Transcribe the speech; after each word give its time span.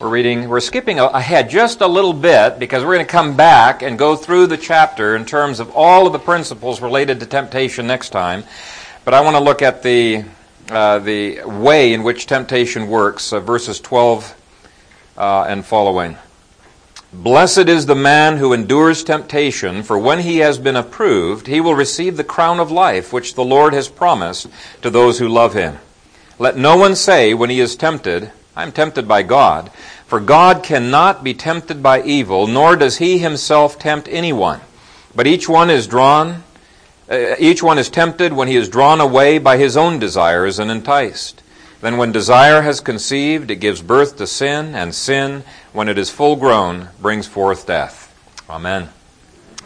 We're 0.00 0.08
reading, 0.08 0.48
we're 0.48 0.60
skipping 0.60 0.98
ahead 0.98 1.50
just 1.50 1.82
a 1.82 1.86
little 1.86 2.14
bit 2.14 2.58
because 2.58 2.82
we're 2.82 2.94
going 2.94 3.04
to 3.04 3.12
come 3.12 3.36
back 3.36 3.82
and 3.82 3.98
go 3.98 4.16
through 4.16 4.46
the 4.46 4.56
chapter 4.56 5.14
in 5.14 5.26
terms 5.26 5.60
of 5.60 5.76
all 5.76 6.06
of 6.06 6.14
the 6.14 6.18
principles 6.18 6.80
related 6.80 7.20
to 7.20 7.26
temptation 7.26 7.86
next 7.86 8.08
time. 8.08 8.44
But 9.04 9.12
I 9.12 9.20
want 9.20 9.36
to 9.36 9.42
look 9.42 9.60
at 9.60 9.82
the, 9.82 10.24
uh, 10.70 11.00
the 11.00 11.42
way 11.44 11.92
in 11.92 12.02
which 12.02 12.26
temptation 12.26 12.88
works, 12.88 13.30
uh, 13.30 13.40
verses 13.40 13.78
12 13.78 14.34
uh, 15.18 15.44
and 15.46 15.66
following. 15.66 16.16
Blessed 17.12 17.68
is 17.68 17.84
the 17.84 17.94
man 17.94 18.38
who 18.38 18.54
endures 18.54 19.04
temptation, 19.04 19.82
for 19.82 19.98
when 19.98 20.20
he 20.20 20.38
has 20.38 20.56
been 20.56 20.76
approved, 20.76 21.46
he 21.46 21.60
will 21.60 21.74
receive 21.74 22.16
the 22.16 22.24
crown 22.24 22.58
of 22.58 22.70
life 22.70 23.12
which 23.12 23.34
the 23.34 23.44
Lord 23.44 23.74
has 23.74 23.90
promised 23.90 24.46
to 24.80 24.88
those 24.88 25.18
who 25.18 25.28
love 25.28 25.52
him. 25.52 25.76
Let 26.38 26.56
no 26.56 26.78
one 26.78 26.96
say 26.96 27.34
when 27.34 27.50
he 27.50 27.60
is 27.60 27.76
tempted, 27.76 28.32
I'm 28.56 28.72
tempted 28.72 29.06
by 29.06 29.22
God. 29.22 29.70
For 30.10 30.18
God 30.18 30.64
cannot 30.64 31.22
be 31.22 31.34
tempted 31.34 31.84
by 31.84 32.02
evil, 32.02 32.48
nor 32.48 32.74
does 32.74 32.96
he 32.96 33.18
himself 33.18 33.78
tempt 33.78 34.08
anyone. 34.10 34.60
But 35.14 35.28
each 35.28 35.48
one 35.48 35.70
is 35.70 35.86
drawn, 35.86 36.42
uh, 37.08 37.36
each 37.38 37.62
one 37.62 37.78
is 37.78 37.88
tempted 37.88 38.32
when 38.32 38.48
he 38.48 38.56
is 38.56 38.68
drawn 38.68 39.00
away 39.00 39.38
by 39.38 39.56
his 39.56 39.76
own 39.76 40.00
desires 40.00 40.58
and 40.58 40.68
enticed. 40.68 41.44
Then 41.80 41.96
when 41.96 42.10
desire 42.10 42.62
has 42.62 42.80
conceived, 42.80 43.52
it 43.52 43.60
gives 43.60 43.82
birth 43.82 44.16
to 44.16 44.26
sin, 44.26 44.74
and 44.74 44.96
sin, 44.96 45.44
when 45.72 45.88
it 45.88 45.96
is 45.96 46.10
full 46.10 46.34
grown, 46.34 46.88
brings 47.00 47.28
forth 47.28 47.68
death. 47.68 48.12
Amen. 48.50 48.88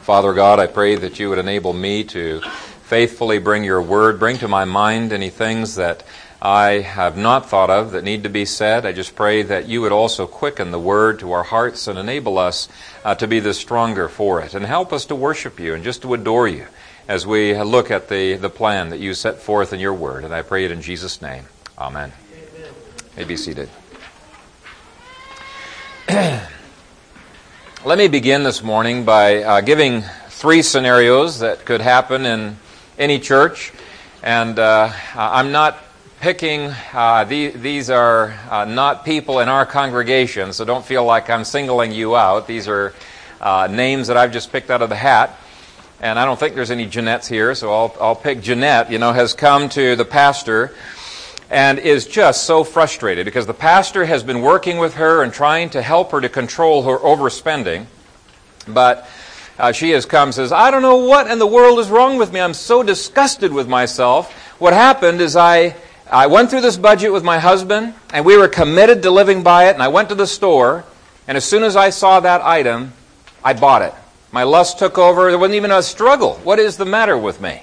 Father 0.03 0.35
God, 0.35 0.61
I 0.61 0.67
pray 0.67 0.95
that 0.97 1.19
you 1.19 1.31
would 1.31 1.39
enable 1.39 1.73
me 1.73 2.05
to 2.05 2.43
faithfully 2.83 3.39
bring 3.39 3.65
your 3.65 3.81
word, 3.81 4.21
bring 4.21 4.37
to 4.37 4.49
my 4.49 4.67
mind 4.67 5.11
any 5.11 5.31
things 5.31 5.77
that 5.77 6.03
I 6.45 6.81
have 6.81 7.17
not 7.17 7.49
thought 7.49 7.71
of 7.71 7.93
that 7.93 8.05
need 8.05 8.25
to 8.25 8.29
be 8.29 8.45
said. 8.45 8.85
I 8.85 8.93
just 8.93 9.17
pray 9.17 9.41
that 9.45 9.67
you 9.67 9.81
would 9.81 9.93
also 9.93 10.27
quicken 10.27 10.73
the 10.73 10.79
word 10.79 11.21
to 11.21 11.33
our 11.33 11.43
hearts 11.43 11.87
and 11.87 11.99
enable 11.99 12.37
us 12.37 12.69
uh, 13.03 13.15
to 13.15 13.27
be 13.27 13.41
the 13.41 13.55
stronger 13.55 14.11
for 14.11 14.43
it 14.43 14.53
and 14.53 14.67
help 14.67 14.93
us 14.93 15.07
to 15.07 15.15
worship 15.15 15.59
you 15.59 15.73
and 15.73 15.83
just 15.83 16.03
to 16.03 16.13
adore 16.13 16.47
you 16.47 16.67
as 17.09 17.27
we 17.27 17.59
look 17.59 17.91
at 17.91 18.11
the, 18.11 18.35
the 18.35 18.51
plan 18.51 18.91
that 18.91 19.01
you 19.01 19.15
set 19.15 19.39
forth 19.39 19.73
in 19.73 19.81
your 19.81 19.95
word. 19.95 20.23
And 20.23 20.35
I 20.35 20.43
pray 20.43 20.67
it 20.67 20.71
in 20.71 20.83
Jesus' 20.83 21.23
name. 21.23 21.45
Amen. 21.79 22.13
Amen. 22.35 22.73
May 23.17 23.25
be 23.25 23.39
seated. 23.39 23.71
Let 26.11 27.97
me 27.97 28.09
begin 28.09 28.43
this 28.43 28.63
morning 28.63 29.07
by 29.07 29.43
uh, 29.43 29.61
giving 29.63 30.03
three 30.29 30.61
scenarios 30.61 31.39
that 31.39 31.65
could 31.65 31.81
happen 31.81 32.27
in 32.27 32.59
any 32.99 33.19
church. 33.19 33.73
And 34.23 34.59
uh, 34.59 34.93
I'm 35.15 35.51
not 35.51 35.79
picking, 36.25 36.73
uh, 36.95 37.23
the, 37.25 37.49
these 37.49 37.91
are 37.91 38.35
uh, 38.49 38.65
not 38.65 39.05
people 39.05 39.41
in 39.41 39.49
our 39.51 39.67
congregation, 39.67 40.55
so 40.55 40.65
don't 40.65 40.83
feel 40.83 41.05
like 41.05 41.29
I'm 41.29 41.45
singling 41.45 41.93
you 41.93 42.17
out. 42.17 42.47
These 42.47 42.67
are 42.67 42.95
uh, 43.43 43.69
names 43.71 44.07
that 44.07 44.17
I've 44.17 44.33
just 44.33 44.51
picked 44.51 44.71
out 44.71 44.81
of 44.81 44.89
the 44.89 44.97
hat. 44.97 45.39
And 46.01 46.19
I 46.19 46.25
don't 46.25 46.41
think 46.41 46.55
there's 46.55 46.71
any 46.71 46.87
Jeanettes 46.87 47.29
here, 47.29 47.55
so 47.55 47.71
I'll, 47.71 47.95
I'll 48.01 48.17
pick 48.17 48.41
Jeanette, 48.41 48.91
you 48.91 48.97
know, 48.97 49.13
has 49.13 49.35
come 49.35 49.69
to 49.69 49.97
the 49.97 50.07
pastor 50.07 50.75
and 51.51 51.79
is 51.79 52.07
just 52.07 52.45
so 52.45 52.65
frustrated 52.65 53.27
because 53.27 53.47
the 53.47 53.53
pastor 53.53 54.07
has 54.07 54.23
been 54.23 54.41
working 54.41 54.79
with 54.79 54.95
her 54.95 55.23
and 55.23 55.31
trying 55.31 55.69
to 55.69 55.83
help 55.83 56.11
her 56.13 56.23
to 56.23 56.31
control 56.31 56.85
her 56.85 56.97
overspending. 56.97 57.85
But 58.67 59.07
uh, 59.59 59.73
she 59.73 59.91
has 59.91 60.07
come 60.07 60.33
says, 60.33 60.53
I 60.53 60.71
don't 60.71 60.81
know 60.81 61.05
what 61.05 61.31
in 61.31 61.39
the 61.39 61.47
world 61.47 61.81
is 61.81 61.91
wrong 61.91 62.17
with 62.17 62.33
me. 62.33 62.41
I'm 62.41 62.55
so 62.55 62.83
disgusted 62.83 63.53
with 63.53 63.69
myself. 63.69 64.33
What 64.59 64.73
happened 64.73 65.21
is 65.21 65.37
I 65.37 65.77
I 66.11 66.27
went 66.27 66.51
through 66.51 66.61
this 66.61 66.77
budget 66.77 67.13
with 67.13 67.25
my 67.25 67.39
husband, 67.39 67.95
and 68.13 68.27
we 68.27 68.37
were 68.37 68.49
committed 68.49 69.03
to 69.03 69.11
living 69.11 69.43
by 69.43 69.69
it, 69.69 69.75
and 69.75 69.83
I 69.83 69.89
went 69.89 70.11
to 70.11 70.15
the 70.15 70.27
store, 70.27 70.85
and 71.27 71.37
as 71.37 71.45
soon 71.45 71.63
as 71.63 71.77
I 71.77 71.91
saw 71.91 72.21
that 72.21 72.43
item, 72.43 72.93
I 73.43 73.55
bought 73.55 73.83
it. 73.83 73.95
My 74.31 74.43
lust 74.43 74.79
took 74.79 74.99
over. 74.99 75.31
There 75.31 75.39
wasn't 75.39 75.55
even 75.55 75.71
a 75.71 75.83
struggle. 75.83 76.35
What 76.45 76.59
is 76.59 76.77
the 76.77 76.85
matter 76.85 77.17
with 77.17 77.41
me? 77.41 77.63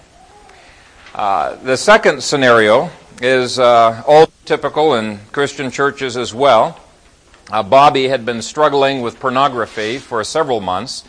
Uh, 1.13 1.55
the 1.57 1.77
second 1.77 2.23
scenario 2.23 2.89
is 3.21 3.59
uh, 3.59 4.01
all 4.07 4.31
typical 4.45 4.95
in 4.95 5.19
Christian 5.31 5.69
churches 5.69 6.17
as 6.17 6.33
well. 6.33 6.79
Uh, 7.51 7.61
Bobby 7.61 8.07
had 8.07 8.25
been 8.25 8.41
struggling 8.41 9.01
with 9.01 9.19
pornography 9.19 9.99
for 9.99 10.23
several 10.23 10.61
months, 10.61 11.03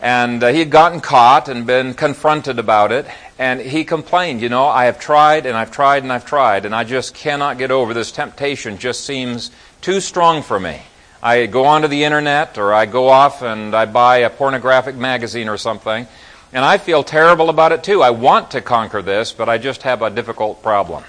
and 0.00 0.42
uh, 0.42 0.48
he 0.48 0.58
had 0.58 0.70
gotten 0.70 1.00
caught 1.00 1.48
and 1.48 1.66
been 1.66 1.94
confronted 1.94 2.58
about 2.58 2.92
it. 2.92 3.06
And 3.38 3.60
he 3.60 3.84
complained, 3.84 4.40
you 4.42 4.48
know, 4.48 4.66
I 4.66 4.86
have 4.86 4.98
tried 4.98 5.46
and 5.46 5.56
I've 5.56 5.70
tried 5.70 6.02
and 6.02 6.12
I've 6.12 6.26
tried, 6.26 6.66
and 6.66 6.74
I 6.74 6.82
just 6.82 7.14
cannot 7.14 7.56
get 7.56 7.70
over 7.70 7.94
this 7.94 8.10
temptation, 8.10 8.78
just 8.78 9.04
seems 9.04 9.52
too 9.80 10.00
strong 10.00 10.42
for 10.42 10.58
me. 10.58 10.82
I 11.22 11.46
go 11.46 11.64
onto 11.64 11.88
the 11.88 12.02
internet 12.04 12.58
or 12.58 12.74
I 12.74 12.86
go 12.86 13.08
off 13.08 13.42
and 13.42 13.74
I 13.74 13.86
buy 13.86 14.18
a 14.18 14.30
pornographic 14.30 14.96
magazine 14.96 15.48
or 15.48 15.56
something, 15.56 16.08
and 16.52 16.64
I 16.64 16.78
feel 16.78 17.04
terrible 17.04 17.48
about 17.48 17.70
it 17.70 17.84
too. 17.84 18.02
I 18.02 18.10
want 18.10 18.50
to 18.52 18.60
conquer 18.60 19.02
this, 19.02 19.32
but 19.32 19.48
I 19.48 19.58
just 19.58 19.82
have 19.82 20.02
a 20.02 20.10
difficult 20.10 20.62
problem. 20.62 21.04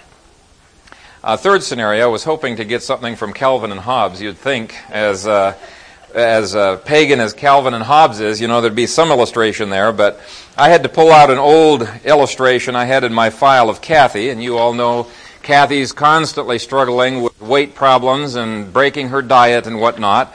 A 1.23 1.37
third 1.37 1.63
scenario, 1.63 2.05
I 2.05 2.07
was 2.07 2.23
hoping 2.23 2.57
to 2.57 2.63
get 2.63 2.81
something 2.81 3.15
from 3.15 3.33
Calvin 3.33 3.71
and 3.71 3.79
Hobbes. 3.79 4.21
You'd 4.21 4.37
think, 4.37 4.75
as 4.89 5.27
uh, 5.27 5.53
as 6.13 6.55
uh, 6.55 6.77
pagan 6.77 7.19
as 7.19 7.33
Calvin 7.33 7.73
and 7.73 7.83
Hobbes 7.83 8.19
is, 8.19 8.41
you 8.41 8.47
know, 8.47 8.61
there'd 8.61 8.75
be 8.75 8.87
some 8.87 9.09
illustration 9.09 9.69
there, 9.69 9.91
but 9.91 10.19
I 10.57 10.69
had 10.69 10.83
to 10.83 10.89
pull 10.89 11.11
out 11.11 11.29
an 11.29 11.37
old 11.37 11.87
illustration 12.03 12.75
I 12.75 12.85
had 12.85 13.03
in 13.03 13.13
my 13.13 13.29
file 13.29 13.69
of 13.69 13.81
Cathy, 13.81 14.29
and 14.29 14.41
you 14.41 14.57
all 14.57 14.73
know 14.73 15.07
Cathy's 15.43 15.93
constantly 15.93 16.59
struggling 16.59 17.21
with 17.21 17.39
weight 17.41 17.75
problems 17.75 18.35
and 18.35 18.71
breaking 18.73 19.09
her 19.09 19.21
diet 19.21 19.67
and 19.67 19.79
whatnot. 19.79 20.33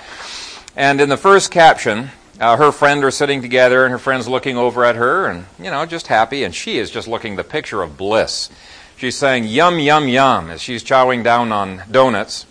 And 0.77 1.01
in 1.01 1.09
the 1.09 1.17
first 1.17 1.51
caption, 1.51 2.11
uh, 2.41 2.57
her 2.57 2.73
friend 2.73 3.05
are 3.05 3.11
sitting 3.11 3.43
together, 3.43 3.85
and 3.85 3.93
her 3.93 3.99
friend's 3.99 4.29
looking 4.29 4.57
over 4.57 4.85
at 4.85 4.97
her, 4.97 5.27
and, 5.27 5.47
you 5.59 5.71
know, 5.71 5.87
just 5.87 6.07
happy, 6.07 6.45
and 6.45 6.55
she 6.55 6.79
is 6.79 6.91
just 6.91 7.07
looking 7.07 7.37
the 7.37 7.45
picture 7.45 7.83
of 7.83 7.97
bliss. 7.97 8.51
She's 8.97 9.17
saying, 9.17 9.45
yum, 9.45 9.79
yum, 9.79 10.09
yum, 10.09 10.51
as 10.51 10.63
she's 10.63 10.83
chowing 10.83 11.23
down 11.23 11.53
on 11.53 11.83
donuts. 11.91 12.47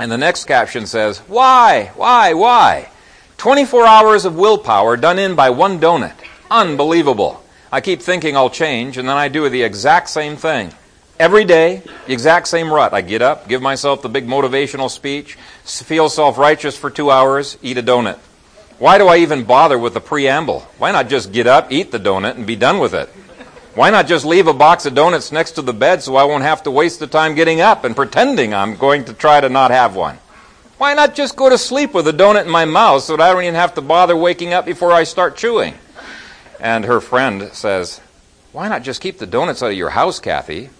And 0.00 0.10
the 0.10 0.16
next 0.16 0.46
caption 0.46 0.86
says, 0.86 1.18
Why? 1.28 1.92
Why? 1.94 2.32
Why? 2.32 2.88
24 3.36 3.86
hours 3.86 4.24
of 4.24 4.34
willpower 4.34 4.96
done 4.96 5.18
in 5.18 5.34
by 5.34 5.50
one 5.50 5.78
donut. 5.78 6.14
Unbelievable. 6.50 7.44
I 7.70 7.82
keep 7.82 8.00
thinking 8.00 8.34
I'll 8.34 8.48
change, 8.48 8.96
and 8.96 9.06
then 9.06 9.18
I 9.18 9.28
do 9.28 9.46
the 9.50 9.62
exact 9.62 10.08
same 10.08 10.36
thing. 10.36 10.72
Every 11.18 11.44
day, 11.44 11.82
the 12.06 12.14
exact 12.14 12.48
same 12.48 12.72
rut. 12.72 12.94
I 12.94 13.02
get 13.02 13.20
up, 13.20 13.46
give 13.46 13.60
myself 13.60 14.00
the 14.00 14.08
big 14.08 14.26
motivational 14.26 14.88
speech, 14.88 15.36
feel 15.64 16.08
self 16.08 16.38
righteous 16.38 16.78
for 16.78 16.88
two 16.88 17.10
hours, 17.10 17.58
eat 17.60 17.76
a 17.76 17.82
donut. 17.82 18.18
Why 18.78 18.96
do 18.96 19.06
I 19.06 19.18
even 19.18 19.44
bother 19.44 19.78
with 19.78 19.92
the 19.92 20.00
preamble? 20.00 20.60
Why 20.78 20.92
not 20.92 21.10
just 21.10 21.30
get 21.30 21.46
up, 21.46 21.70
eat 21.70 21.92
the 21.92 22.00
donut, 22.00 22.36
and 22.36 22.46
be 22.46 22.56
done 22.56 22.78
with 22.78 22.94
it? 22.94 23.10
Why 23.74 23.90
not 23.90 24.08
just 24.08 24.24
leave 24.24 24.48
a 24.48 24.52
box 24.52 24.84
of 24.84 24.94
donuts 24.94 25.30
next 25.30 25.52
to 25.52 25.62
the 25.62 25.72
bed 25.72 26.02
so 26.02 26.16
I 26.16 26.24
won't 26.24 26.42
have 26.42 26.64
to 26.64 26.70
waste 26.70 26.98
the 26.98 27.06
time 27.06 27.36
getting 27.36 27.60
up 27.60 27.84
and 27.84 27.94
pretending 27.94 28.52
I'm 28.52 28.76
going 28.76 29.04
to 29.04 29.14
try 29.14 29.40
to 29.40 29.48
not 29.48 29.70
have 29.70 29.94
one? 29.94 30.18
Why 30.78 30.94
not 30.94 31.14
just 31.14 31.36
go 31.36 31.48
to 31.48 31.58
sleep 31.58 31.94
with 31.94 32.08
a 32.08 32.12
donut 32.12 32.46
in 32.46 32.50
my 32.50 32.64
mouth 32.64 33.02
so 33.02 33.16
that 33.16 33.22
I 33.22 33.32
don't 33.32 33.42
even 33.44 33.54
have 33.54 33.74
to 33.74 33.80
bother 33.80 34.16
waking 34.16 34.52
up 34.52 34.64
before 34.64 34.92
I 34.92 35.04
start 35.04 35.36
chewing? 35.36 35.74
And 36.58 36.84
her 36.84 37.00
friend 37.00 37.50
says, 37.52 38.00
Why 38.52 38.68
not 38.68 38.82
just 38.82 39.00
keep 39.00 39.18
the 39.18 39.26
donuts 39.26 39.62
out 39.62 39.70
of 39.70 39.76
your 39.76 39.90
house, 39.90 40.18
Cathy? 40.18 40.70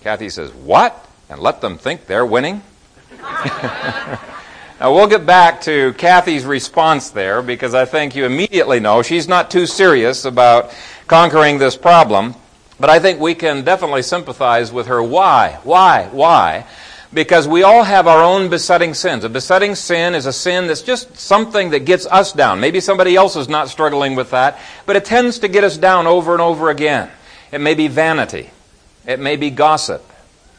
Cathy 0.00 0.28
says, 0.28 0.52
What? 0.52 1.06
And 1.28 1.40
let 1.40 1.60
them 1.60 1.78
think 1.78 2.06
they're 2.06 2.26
winning? 2.26 2.62
now, 4.80 4.94
we'll 4.94 5.08
get 5.08 5.26
back 5.26 5.60
to 5.62 5.92
Cathy's 5.98 6.46
response 6.46 7.10
there 7.10 7.42
because 7.42 7.74
I 7.74 7.84
think 7.84 8.16
you 8.16 8.24
immediately 8.24 8.80
know 8.80 9.02
she's 9.02 9.28
not 9.28 9.50
too 9.50 9.66
serious 9.66 10.24
about 10.24 10.74
conquering 11.06 11.58
this 11.58 11.76
problem. 11.76 12.34
But 12.78 12.88
I 12.88 12.98
think 12.98 13.20
we 13.20 13.34
can 13.34 13.62
definitely 13.62 14.00
sympathize 14.00 14.72
with 14.72 14.86
her. 14.86 15.02
Why? 15.02 15.58
Why? 15.64 16.08
Why? 16.10 16.64
Because 17.12 17.46
we 17.46 17.62
all 17.62 17.82
have 17.82 18.06
our 18.06 18.24
own 18.24 18.48
besetting 18.48 18.94
sins. 18.94 19.22
A 19.22 19.28
besetting 19.28 19.74
sin 19.74 20.14
is 20.14 20.24
a 20.24 20.32
sin 20.32 20.66
that's 20.66 20.80
just 20.80 21.14
something 21.18 21.70
that 21.70 21.80
gets 21.80 22.06
us 22.06 22.32
down. 22.32 22.58
Maybe 22.58 22.80
somebody 22.80 23.16
else 23.16 23.36
is 23.36 23.50
not 23.50 23.68
struggling 23.68 24.14
with 24.14 24.30
that, 24.30 24.58
but 24.86 24.96
it 24.96 25.04
tends 25.04 25.40
to 25.40 25.48
get 25.48 25.62
us 25.62 25.76
down 25.76 26.06
over 26.06 26.32
and 26.32 26.40
over 26.40 26.70
again. 26.70 27.10
It 27.52 27.60
may 27.60 27.74
be 27.74 27.88
vanity. 27.88 28.48
It 29.06 29.20
may 29.20 29.36
be 29.36 29.50
gossip. 29.50 30.10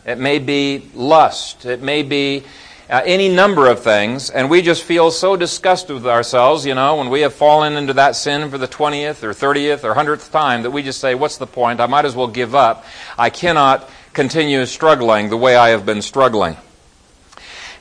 It 0.05 0.19
may 0.19 0.37
be 0.37 0.91
lust. 0.93 1.65
It 1.65 1.81
may 1.81 2.03
be 2.03 2.43
uh, 2.91 3.01
any 3.05 3.29
number 3.29 3.67
of 3.67 3.81
things, 3.81 4.29
and 4.29 4.49
we 4.49 4.61
just 4.61 4.83
feel 4.83 5.11
so 5.11 5.37
disgusted 5.37 5.93
with 5.93 6.05
ourselves, 6.05 6.65
you 6.65 6.75
know, 6.75 6.97
when 6.97 7.09
we 7.09 7.21
have 7.21 7.33
fallen 7.33 7.77
into 7.77 7.93
that 7.93 8.17
sin 8.17 8.49
for 8.49 8.57
the 8.57 8.67
20th 8.67 9.23
or 9.23 9.29
30th 9.29 9.85
or 9.85 9.95
100th 9.95 10.29
time 10.29 10.63
that 10.63 10.71
we 10.71 10.83
just 10.83 10.99
say, 10.99 11.15
What's 11.15 11.37
the 11.37 11.47
point? 11.47 11.79
I 11.79 11.85
might 11.85 12.03
as 12.03 12.17
well 12.17 12.27
give 12.27 12.53
up. 12.53 12.85
I 13.17 13.29
cannot 13.29 13.89
continue 14.11 14.65
struggling 14.65 15.29
the 15.29 15.37
way 15.37 15.55
I 15.55 15.69
have 15.69 15.85
been 15.85 16.01
struggling. 16.01 16.57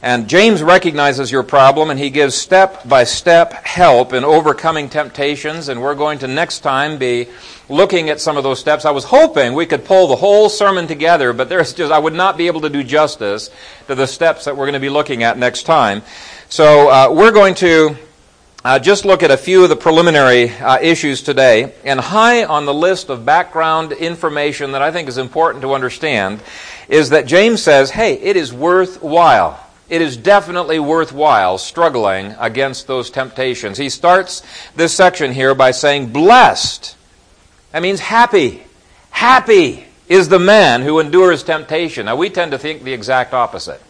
And 0.03 0.29
James 0.29 0.63
recognizes 0.63 1.31
your 1.31 1.43
problem 1.43 1.91
and 1.91 1.99
he 1.99 2.09
gives 2.09 2.35
step 2.35 2.89
by 2.89 3.05
step 3.05 3.53
help 3.53 4.15
in 4.15 4.25
overcoming 4.25 4.89
temptations. 4.89 5.69
And 5.69 5.83
we're 5.83 5.95
going 5.95 6.21
to 6.21 6.29
next 6.29 6.61
time 6.61 6.99
be 6.99 7.29
looking 7.71 8.11
at 8.11 8.21
some 8.21 8.37
of 8.37 8.43
those 8.43 8.59
steps. 8.59 8.85
I 8.85 8.91
was 8.91 9.05
hoping 9.05 9.55
we 9.55 9.65
could 9.65 9.85
pull 9.85 10.09
the 10.09 10.17
whole 10.17 10.49
sermon 10.49 10.87
together, 10.87 11.33
but 11.33 11.49
there's 11.49 11.73
just, 11.73 11.93
I 11.93 11.99
would 11.99 12.13
not 12.13 12.37
be 12.37 12.49
able 12.49 12.61
to 12.63 12.69
do 12.69 12.83
justice 12.83 13.49
to 13.87 13.95
the 13.95 14.07
steps 14.07 14.45
that 14.45 14.57
we're 14.57 14.67
going 14.67 14.75
to 14.75 14.81
be 14.81 14.91
looking 14.91 15.23
at 15.23 15.39
next 15.39 15.63
time. 15.63 16.03
So 16.49 16.91
uh, 16.91 17.13
we're 17.13 17.33
going 17.33 17.55
to 17.57 17.97
uh, 18.65 18.79
just 18.79 19.05
look 19.05 19.23
at 19.23 19.31
a 19.31 19.37
few 19.37 19.63
of 19.63 19.71
the 19.71 19.77
preliminary 19.77 20.51
uh, 20.51 20.81
issues 20.81 21.23
today. 21.23 21.73
And 21.85 22.01
high 22.01 22.45
on 22.45 22.67
the 22.67 22.75
list 22.75 23.09
of 23.09 23.25
background 23.25 23.93
information 23.93 24.73
that 24.73 24.83
I 24.83 24.91
think 24.91 25.09
is 25.09 25.17
important 25.17 25.63
to 25.63 25.73
understand 25.73 26.43
is 26.89 27.11
that 27.11 27.25
James 27.27 27.63
says, 27.63 27.93
hey, 27.93 28.15
it 28.15 28.37
is 28.37 28.53
worthwhile. 28.53 29.65
It 29.89 30.03
is 30.03 30.17
definitely 30.17 30.79
worthwhile 30.79 31.57
struggling 31.57 32.35
against 32.39 32.87
those 32.87 33.11
temptations. 33.11 33.79
He 33.79 33.89
starts 33.89 34.43
this 34.75 34.93
section 34.93 35.33
here 35.33 35.55
by 35.55 35.71
saying, 35.71 36.13
blessed. 36.13 36.97
That 37.73 37.83
means 37.83 38.01
happy. 38.01 38.63
Happy 39.11 39.85
is 40.09 40.29
the 40.29 40.39
man 40.39 40.83
who 40.83 40.99
endures 40.99 41.43
temptation. 41.45 42.07
Now, 42.07 42.17
we 42.17 42.31
tend 42.31 42.53
to 42.53 42.59
think 42.59 42.83
the 42.83 42.93
exact 42.93 43.33
opposite. 43.33 43.81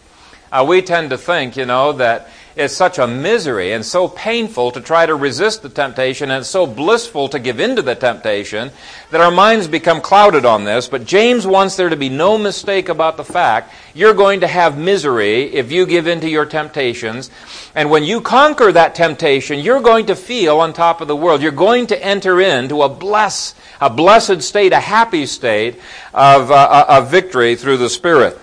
Uh, 0.51 0.65
we 0.67 0.81
tend 0.81 1.09
to 1.11 1.17
think, 1.17 1.57
you 1.57 1.65
know, 1.65 1.93
that 1.93 2.29
it's 2.55 2.75
such 2.75 2.99
a 2.99 3.07
misery 3.07 3.71
and 3.71 3.85
so 3.85 4.07
painful 4.07 4.71
to 4.71 4.81
try 4.81 5.05
to 5.05 5.15
resist 5.15 5.61
the 5.61 5.69
temptation 5.69 6.31
and 6.31 6.45
so 6.45 6.67
blissful 6.67 7.29
to 7.29 7.39
give 7.39 7.59
in 7.59 7.75
to 7.77 7.81
the 7.81 7.95
temptation 7.95 8.71
that 9.11 9.21
our 9.21 9.31
minds 9.31 9.67
become 9.67 10.01
clouded 10.01 10.45
on 10.45 10.63
this. 10.63 10.87
But 10.87 11.05
James 11.05 11.47
wants 11.47 11.75
there 11.75 11.89
to 11.89 11.95
be 11.95 12.09
no 12.09 12.37
mistake 12.37 12.89
about 12.89 13.17
the 13.17 13.23
fact 13.23 13.73
you're 13.93 14.13
going 14.13 14.41
to 14.41 14.47
have 14.47 14.77
misery 14.77 15.43
if 15.53 15.71
you 15.71 15.85
give 15.85 16.07
in 16.07 16.19
to 16.21 16.29
your 16.29 16.45
temptations. 16.45 17.29
And 17.73 17.89
when 17.89 18.03
you 18.03 18.21
conquer 18.21 18.71
that 18.71 18.95
temptation, 18.95 19.59
you're 19.59 19.81
going 19.81 20.07
to 20.07 20.15
feel 20.15 20.59
on 20.59 20.73
top 20.73 21.01
of 21.01 21.07
the 21.07 21.15
world. 21.15 21.41
You're 21.41 21.51
going 21.51 21.87
to 21.87 22.05
enter 22.05 22.41
into 22.41 22.81
a 22.81 22.89
bless, 22.89 23.55
a 23.79 23.89
blessed 23.89 24.41
state, 24.41 24.73
a 24.73 24.79
happy 24.79 25.25
state 25.25 25.79
of, 26.13 26.51
uh, 26.51 26.85
of 26.87 27.09
victory 27.09 27.55
through 27.55 27.77
the 27.77 27.89
Spirit. 27.89 28.37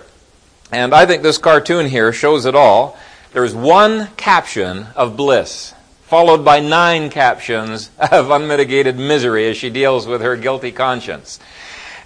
And 0.71 0.93
I 0.93 1.05
think 1.05 1.23
this 1.23 1.37
cartoon 1.37 1.87
here 1.87 2.13
shows 2.13 2.45
it 2.45 2.55
all. 2.55 2.97
There's 3.31 3.53
one 3.53 4.07
caption 4.17 4.87
of 4.95 5.15
bliss, 5.15 5.75
followed 6.05 6.43
by 6.43 6.61
nine 6.61 7.11
captions 7.11 7.91
of 7.99 8.31
unmitigated 8.31 8.97
misery 8.97 9.47
as 9.49 9.57
she 9.57 9.69
deals 9.69 10.07
with 10.07 10.21
her 10.21 10.35
guilty 10.35 10.71
conscience. 10.71 11.39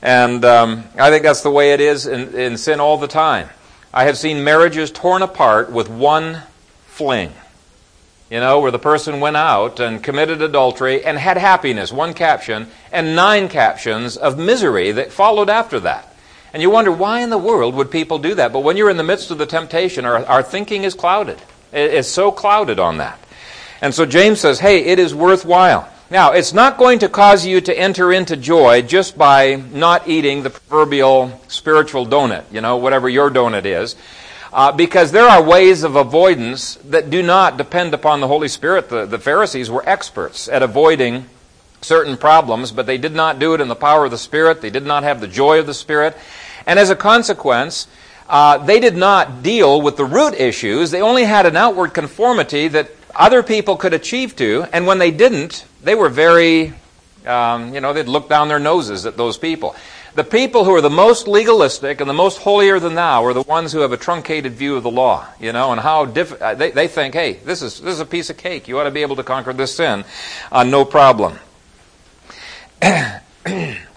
And 0.02 0.44
um, 0.44 0.84
I 0.98 1.10
think 1.10 1.24
that's 1.24 1.42
the 1.42 1.50
way 1.50 1.72
it 1.72 1.80
is 1.80 2.08
in, 2.08 2.36
in 2.36 2.58
sin 2.58 2.82
all 2.82 2.98
the 2.98 3.08
time. 3.08 3.48
I 3.94 4.04
have 4.04 4.18
seen 4.18 4.44
marriages 4.44 4.92
torn 4.92 5.22
apart 5.22 5.72
with 5.72 5.90
one 5.90 6.42
fling. 6.88 7.32
You 8.30 8.42
know, 8.42 8.60
where 8.60 8.72
the 8.72 8.80
person 8.80 9.22
went 9.22 9.38
out 9.38 9.80
and 9.80 10.04
committed 10.04 10.42
adultery 10.42 11.06
and 11.06 11.18
had 11.18 11.38
happiness, 11.38 11.94
one 11.94 12.14
caption, 12.14 12.68
and 12.92 13.16
nine 13.16 13.48
captions 13.48 14.18
of 14.18 14.38
misery 14.38 14.92
that 14.92 15.14
followed 15.14 15.50
after 15.50 15.80
that. 15.82 16.13
And 16.54 16.62
you 16.62 16.70
wonder, 16.70 16.92
why 16.92 17.22
in 17.22 17.32
the 17.32 17.38
world 17.38 17.74
would 17.76 17.90
people 17.90 18.20
do 18.20 18.36
that? 18.36 18.54
But 18.54 18.60
when 18.60 18.78
you're 18.78 18.92
in 18.92 18.98
the 18.98 19.04
midst 19.04 19.32
of 19.32 19.40
the 19.40 19.48
temptation, 19.48 20.06
our, 20.06 20.24
our 20.26 20.44
thinking 20.44 20.84
is 20.84 20.94
clouded. 20.94 21.42
It's 21.72 22.08
so 22.08 22.32
clouded 22.32 22.80
on 22.80 22.98
that. 23.00 23.20
And 23.82 23.94
so 23.94 24.06
James 24.06 24.40
says, 24.40 24.60
hey, 24.60 24.86
it 24.86 25.00
is 25.00 25.16
worthwhile. 25.16 25.90
Now, 26.12 26.34
it's 26.34 26.54
not 26.54 26.78
going 26.78 27.00
to 27.00 27.10
cause 27.10 27.44
you 27.44 27.60
to 27.62 27.78
enter 27.78 28.14
into 28.14 28.38
joy 28.38 28.84
just 28.84 29.18
by 29.18 29.56
not 29.56 30.08
eating 30.08 30.44
the 30.44 30.52
proverbial 30.52 31.42
spiritual 31.48 32.06
donut, 32.06 32.44
you 32.52 32.62
know, 32.62 32.78
whatever 32.78 33.10
your 33.10 33.32
donut 33.32 33.66
is. 33.66 33.96
Uh, 34.54 34.72
because 34.72 35.12
there 35.12 35.26
are 35.26 35.42
ways 35.42 35.82
of 35.82 35.96
avoidance 35.96 36.76
that 36.86 37.10
do 37.10 37.24
not 37.24 37.58
depend 37.58 37.96
upon 37.96 38.20
the 38.20 38.28
Holy 38.28 38.48
Spirit. 38.48 38.90
The, 38.90 39.08
the 39.08 39.18
Pharisees 39.18 39.72
were 39.72 39.84
experts 39.90 40.48
at 40.48 40.62
avoiding 40.62 41.26
certain 41.82 42.16
problems, 42.16 42.72
but 42.72 42.86
they 42.86 43.00
did 43.00 43.16
not 43.16 43.40
do 43.40 43.56
it 43.56 43.62
in 43.62 43.68
the 43.68 43.76
power 43.76 44.06
of 44.06 44.12
the 44.12 44.18
Spirit. 44.20 44.62
They 44.62 44.70
did 44.70 44.86
not 44.86 45.02
have 45.02 45.20
the 45.20 45.28
joy 45.28 45.58
of 45.58 45.66
the 45.66 45.74
Spirit. 45.74 46.16
And 46.66 46.80
as 46.80 46.90
a 46.90 46.96
consequence, 46.96 47.88
uh, 48.30 48.58
they 48.60 48.80
did 48.80 48.96
not 48.96 49.44
deal 49.44 49.82
with 49.82 49.98
the 49.98 50.06
root 50.06 50.34
issues. 50.34 50.92
They 50.92 51.02
only 51.02 51.24
had 51.24 51.46
an 51.46 51.56
outward 51.56 51.94
conformity 51.94 52.68
that 52.70 52.90
other 53.16 53.44
people 53.44 53.78
could 53.78 53.94
achieve 53.94 54.36
to. 54.38 54.66
And 54.74 54.88
when 54.88 54.98
they 54.98 55.12
didn't, 55.12 55.66
they 55.84 55.96
were 55.96 56.10
very, 56.10 56.74
um, 57.26 57.74
you 57.74 57.82
know, 57.82 57.94
they'd 57.94 58.08
look 58.08 58.30
down 58.30 58.48
their 58.48 58.60
noses 58.60 59.06
at 59.06 59.18
those 59.18 59.38
people. 59.38 59.76
The 60.16 60.24
people 60.24 60.64
who 60.64 60.76
are 60.76 60.82
the 60.82 60.92
most 60.92 61.28
legalistic 61.28 62.00
and 62.00 62.08
the 62.08 62.14
most 62.14 62.38
holier 62.38 62.80
than 62.80 62.94
thou 62.94 63.26
are 63.26 63.34
the 63.34 63.42
ones 63.42 63.72
who 63.72 63.80
have 63.80 63.92
a 63.92 63.98
truncated 63.98 64.54
view 64.54 64.76
of 64.76 64.84
the 64.84 64.92
law, 64.92 65.26
you 65.40 65.52
know, 65.52 65.72
and 65.72 65.82
how 65.82 66.06
diff- 66.06 66.40
uh, 66.40 66.54
they, 66.54 66.70
they 66.70 66.88
think, 66.88 67.16
hey, 67.16 67.34
this 67.34 67.64
is, 67.64 67.80
this 67.80 67.96
is 67.96 68.00
a 68.00 68.06
piece 68.06 68.30
of 68.30 68.38
cake. 68.38 68.68
You 68.68 68.80
ought 68.80 68.84
to 68.84 68.92
be 68.92 69.02
able 69.02 69.16
to 69.16 69.24
conquer 69.24 69.54
this 69.54 69.76
sin 69.76 70.06
uh, 70.52 70.64
no 70.64 70.86
problem. 70.86 71.40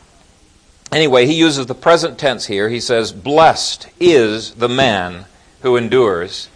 Anyway, 0.93 1.27
he 1.27 1.35
uses 1.35 1.67
the 1.67 1.75
present 1.75 2.19
tense 2.19 2.47
here. 2.47 2.69
He 2.69 2.81
says, 2.81 3.13
Blessed 3.13 3.89
is 3.99 4.55
the 4.55 4.69
man 4.69 5.27
who 5.63 5.77
endures. 5.77 6.49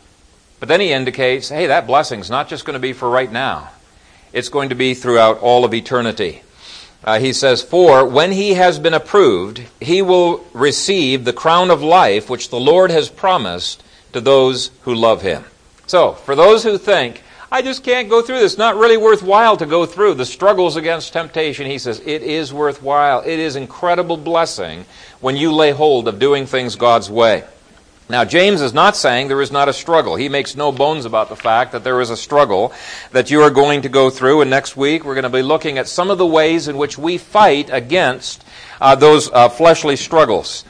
But 0.60 0.68
then 0.68 0.80
he 0.80 0.92
indicates, 0.92 1.48
hey, 1.48 1.66
that 1.66 1.86
blessing's 1.86 2.30
not 2.30 2.48
just 2.48 2.64
going 2.64 2.74
to 2.74 2.80
be 2.80 2.92
for 2.92 3.08
right 3.08 3.32
now, 3.32 3.70
it's 4.32 4.50
going 4.50 4.68
to 4.68 4.74
be 4.74 4.94
throughout 4.94 5.38
all 5.38 5.64
of 5.64 5.74
eternity. 5.74 6.42
Uh, 7.02 7.18
he 7.18 7.32
says, 7.32 7.62
For 7.62 8.04
when 8.04 8.30
he 8.30 8.54
has 8.54 8.78
been 8.78 8.92
approved, 8.92 9.62
he 9.80 10.02
will 10.02 10.44
receive 10.52 11.24
the 11.24 11.32
crown 11.32 11.70
of 11.70 11.82
life 11.82 12.28
which 12.28 12.50
the 12.50 12.60
Lord 12.60 12.90
has 12.90 13.08
promised 13.08 13.82
to 14.12 14.20
those 14.20 14.70
who 14.82 14.94
love 14.94 15.22
him. 15.22 15.44
So, 15.86 16.12
for 16.12 16.36
those 16.36 16.62
who 16.62 16.76
think, 16.76 17.22
I 17.52 17.62
just 17.62 17.82
can't 17.82 18.08
go 18.08 18.22
through 18.22 18.38
this. 18.38 18.58
Not 18.58 18.76
really 18.76 18.96
worthwhile 18.96 19.56
to 19.56 19.66
go 19.66 19.84
through 19.84 20.14
the 20.14 20.24
struggles 20.24 20.76
against 20.76 21.12
temptation. 21.12 21.66
He 21.66 21.78
says 21.78 22.00
it 22.04 22.22
is 22.22 22.52
worthwhile. 22.52 23.22
It 23.22 23.40
is 23.40 23.56
incredible 23.56 24.16
blessing 24.16 24.84
when 25.20 25.36
you 25.36 25.52
lay 25.52 25.72
hold 25.72 26.06
of 26.06 26.20
doing 26.20 26.46
things 26.46 26.76
God's 26.76 27.10
way. 27.10 27.44
Now, 28.08 28.24
James 28.24 28.60
is 28.60 28.74
not 28.74 28.96
saying 28.96 29.28
there 29.28 29.40
is 29.40 29.52
not 29.52 29.68
a 29.68 29.72
struggle. 29.72 30.16
He 30.16 30.28
makes 30.28 30.56
no 30.56 30.72
bones 30.72 31.04
about 31.04 31.28
the 31.28 31.36
fact 31.36 31.72
that 31.72 31.84
there 31.84 32.00
is 32.00 32.10
a 32.10 32.16
struggle 32.16 32.72
that 33.12 33.30
you 33.30 33.40
are 33.42 33.50
going 33.50 33.82
to 33.82 33.88
go 33.88 34.10
through. 34.10 34.40
And 34.40 34.50
next 34.50 34.76
week, 34.76 35.04
we're 35.04 35.14
going 35.14 35.22
to 35.22 35.28
be 35.30 35.42
looking 35.42 35.78
at 35.78 35.86
some 35.86 36.10
of 36.10 36.18
the 36.18 36.26
ways 36.26 36.66
in 36.66 36.76
which 36.76 36.98
we 36.98 37.18
fight 37.18 37.68
against 37.70 38.44
uh, 38.80 38.96
those 38.96 39.30
uh, 39.30 39.48
fleshly 39.48 39.94
struggles. 39.94 40.64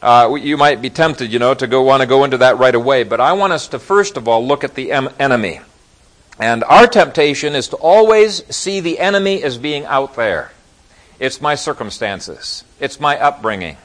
Uh, 0.00 0.34
you 0.40 0.56
might 0.56 0.80
be 0.80 0.88
tempted, 0.88 1.30
you 1.32 1.38
know, 1.38 1.52
to 1.54 1.66
go 1.66 1.82
want 1.82 2.00
to 2.00 2.06
go 2.06 2.24
into 2.24 2.38
that 2.38 2.58
right 2.58 2.74
away. 2.74 3.02
But 3.02 3.20
I 3.20 3.32
want 3.32 3.52
us 3.52 3.68
to 3.68 3.78
first 3.78 4.16
of 4.16 4.28
all 4.28 4.46
look 4.46 4.64
at 4.64 4.74
the 4.74 4.92
em- 4.92 5.10
enemy. 5.18 5.60
And 6.40 6.62
our 6.64 6.86
temptation 6.86 7.54
is 7.54 7.68
to 7.68 7.76
always 7.76 8.44
see 8.54 8.80
the 8.80 8.98
enemy 9.00 9.42
as 9.42 9.58
being 9.58 9.84
out 9.86 10.14
there. 10.14 10.52
It's 11.18 11.40
my 11.40 11.56
circumstances. 11.56 12.62
It's 12.78 13.00
my 13.00 13.18
upbringing. 13.18 13.76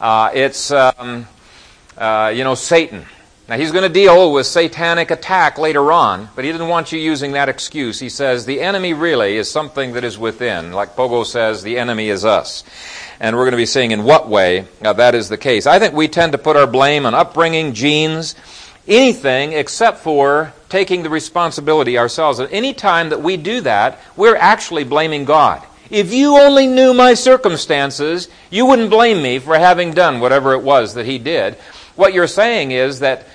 Uh, 0.00 0.30
it's, 0.32 0.70
um, 0.70 1.28
uh, 1.98 2.32
you 2.34 2.44
know, 2.44 2.54
Satan. 2.54 3.04
Now, 3.48 3.58
he's 3.58 3.72
going 3.72 3.82
to 3.82 3.92
deal 3.92 4.32
with 4.32 4.46
satanic 4.46 5.10
attack 5.10 5.58
later 5.58 5.92
on, 5.92 6.30
but 6.34 6.44
he 6.44 6.52
didn't 6.52 6.68
want 6.68 6.92
you 6.92 6.98
using 6.98 7.32
that 7.32 7.50
excuse. 7.50 8.00
He 8.00 8.08
says 8.08 8.46
the 8.46 8.62
enemy 8.62 8.94
really 8.94 9.36
is 9.36 9.50
something 9.50 9.92
that 9.92 10.04
is 10.04 10.16
within. 10.16 10.72
Like 10.72 10.96
Pogo 10.96 11.26
says, 11.26 11.62
the 11.62 11.78
enemy 11.78 12.08
is 12.08 12.24
us. 12.24 12.64
And 13.20 13.36
we're 13.36 13.42
going 13.42 13.52
to 13.52 13.58
be 13.58 13.66
seeing 13.66 13.90
in 13.90 14.04
what 14.04 14.28
way 14.28 14.66
uh, 14.82 14.94
that 14.94 15.14
is 15.14 15.28
the 15.28 15.36
case. 15.36 15.66
I 15.66 15.78
think 15.78 15.92
we 15.92 16.08
tend 16.08 16.32
to 16.32 16.38
put 16.38 16.56
our 16.56 16.66
blame 16.66 17.04
on 17.04 17.14
upbringing, 17.14 17.74
genes, 17.74 18.34
anything 18.88 19.52
except 19.52 19.98
for 19.98 20.54
taking 20.72 21.02
the 21.02 21.10
responsibility 21.10 21.98
ourselves. 21.98 22.40
At 22.40 22.50
any 22.50 22.72
time 22.72 23.10
that 23.10 23.20
we 23.20 23.36
do 23.36 23.60
that, 23.60 24.00
we're 24.16 24.36
actually 24.36 24.84
blaming 24.84 25.26
God. 25.26 25.62
If 25.90 26.14
you 26.14 26.38
only 26.38 26.66
knew 26.66 26.94
my 26.94 27.12
circumstances, 27.12 28.30
you 28.50 28.64
wouldn't 28.64 28.88
blame 28.88 29.22
me 29.22 29.38
for 29.38 29.54
having 29.58 29.92
done 29.92 30.18
whatever 30.18 30.54
it 30.54 30.62
was 30.62 30.94
that 30.94 31.04
He 31.04 31.18
did. 31.18 31.56
What 31.94 32.14
you're 32.14 32.26
saying 32.26 32.70
is 32.70 33.00
that 33.00 33.26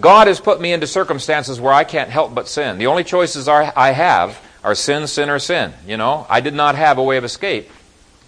God 0.00 0.28
has 0.28 0.40
put 0.40 0.62
me 0.62 0.72
into 0.72 0.86
circumstances 0.86 1.60
where 1.60 1.74
I 1.74 1.84
can't 1.84 2.08
help 2.08 2.34
but 2.34 2.48
sin. 2.48 2.78
The 2.78 2.86
only 2.86 3.04
choices 3.04 3.48
I 3.48 3.90
have 3.90 4.40
are 4.64 4.74
sin, 4.74 5.06
sin, 5.08 5.28
or 5.28 5.38
sin. 5.38 5.74
You 5.86 5.98
know, 5.98 6.26
I 6.30 6.40
did 6.40 6.54
not 6.54 6.74
have 6.74 6.96
a 6.96 7.02
way 7.02 7.18
of 7.18 7.24
escape. 7.24 7.70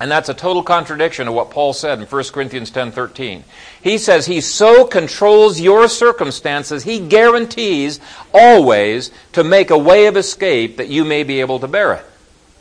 And 0.00 0.10
that's 0.10 0.30
a 0.30 0.34
total 0.34 0.62
contradiction 0.62 1.28
of 1.28 1.34
what 1.34 1.50
Paul 1.50 1.74
said 1.74 2.00
in 2.00 2.06
1 2.06 2.32
Corinthians 2.32 2.70
10:13. 2.70 3.44
He 3.82 3.98
says 3.98 4.24
he 4.24 4.40
so 4.40 4.86
controls 4.86 5.60
your 5.60 5.88
circumstances, 5.88 6.84
he 6.84 6.98
guarantees 6.98 8.00
always 8.32 9.10
to 9.32 9.44
make 9.44 9.70
a 9.70 9.76
way 9.76 10.06
of 10.06 10.16
escape 10.16 10.78
that 10.78 10.88
you 10.88 11.04
may 11.04 11.22
be 11.22 11.40
able 11.40 11.58
to 11.60 11.68
bear 11.68 11.92
it. 11.92 12.06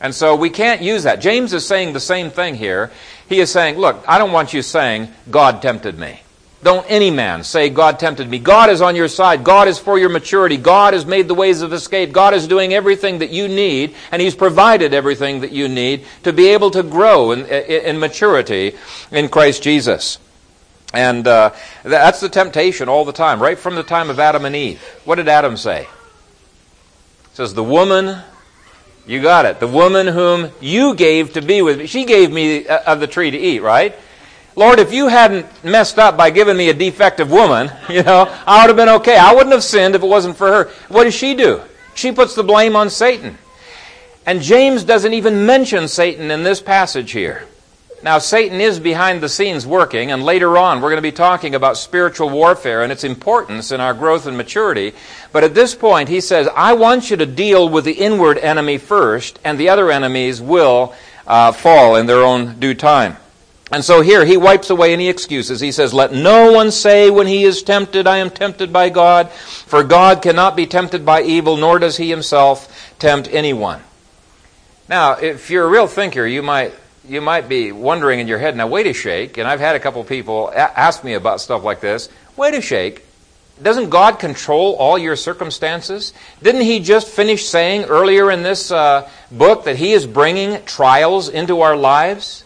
And 0.01 0.13
so 0.13 0.36
we 0.36 0.50
can't 0.50 0.81
use 0.81 1.03
that. 1.03 1.22
James 1.22 1.53
is 1.53 1.65
saying 1.65 1.93
the 1.93 2.00
same 2.01 2.29
thing 2.29 2.55
here. 2.55 2.91
He 3.27 3.39
is 3.39 3.51
saying, 3.51 3.77
look, 3.77 4.03
I 4.08 4.17
don't 4.17 4.31
want 4.31 4.53
you 4.53 4.62
saying 4.62 5.10
God 5.31 5.62
tempted 5.62 5.98
me. 5.98 6.22
Don't 6.62 6.86
any 6.89 7.10
man 7.10 7.46
say, 7.46 7.70
God 7.70 8.00
tempted 8.00 8.30
me. 8.30 8.38
God 8.38 8.70
is 8.70 8.82
on 8.82 8.96
your 8.96 9.08
side. 9.08 9.46
God 9.46 9.70
is 9.70 9.80
for 9.80 9.98
your 9.98 10.10
maturity. 10.10 10.58
God 10.58 10.94
has 10.94 11.06
made 11.06 11.30
the 11.30 11.34
ways 11.34 11.62
of 11.62 11.72
escape. 11.72 12.12
God 12.12 12.34
is 12.34 12.48
doing 12.48 12.74
everything 12.74 13.20
that 13.20 13.30
you 13.30 13.48
need, 13.48 13.96
and 14.12 14.22
He's 14.22 14.36
provided 14.36 14.94
everything 14.94 15.39
that 15.42 15.54
you 15.54 15.70
need 15.70 16.06
to 16.24 16.34
be 16.34 16.50
able 16.50 16.72
to 16.72 16.84
grow 16.84 17.32
in, 17.32 17.46
in 17.46 18.00
maturity 18.00 18.75
in 19.10 19.30
Christ 19.30 19.63
Jesus. 19.63 20.20
And 20.94 21.28
uh, 21.28 21.54
that's 21.84 22.20
the 22.20 22.30
temptation 22.30 22.89
all 22.89 23.06
the 23.06 23.13
time, 23.13 23.42
right 23.42 23.58
from 23.58 23.75
the 23.75 23.84
time 23.84 24.10
of 24.10 24.20
Adam 24.20 24.44
and 24.44 24.56
Eve. 24.56 24.82
What 25.06 25.16
did 25.16 25.30
Adam 25.30 25.56
say? 25.56 25.84
He 25.84 27.36
says, 27.36 27.54
The 27.54 27.63
woman, 27.63 28.22
you 29.08 29.22
got 29.22 29.46
it, 29.46 29.62
the 29.62 29.68
woman 29.68 30.08
whom 30.08 30.51
you 30.60 30.94
gave 30.94 31.34
to 31.34 31.42
be 31.42 31.62
with 31.62 31.80
me, 31.80 31.88
she 31.88 32.04
gave 32.04 32.32
me 32.32 32.68
uh, 32.68 32.92
of 32.92 33.00
the 33.00 33.08
tree 33.08 33.32
to 33.32 33.38
eat, 33.38 33.62
right? 33.62 33.96
Lord, 34.60 34.80
if 34.80 34.92
you 34.92 35.08
hadn't 35.08 35.46
messed 35.63 35.98
up 35.98 36.18
by 36.18 36.32
giving 36.32 36.58
me 36.58 36.68
a 36.68 36.74
defective 36.74 37.32
woman, 37.32 37.72
you 37.89 38.04
know, 38.04 38.28
I 38.46 38.62
would 38.62 38.68
have 38.68 38.75
been 38.75 38.96
okay. 38.98 39.16
I 39.16 39.34
wouldn't 39.34 39.54
have 39.54 39.63
sinned 39.63 39.96
if 39.96 40.04
it 40.04 40.06
wasn't 40.06 40.36
for 40.36 40.48
her. 40.48 40.72
What 40.89 41.06
does 41.06 41.13
she 41.13 41.34
do? 41.34 41.62
She 41.96 42.12
puts 42.12 42.36
the 42.36 42.44
blame 42.44 42.75
on 42.75 42.89
Satan. 42.89 43.38
And 44.25 44.42
James 44.42 44.84
doesn't 44.84 45.13
even 45.13 45.46
mention 45.46 45.88
Satan 45.88 46.30
in 46.30 46.44
this 46.44 46.62
passage 46.62 47.12
here. 47.12 47.46
Now, 48.04 48.18
Satan 48.18 48.60
is 48.60 48.82
behind 48.82 49.22
the 49.22 49.30
scenes 49.30 49.66
working, 49.66 50.12
and 50.12 50.24
later 50.24 50.58
on 50.58 50.82
we're 50.82 50.89
going 50.89 50.98
to 50.98 51.01
be 51.01 51.13
talking 51.13 51.56
about 51.56 51.78
spiritual 51.78 52.30
warfare 52.30 52.84
and 52.84 52.92
its 52.92 53.06
importance 53.06 53.72
in 53.72 53.80
our 53.80 53.94
growth 53.94 54.25
and 54.25 54.36
maturity. 54.36 54.92
But 55.32 55.46
at 55.46 55.56
this 55.56 55.74
point, 55.74 56.10
he 56.10 56.20
says, 56.20 56.50
I 56.54 56.74
want 56.74 57.10
you 57.10 57.16
to 57.16 57.25
deal 57.25 57.70
with 57.70 57.86
the 57.86 57.94
inward 57.94 58.38
enemy 58.38 58.78
first, 58.78 59.39
and 59.46 59.58
the 59.58 59.70
other 59.70 59.89
enemies 59.89 60.42
will 60.42 60.94
uh, 61.25 61.54
fall 61.54 61.96
in 61.96 62.08
their 62.08 62.24
own 62.25 62.60
due 62.60 62.74
time. 62.74 63.16
And 63.72 63.86
so 63.86 64.02
here 64.02 64.26
he 64.26 64.36
wipes 64.36 64.72
away 64.72 64.94
any 64.94 65.10
excuses. 65.10 65.60
He 65.60 65.72
says, 65.72 65.94
Let 65.94 66.12
no 66.12 66.52
one 66.52 66.72
say 66.72 67.10
when 67.10 67.28
he 67.28 67.44
is 67.44 67.62
tempted, 67.62 68.08
I 68.08 68.18
am 68.18 68.32
tempted 68.32 68.74
by 68.74 68.90
God, 68.90 69.30
for 69.30 69.84
God 69.84 70.22
cannot 70.22 70.56
be 70.56 70.66
tempted 70.66 71.06
by 71.06 71.22
evil, 71.22 71.56
nor 71.56 71.78
does 71.78 71.98
he 71.98 72.10
himself 72.10 72.96
tempt 72.98 73.30
anyone. 73.32 73.82
Now, 74.88 75.14
if 75.14 75.52
you're 75.52 75.66
a 75.66 75.70
real 75.70 75.86
thinker, 75.86 76.26
you 76.26 76.42
might 76.42 76.74
you 77.08 77.22
might 77.22 77.50
be 77.50 77.72
wondering 77.72 78.20
in 78.20 78.28
your 78.28 78.38
head, 78.38 78.56
now 78.56 78.68
wait 78.68 78.86
a 78.86 78.94
shake, 78.94 79.38
and 79.38 79.48
I've 79.48 79.60
had 79.60 79.76
a 79.76 79.80
couple 79.80 80.04
people 80.04 80.52
ask 80.56 81.04
me 81.04 81.14
about 81.14 81.42
stuff 81.42 81.64
like 81.64 81.80
this. 81.80 82.10
Wait 82.38 82.54
a 82.54 82.62
shake. 82.62 83.04
Doesn't 83.62 83.90
God 83.90 84.20
control 84.20 84.76
all 84.76 84.98
your 84.98 85.16
circumstances? 85.16 86.14
Didn't 86.42 86.62
He 86.62 86.80
just 86.80 87.08
finish 87.08 87.48
saying 87.48 87.86
earlier 87.86 88.32
in 88.32 88.44
this 88.44 88.72
uh, 88.72 89.10
book 89.32 89.66
that 89.66 89.76
He 89.76 89.92
is 89.92 90.06
bringing 90.06 90.64
trials 90.66 91.30
into 91.30 91.62
our 91.62 91.76
lives? 91.76 92.44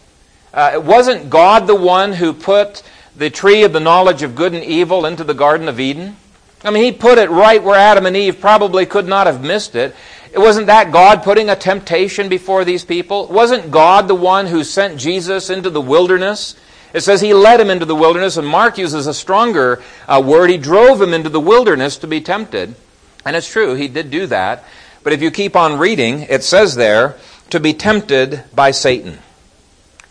Uh, 0.54 0.80
wasn't 0.80 1.30
God 1.30 1.66
the 1.66 1.74
one 1.74 2.12
who 2.12 2.32
put 2.32 2.84
the 3.16 3.28
tree 3.28 3.64
of 3.64 3.72
the 3.72 3.80
knowledge 3.80 4.22
of 4.22 4.36
good 4.36 4.54
and 4.54 4.62
evil 4.62 5.04
into 5.04 5.24
the 5.24 5.34
Garden 5.34 5.68
of 5.68 5.80
Eden? 5.80 6.16
I 6.62 6.70
mean, 6.70 6.84
He 6.84 6.92
put 6.92 7.18
it 7.18 7.28
right 7.28 7.60
where 7.60 7.78
Adam 7.78 8.06
and 8.06 8.16
Eve 8.16 8.40
probably 8.40 8.86
could 8.86 9.08
not 9.08 9.26
have 9.26 9.42
missed 9.42 9.74
it. 9.74 9.96
It 10.32 10.38
wasn't 10.38 10.68
that 10.68 10.92
God 10.92 11.24
putting 11.24 11.50
a 11.50 11.56
temptation 11.56 12.28
before 12.28 12.64
these 12.64 12.84
people? 12.84 13.26
Wasn't 13.26 13.72
God 13.72 14.06
the 14.06 14.14
one 14.14 14.46
who 14.46 14.62
sent 14.62 14.96
Jesus 14.96 15.50
into 15.50 15.70
the 15.70 15.80
wilderness? 15.80 16.54
It 16.92 17.00
says 17.00 17.20
he 17.20 17.34
led 17.34 17.60
him 17.60 17.70
into 17.70 17.84
the 17.84 17.96
wilderness, 17.96 18.36
and 18.36 18.46
Mark 18.46 18.78
uses 18.78 19.08
a 19.08 19.14
stronger 19.14 19.82
uh, 20.06 20.22
word. 20.24 20.50
He 20.50 20.56
drove 20.56 21.02
him 21.02 21.12
into 21.12 21.30
the 21.30 21.40
wilderness 21.40 21.96
to 21.98 22.06
be 22.06 22.20
tempted. 22.20 22.76
And 23.24 23.34
it's 23.34 23.50
true, 23.50 23.74
he 23.74 23.88
did 23.88 24.12
do 24.12 24.28
that. 24.28 24.64
But 25.02 25.12
if 25.12 25.20
you 25.20 25.32
keep 25.32 25.56
on 25.56 25.80
reading, 25.80 26.20
it 26.22 26.44
says 26.44 26.76
there, 26.76 27.16
to 27.50 27.58
be 27.58 27.74
tempted 27.74 28.44
by 28.54 28.70
Satan. 28.70 29.18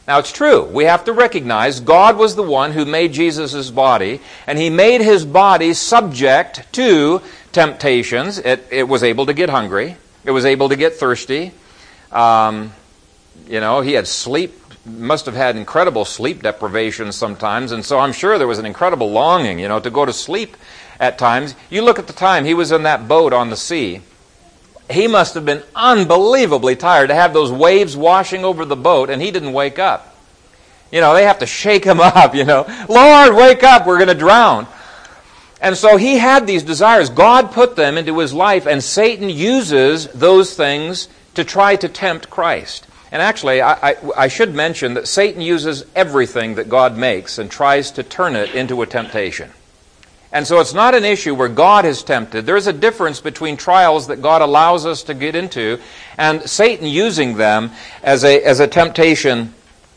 Now 0.08 0.20
it's 0.20 0.34
true. 0.34 0.64
We 0.66 0.84
have 0.84 1.06
to 1.06 1.14
recognize 1.14 1.80
God 1.80 2.18
was 2.18 2.36
the 2.36 2.44
one 2.44 2.74
who 2.74 2.84
made 2.84 3.14
Jesus' 3.14 3.70
body, 3.70 4.20
and 4.46 4.60
he 4.60 4.70
made 4.70 5.00
his 5.02 5.26
body 5.26 5.74
subject 5.74 6.72
to 6.74 7.22
temptations. 7.54 8.38
It, 8.38 8.68
it 8.70 8.88
was 8.88 9.04
able 9.04 9.28
to 9.28 9.34
get 9.34 9.50
hungry. 9.50 9.96
It 10.26 10.32
was 10.32 10.44
able 10.44 10.70
to 10.70 10.76
get 10.76 10.96
thirsty. 10.96 11.54
Um, 12.12 12.74
you 13.48 13.62
know, 13.62 13.80
he 13.80 13.94
had 13.94 14.08
sleep, 14.08 14.60
must 14.86 15.26
have 15.26 15.36
had 15.36 15.56
incredible 15.56 16.04
sleep 16.04 16.44
deprivation 16.44 17.14
sometimes, 17.14 17.72
and 17.72 17.84
so 17.86 18.00
I'm 18.00 18.14
sure 18.14 18.38
there 18.38 18.48
was 18.48 18.60
an 18.60 18.66
incredible 18.66 19.10
longing, 19.10 19.58
you 19.58 19.70
know, 19.70 19.80
to 19.80 19.90
go 19.90 20.06
to 20.06 20.14
sleep 20.14 20.58
at 21.00 21.18
times. 21.18 21.56
You 21.70 21.82
look 21.82 21.98
at 21.98 22.08
the 22.08 22.14
time 22.14 22.44
he 22.44 22.54
was 22.54 22.72
in 22.72 22.84
that 22.84 23.08
boat 23.08 23.32
on 23.32 23.50
the 23.50 23.58
sea. 23.58 24.02
He 24.94 25.08
must 25.08 25.34
have 25.34 25.46
been 25.46 25.64
unbelievably 25.76 26.78
tired 26.78 27.08
to 27.08 27.16
have 27.16 27.34
those 27.34 27.52
waves 27.52 27.98
washing 27.98 28.46
over 28.46 28.66
the 28.66 28.76
boat, 28.76 29.10
and 29.10 29.22
he 29.22 29.32
didn't 29.32 29.54
wake 29.54 29.80
up. 29.80 30.16
You 30.92 31.02
know, 31.02 31.14
they 31.14 31.24
have 31.24 31.40
to 31.40 31.46
shake 31.46 31.84
him 31.84 32.00
up, 32.02 32.36
you 32.36 32.46
know. 32.46 32.66
Lord, 32.88 33.36
wake 33.36 33.64
up, 33.64 33.86
we're 33.86 33.98
going 33.98 34.08
to 34.08 34.14
drown. 34.14 34.68
And 35.60 35.78
so 35.78 35.98
he 35.98 36.18
had 36.18 36.46
these 36.46 36.64
desires. 36.64 37.10
God 37.10 37.52
put 37.52 37.76
them 37.76 37.98
into 37.98 38.20
his 38.20 38.34
life, 38.34 38.68
and 38.68 38.84
Satan 38.84 39.30
uses 39.30 40.08
those 40.10 40.56
things 40.56 41.08
to 41.36 41.44
try 41.44 41.76
to 41.78 41.88
tempt 41.88 42.30
Christ. 42.30 42.86
And 43.12 43.22
actually, 43.22 43.62
I, 43.62 43.92
I, 43.92 43.96
I, 44.18 44.28
should 44.28 44.56
mention 44.56 44.96
that 44.96 45.08
Satan 45.08 45.40
uses 45.40 45.86
everything 45.96 46.56
that 46.56 46.68
God 46.68 46.98
makes 46.98 47.38
and 47.38 47.50
tries 47.50 47.92
to 47.92 48.04
turn 48.04 48.36
it 48.36 48.56
into 48.56 48.82
a 48.82 48.88
temptation. 48.88 49.52
And 50.34 50.48
so 50.48 50.60
it's 50.60 50.74
not 50.74 50.96
an 50.96 51.06
issue 51.06 51.36
where 51.36 51.48
God 51.48 51.86
is 51.86 52.02
tempted. 52.02 52.48
There's 52.48 52.66
a 52.66 52.74
difference 52.74 53.22
between 53.22 53.56
trials 53.56 54.08
that 54.08 54.24
God 54.24 54.42
allows 54.42 54.84
us 54.84 55.04
to 55.04 55.14
get 55.14 55.36
into 55.36 55.80
and 56.18 56.50
Satan 56.50 56.88
using 56.88 57.38
them 57.38 57.70
as 58.02 58.24
a, 58.24 58.44
as 58.44 58.60
a 58.60 58.68
temptation 58.68 59.54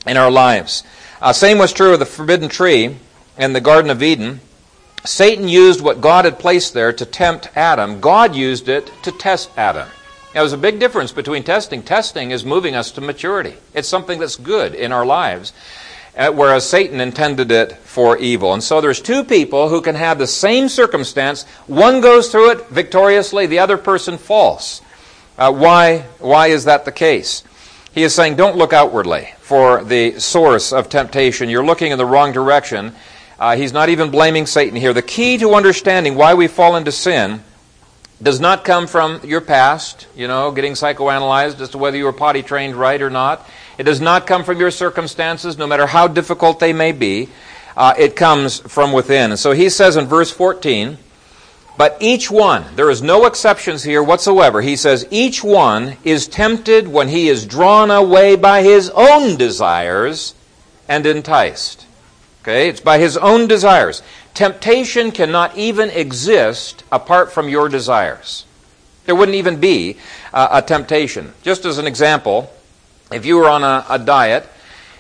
in 0.07 0.19
our 0.19 0.31
lives. 0.31 0.85
Uh, 1.23 1.33
same 1.33 1.57
was 1.57 1.73
true 1.73 1.95
of 1.95 2.00
the 2.00 2.07
forbidden 2.07 2.50
tree 2.50 2.97
in 3.38 3.55
the 3.55 3.62
Garden 3.62 3.90
of 3.90 4.02
Eden. 4.02 4.40
Satan 5.07 5.49
used 5.49 5.81
what 5.81 6.02
God 6.02 6.26
had 6.26 6.38
placed 6.38 6.75
there 6.75 6.93
to 6.93 7.07
tempt 7.07 7.49
Adam. 7.57 8.00
God 8.00 8.35
used 8.35 8.69
it 8.69 8.93
to 9.05 9.12
test 9.12 9.50
Adam. 9.57 9.88
Now, 10.35 10.43
there's 10.43 10.52
a 10.52 10.59
big 10.59 10.78
difference 10.78 11.12
between 11.12 11.45
testing. 11.45 11.83
Testing 11.83 12.31
is 12.31 12.45
moving 12.45 12.75
us 12.75 12.90
to 12.93 13.00
maturity. 13.00 13.55
It's 13.73 13.88
something 13.88 14.19
that's 14.19 14.37
good 14.37 14.75
in 14.75 14.93
our 14.93 15.07
lives, 15.07 15.55
whereas 16.17 16.69
Satan 16.69 17.01
intended 17.01 17.53
it 17.53 17.73
for 17.73 18.17
evil. 18.17 18.55
And 18.55 18.63
so 18.63 18.81
there's 18.81 19.01
two 19.01 19.23
people 19.23 19.69
who 19.69 19.83
can 19.83 19.95
have 19.95 20.19
the 20.19 20.27
same 20.27 20.69
circumstance. 20.69 21.45
One 21.67 22.01
goes 22.01 22.31
through 22.31 22.53
it 22.53 22.67
victoriously, 22.69 23.47
the 23.47 23.59
other 23.59 23.77
person 23.77 24.17
falls. 24.17 24.81
Uh, 25.39 25.53
why, 25.53 25.99
why 26.19 26.49
is 26.49 26.65
that 26.65 26.87
the 26.87 26.93
case? 26.93 27.45
He 27.93 28.03
is 28.03 28.15
saying, 28.15 28.37
don't 28.37 28.57
look 28.57 28.73
outwardly 28.73 29.29
for 29.41 29.85
the 29.85 30.19
source 30.19 30.73
of 30.73 30.89
temptation. 30.89 31.49
You're 31.49 31.65
looking 31.65 31.93
in 31.93 31.99
the 31.99 32.07
wrong 32.07 32.33
direction. 32.33 32.95
Uh, 33.39 33.57
he's 33.57 33.73
not 33.73 33.91
even 33.91 34.11
blaming 34.11 34.47
Satan 34.47 34.77
here. 34.77 34.95
The 34.95 35.03
key 35.03 35.37
to 35.39 35.55
understanding 35.55 36.15
why 36.15 36.35
we 36.35 36.47
fall 36.47 36.77
into 36.77 36.93
sin 36.93 37.43
does 38.23 38.41
not 38.41 38.65
come 38.65 38.87
from 38.87 39.21
your 39.25 39.43
past, 39.43 40.07
you 40.17 40.27
know, 40.27 40.51
getting 40.51 40.73
psychoanalyzed 40.73 41.61
as 41.61 41.71
to 41.71 41.79
whether 41.79 41.99
you 41.99 42.05
were 42.05 42.15
potty 42.15 42.43
trained 42.43 42.75
right 42.75 43.01
or 43.01 43.11
not. 43.11 43.47
It 43.78 43.85
does 43.85 44.00
not 44.00 44.26
come 44.26 44.45
from 44.45 44.59
your 44.59 44.71
circumstances, 44.71 45.59
no 45.59 45.66
matter 45.66 45.87
how 45.87 46.09
difficult 46.09 46.61
they 46.61 46.73
may 46.73 46.92
be. 46.92 47.28
Uh, 47.76 47.95
it 47.99 48.16
comes 48.16 48.61
from 48.61 48.92
within. 48.92 49.33
And 49.33 49.38
so 49.38 49.52
he 49.52 49.68
says 49.68 49.97
in 49.97 50.06
verse 50.06 50.30
14, 50.30 50.97
but 51.76 51.99
each 52.00 52.30
one, 52.30 52.64
there 52.75 52.88
is 52.88 53.02
no 53.02 53.26
exceptions 53.26 53.83
here 53.83 54.02
whatsoever. 54.02 54.62
He 54.62 54.76
says, 54.76 55.06
each 55.11 55.45
one 55.45 55.99
is 56.04 56.26
tempted 56.26 56.88
when 56.88 57.09
he 57.09 57.28
is 57.28 57.45
drawn 57.45 57.90
away 57.90 58.35
by 58.35 58.62
his 58.62 58.88
own 58.90 59.37
desires 59.37 60.35
and 60.88 61.04
enticed. 61.04 61.85
Okay? 62.42 62.71
It's 62.71 62.80
by 62.80 62.99
his 62.99 63.18
own 63.18 63.47
desires. 63.47 64.02
Temptation 64.33 65.12
cannot 65.12 65.56
even 65.56 65.90
exist 65.90 66.83
apart 66.90 67.30
from 67.30 67.49
your 67.49 67.68
desires. 67.68 68.47
There 69.04 69.14
wouldn't 69.14 69.37
even 69.37 69.61
be 69.61 69.99
uh, 70.33 70.49
a 70.50 70.62
temptation. 70.62 71.35
Just 71.42 71.66
as 71.66 71.76
an 71.76 71.87
example, 71.87 72.50
if 73.13 73.25
you 73.25 73.37
were 73.37 73.49
on 73.49 73.63
a, 73.63 73.85
a, 73.89 73.99
diet 73.99 74.49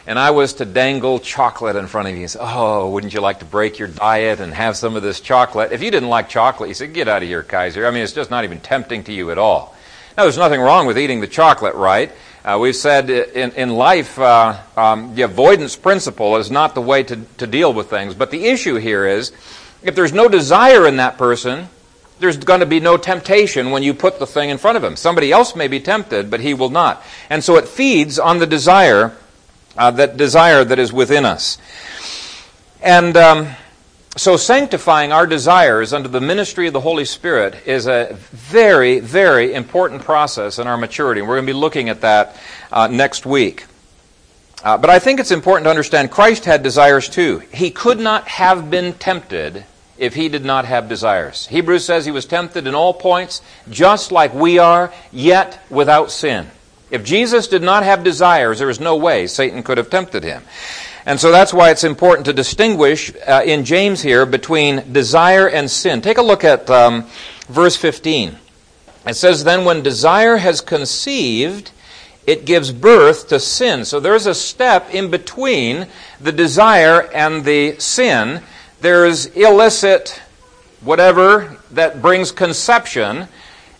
and 0.06 0.18
I 0.18 0.30
was 0.30 0.54
to 0.54 0.64
dangle 0.64 1.18
chocolate 1.18 1.76
in 1.76 1.86
front 1.88 2.08
of 2.08 2.14
you 2.14 2.20
and 2.20 2.30
say, 2.30 2.38
Oh, 2.40 2.90
wouldn't 2.90 3.12
you 3.12 3.20
like 3.20 3.40
to 3.40 3.44
break 3.44 3.78
your 3.78 3.88
diet 3.88 4.40
and 4.40 4.54
have 4.54 4.76
some 4.76 4.94
of 4.94 5.02
this 5.02 5.20
chocolate? 5.20 5.72
If 5.72 5.82
you 5.82 5.90
didn't 5.90 6.08
like 6.08 6.28
chocolate, 6.28 6.68
you 6.68 6.74
said, 6.74 6.94
Get 6.94 7.08
out 7.08 7.22
of 7.22 7.28
here, 7.28 7.42
Kaiser. 7.42 7.86
I 7.86 7.90
mean, 7.90 8.02
it's 8.02 8.12
just 8.12 8.30
not 8.30 8.44
even 8.44 8.60
tempting 8.60 9.04
to 9.04 9.12
you 9.12 9.30
at 9.30 9.38
all. 9.38 9.74
Now, 10.16 10.22
there's 10.22 10.38
nothing 10.38 10.60
wrong 10.60 10.86
with 10.86 10.98
eating 10.98 11.20
the 11.20 11.26
chocolate 11.26 11.74
right. 11.74 12.12
Uh, 12.44 12.58
we've 12.60 12.76
said 12.76 13.10
in, 13.10 13.50
in 13.52 13.70
life, 13.70 14.18
uh, 14.18 14.56
um, 14.76 15.16
the 15.16 15.22
avoidance 15.22 15.74
principle 15.74 16.36
is 16.36 16.48
not 16.48 16.76
the 16.76 16.80
way 16.80 17.02
to, 17.02 17.16
to 17.38 17.46
deal 17.46 17.72
with 17.72 17.90
things. 17.90 18.14
But 18.14 18.30
the 18.30 18.46
issue 18.46 18.76
here 18.76 19.04
is 19.04 19.32
if 19.82 19.96
there's 19.96 20.12
no 20.12 20.28
desire 20.28 20.86
in 20.86 20.98
that 20.98 21.18
person, 21.18 21.68
there's 22.18 22.36
going 22.36 22.60
to 22.60 22.66
be 22.66 22.80
no 22.80 22.96
temptation 22.96 23.70
when 23.70 23.82
you 23.82 23.94
put 23.94 24.18
the 24.18 24.26
thing 24.26 24.50
in 24.50 24.58
front 24.58 24.76
of 24.76 24.84
him. 24.84 24.96
Somebody 24.96 25.32
else 25.32 25.54
may 25.54 25.68
be 25.68 25.80
tempted, 25.80 26.30
but 26.30 26.40
he 26.40 26.54
will 26.54 26.70
not. 26.70 27.02
And 27.30 27.44
so 27.44 27.56
it 27.56 27.68
feeds 27.68 28.18
on 28.18 28.38
the 28.38 28.46
desire, 28.46 29.16
uh, 29.76 29.90
that 29.92 30.16
desire 30.16 30.64
that 30.64 30.78
is 30.78 30.92
within 30.92 31.24
us. 31.24 31.58
And 32.80 33.16
um, 33.16 33.48
so, 34.16 34.38
sanctifying 34.38 35.12
our 35.12 35.26
desires 35.26 35.92
under 35.92 36.08
the 36.08 36.22
ministry 36.22 36.66
of 36.66 36.72
the 36.72 36.80
Holy 36.80 37.04
Spirit 37.04 37.66
is 37.66 37.86
a 37.86 38.16
very, 38.30 38.98
very 39.00 39.52
important 39.52 40.02
process 40.02 40.58
in 40.58 40.66
our 40.66 40.78
maturity. 40.78 41.20
We're 41.20 41.36
going 41.36 41.46
to 41.46 41.52
be 41.52 41.58
looking 41.58 41.90
at 41.90 42.00
that 42.00 42.36
uh, 42.72 42.86
next 42.86 43.26
week. 43.26 43.66
Uh, 44.64 44.78
but 44.78 44.88
I 44.88 44.98
think 45.00 45.20
it's 45.20 45.32
important 45.32 45.66
to 45.66 45.70
understand 45.70 46.10
Christ 46.10 46.46
had 46.46 46.62
desires 46.62 47.10
too. 47.10 47.40
He 47.52 47.70
could 47.70 48.00
not 48.00 48.26
have 48.26 48.70
been 48.70 48.94
tempted 48.94 49.66
if 49.98 50.14
he 50.14 50.28
did 50.28 50.44
not 50.44 50.64
have 50.64 50.88
desires. 50.88 51.46
Hebrews 51.46 51.84
says 51.84 52.04
he 52.04 52.10
was 52.10 52.26
tempted 52.26 52.66
in 52.66 52.74
all 52.74 52.94
points, 52.94 53.42
just 53.70 54.12
like 54.12 54.34
we 54.34 54.58
are, 54.58 54.92
yet 55.12 55.60
without 55.70 56.10
sin. 56.10 56.48
If 56.90 57.04
Jesus 57.04 57.48
did 57.48 57.62
not 57.62 57.82
have 57.82 58.04
desires, 58.04 58.58
there 58.58 58.70
is 58.70 58.80
no 58.80 58.96
way 58.96 59.26
Satan 59.26 59.62
could 59.62 59.78
have 59.78 59.90
tempted 59.90 60.22
him. 60.22 60.42
And 61.04 61.20
so 61.20 61.30
that's 61.30 61.54
why 61.54 61.70
it's 61.70 61.84
important 61.84 62.26
to 62.26 62.32
distinguish 62.32 63.12
uh, 63.26 63.42
in 63.44 63.64
James 63.64 64.02
here 64.02 64.26
between 64.26 64.92
desire 64.92 65.48
and 65.48 65.70
sin. 65.70 66.00
Take 66.00 66.18
a 66.18 66.22
look 66.22 66.44
at 66.44 66.68
um, 66.68 67.06
verse 67.48 67.76
15. 67.76 68.36
It 69.06 69.14
says, 69.14 69.44
Then 69.44 69.64
when 69.64 69.82
desire 69.82 70.36
has 70.36 70.60
conceived, 70.60 71.70
it 72.26 72.44
gives 72.44 72.72
birth 72.72 73.28
to 73.28 73.38
sin. 73.38 73.84
So 73.84 74.00
there's 74.00 74.26
a 74.26 74.34
step 74.34 74.92
in 74.92 75.10
between 75.10 75.86
the 76.20 76.32
desire 76.32 77.02
and 77.14 77.44
the 77.44 77.78
sin. 77.78 78.42
There's 78.86 79.26
illicit 79.26 80.22
whatever 80.80 81.56
that 81.72 82.00
brings 82.00 82.30
conception 82.30 83.26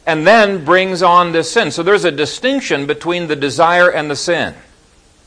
and 0.05 0.27
then 0.27 0.65
brings 0.65 1.01
on 1.01 1.31
the 1.31 1.45
sin. 1.45 1.71
So 1.71 1.85
there's 1.85 2.05
a 2.05 2.11
distinction 2.11 2.89
between 2.89 3.29
the 3.29 3.37
desire 3.37 3.89
and 3.89 4.11
the 4.11 4.17
sin. 4.17 4.53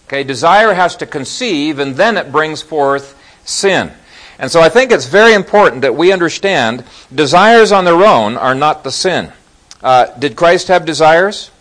Okay, 0.05 0.25
desire 0.25 0.73
has 0.73 0.97
to 0.97 1.05
conceive 1.05 1.79
and 1.79 1.95
then 1.95 2.17
it 2.17 2.29
brings 2.29 2.61
forth 2.61 3.17
sin. 3.45 3.93
And 4.37 4.51
so 4.51 4.59
I 4.59 4.67
think 4.67 4.91
it's 4.91 5.05
very 5.05 5.33
important 5.33 5.83
that 5.83 5.95
we 5.95 6.11
understand 6.11 6.83
desires 7.15 7.71
on 7.71 7.85
their 7.85 8.03
own 8.03 8.35
are 8.35 8.55
not 8.55 8.83
the 8.83 8.91
sin. 8.91 9.31
Uh, 9.81 10.07
did 10.19 10.35
Christ 10.35 10.67
have 10.67 10.83
desires? 10.83 11.51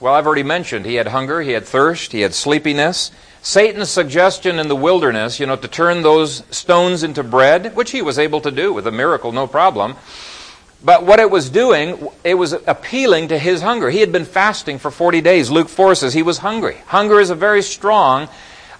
Well, 0.00 0.14
I've 0.14 0.26
already 0.26 0.42
mentioned 0.42 0.84
he 0.84 0.96
had 0.96 1.06
hunger, 1.06 1.40
he 1.40 1.52
had 1.52 1.64
thirst, 1.64 2.10
he 2.10 2.22
had 2.22 2.34
sleepiness. 2.34 3.12
Satan's 3.42 3.90
suggestion 3.90 4.60
in 4.60 4.68
the 4.68 4.76
wilderness, 4.76 5.40
you 5.40 5.46
know, 5.46 5.56
to 5.56 5.66
turn 5.66 6.02
those 6.02 6.44
stones 6.54 7.02
into 7.02 7.24
bread, 7.24 7.74
which 7.74 7.90
he 7.90 8.00
was 8.00 8.16
able 8.16 8.40
to 8.40 8.52
do 8.52 8.72
with 8.72 8.86
a 8.86 8.92
miracle, 8.92 9.32
no 9.32 9.48
problem. 9.48 9.96
But 10.84 11.04
what 11.04 11.18
it 11.18 11.30
was 11.30 11.50
doing, 11.50 12.08
it 12.22 12.34
was 12.34 12.52
appealing 12.52 13.28
to 13.28 13.38
his 13.38 13.60
hunger. 13.62 13.90
He 13.90 14.00
had 14.00 14.12
been 14.12 14.24
fasting 14.24 14.78
for 14.78 14.90
40 14.90 15.20
days. 15.20 15.50
Luke 15.50 15.68
4 15.68 15.96
says 15.96 16.14
he 16.14 16.22
was 16.22 16.38
hungry. 16.38 16.76
Hunger 16.86 17.20
is 17.20 17.30
a 17.30 17.34
very 17.34 17.62
strong 17.62 18.28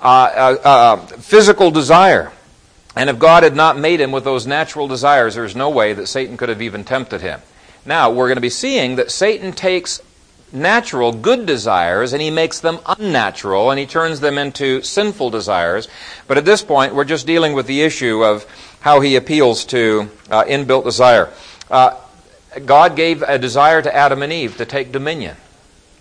uh, 0.01 0.05
uh, 0.05 0.57
uh, 0.65 0.97
physical 1.07 1.71
desire. 1.71 2.33
And 2.95 3.11
if 3.11 3.19
God 3.19 3.43
had 3.43 3.57
not 3.57 3.79
made 3.79 4.01
him 4.01 4.13
with 4.13 4.25
those 4.25 4.47
natural 4.47 4.87
desires, 4.87 5.35
there's 5.35 5.57
no 5.57 5.71
way 5.71 5.93
that 5.93 6.07
Satan 6.07 6.37
could 6.37 6.49
have 6.49 6.63
even 6.63 6.85
tempted 6.85 7.21
him. 7.21 7.41
Now, 7.85 8.11
we're 8.11 8.29
going 8.29 8.37
to 8.37 8.41
be 8.43 8.51
seeing 8.51 8.97
that 8.97 9.11
Satan 9.11 9.53
takes 9.53 10.01
natural, 10.53 11.13
good 11.13 11.47
desires 11.47 12.13
and 12.13 12.21
he 12.21 12.31
makes 12.31 12.61
them 12.61 12.79
unnatural 12.87 13.71
and 13.71 13.79
he 13.79 13.87
turns 13.87 14.21
them 14.21 14.39
into 14.39 14.83
sinful 14.83 15.31
desires. 15.31 15.89
But 16.29 16.39
at 16.39 16.45
this 16.45 16.63
point, 16.63 16.95
we're 16.95 17.05
just 17.05 17.27
dealing 17.27 17.55
with 17.55 17.67
the 17.67 17.83
issue 17.83 18.23
of 18.23 18.47
how 18.81 19.01
he 19.01 19.17
appeals 19.17 19.65
to 19.67 20.11
uh, 20.31 20.45
inbuilt 20.45 20.85
desire. 20.85 21.31
Uh, 21.71 21.97
God 22.67 22.97
gave 22.97 23.23
a 23.23 23.39
desire 23.39 23.81
to 23.81 23.95
Adam 23.95 24.23
and 24.23 24.33
Eve 24.33 24.57
to 24.59 24.67
take 24.67 24.93
dominion. 24.93 25.37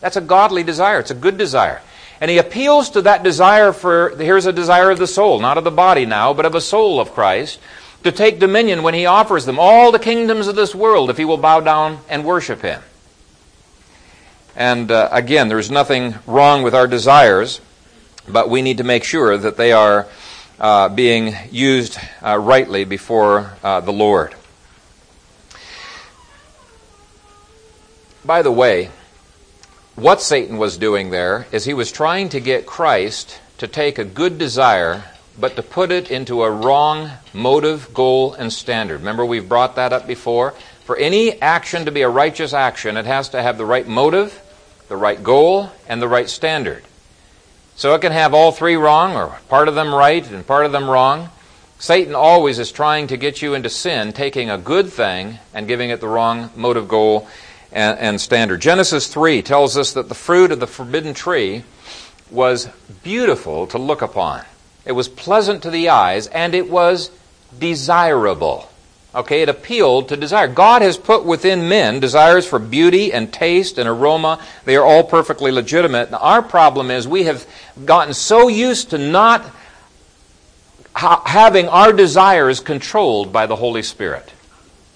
That's 0.01 0.17
a 0.17 0.21
godly 0.21 0.63
desire, 0.63 0.99
it's 0.99 1.11
a 1.11 1.15
good 1.15 1.37
desire. 1.37 1.81
And 2.19 2.29
he 2.29 2.37
appeals 2.37 2.91
to 2.91 3.01
that 3.03 3.23
desire 3.23 3.73
for, 3.73 4.15
here's 4.17 4.45
a 4.45 4.53
desire 4.53 4.91
of 4.91 4.99
the 4.99 5.07
soul, 5.07 5.39
not 5.39 5.57
of 5.57 5.63
the 5.63 5.71
body 5.71 6.05
now, 6.05 6.33
but 6.33 6.45
of 6.45 6.53
a 6.53 6.61
soul 6.61 6.99
of 6.99 7.13
Christ, 7.13 7.59
to 8.03 8.11
take 8.11 8.39
dominion 8.39 8.83
when 8.83 8.93
he 8.93 9.05
offers 9.05 9.45
them 9.45 9.59
all 9.59 9.91
the 9.91 9.99
kingdoms 9.99 10.47
of 10.47 10.55
this 10.55 10.75
world 10.75 11.09
if 11.09 11.17
he 11.17 11.25
will 11.25 11.37
bow 11.37 11.61
down 11.61 11.99
and 12.09 12.25
worship 12.25 12.61
him. 12.61 12.81
And 14.55 14.91
uh, 14.91 15.09
again, 15.11 15.47
there's 15.47 15.71
nothing 15.71 16.15
wrong 16.25 16.63
with 16.63 16.75
our 16.75 16.87
desires, 16.87 17.61
but 18.27 18.49
we 18.49 18.61
need 18.61 18.77
to 18.77 18.83
make 18.83 19.03
sure 19.03 19.37
that 19.37 19.57
they 19.57 19.71
are 19.71 20.07
uh, 20.59 20.89
being 20.89 21.35
used 21.49 21.97
uh, 22.21 22.37
rightly 22.37 22.83
before 22.83 23.53
uh, 23.63 23.79
the 23.81 23.93
Lord. 23.93 24.35
By 28.23 28.43
the 28.43 28.51
way, 28.51 28.91
what 29.95 30.21
Satan 30.21 30.57
was 30.57 30.77
doing 30.77 31.09
there 31.09 31.47
is 31.51 31.65
he 31.65 31.73
was 31.73 31.91
trying 31.91 32.29
to 32.29 32.39
get 32.39 32.65
Christ 32.65 33.39
to 33.57 33.67
take 33.67 33.97
a 33.97 34.05
good 34.05 34.37
desire, 34.37 35.03
but 35.39 35.55
to 35.55 35.63
put 35.63 35.91
it 35.91 36.11
into 36.11 36.43
a 36.43 36.51
wrong 36.51 37.11
motive, 37.33 37.93
goal, 37.93 38.33
and 38.33 38.53
standard. 38.53 38.99
Remember, 38.99 39.25
we've 39.25 39.49
brought 39.49 39.75
that 39.75 39.93
up 39.93 40.07
before. 40.07 40.53
For 40.83 40.97
any 40.97 41.41
action 41.41 41.85
to 41.85 41.91
be 41.91 42.01
a 42.01 42.09
righteous 42.09 42.53
action, 42.53 42.97
it 42.97 43.05
has 43.05 43.29
to 43.29 43.41
have 43.41 43.57
the 43.57 43.65
right 43.65 43.87
motive, 43.87 44.41
the 44.87 44.97
right 44.97 45.21
goal, 45.21 45.71
and 45.87 46.01
the 46.01 46.07
right 46.07 46.29
standard. 46.29 46.83
So 47.75 47.95
it 47.95 48.01
can 48.01 48.11
have 48.11 48.33
all 48.33 48.51
three 48.51 48.75
wrong, 48.75 49.15
or 49.15 49.37
part 49.47 49.67
of 49.67 49.75
them 49.75 49.93
right 49.93 50.27
and 50.29 50.45
part 50.45 50.65
of 50.65 50.71
them 50.71 50.89
wrong. 50.89 51.29
Satan 51.79 52.13
always 52.13 52.59
is 52.59 52.71
trying 52.71 53.07
to 53.07 53.17
get 53.17 53.41
you 53.41 53.55
into 53.55 53.69
sin, 53.69 54.13
taking 54.13 54.49
a 54.49 54.57
good 54.57 54.89
thing 54.89 55.39
and 55.53 55.67
giving 55.67 55.89
it 55.89 55.99
the 55.99 56.07
wrong 56.07 56.51
motive, 56.55 56.87
goal, 56.87 57.27
and, 57.71 57.97
and 57.97 58.21
standard. 58.21 58.61
Genesis 58.61 59.07
3 59.07 59.41
tells 59.41 59.77
us 59.77 59.93
that 59.93 60.09
the 60.09 60.15
fruit 60.15 60.51
of 60.51 60.59
the 60.59 60.67
forbidden 60.67 61.13
tree 61.13 61.63
was 62.29 62.67
beautiful 63.03 63.67
to 63.67 63.77
look 63.77 64.01
upon. 64.01 64.43
It 64.85 64.91
was 64.93 65.07
pleasant 65.07 65.63
to 65.63 65.69
the 65.69 65.89
eyes, 65.89 66.27
and 66.27 66.53
it 66.53 66.69
was 66.69 67.11
desirable. 67.57 68.70
Okay, 69.13 69.41
it 69.41 69.49
appealed 69.49 70.07
to 70.09 70.15
desire. 70.15 70.47
God 70.47 70.81
has 70.81 70.97
put 70.97 71.25
within 71.25 71.67
men 71.67 71.99
desires 71.99 72.47
for 72.47 72.59
beauty 72.59 73.11
and 73.11 73.31
taste 73.31 73.77
and 73.77 73.89
aroma. 73.89 74.39
They 74.63 74.77
are 74.77 74.85
all 74.85 75.03
perfectly 75.03 75.51
legitimate. 75.51 76.13
Our 76.13 76.41
problem 76.41 76.89
is 76.89 77.07
we 77.07 77.25
have 77.25 77.45
gotten 77.83 78.13
so 78.13 78.47
used 78.47 78.91
to 78.91 78.97
not 78.97 79.45
ha- 80.95 81.21
having 81.25 81.67
our 81.67 81.91
desires 81.91 82.61
controlled 82.61 83.33
by 83.33 83.47
the 83.47 83.55
Holy 83.57 83.83
Spirit. 83.83 84.31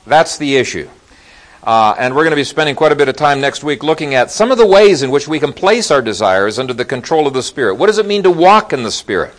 That's 0.07 0.37
the 0.37 0.55
issue. 0.55 0.89
Uh, 1.61 1.95
and 1.97 2.15
we're 2.15 2.23
going 2.23 2.31
to 2.31 2.37
be 2.37 2.43
spending 2.45 2.75
quite 2.75 2.93
a 2.93 2.95
bit 2.95 3.09
of 3.09 3.17
time 3.17 3.41
next 3.41 3.63
week 3.63 3.83
looking 3.83 4.13
at 4.13 4.31
some 4.31 4.51
of 4.51 4.57
the 4.57 4.67
ways 4.67 5.01
in 5.01 5.09
which 5.09 5.27
we 5.27 5.39
can 5.39 5.51
place 5.51 5.91
our 5.91 6.01
desires 6.01 6.57
under 6.57 6.73
the 6.73 6.85
control 6.85 7.27
of 7.27 7.33
the 7.33 7.43
Spirit. 7.43 7.75
What 7.75 7.87
does 7.87 7.97
it 7.97 8.05
mean 8.05 8.23
to 8.23 8.31
walk 8.31 8.71
in 8.71 8.83
the 8.83 8.91
Spirit? 8.91 9.33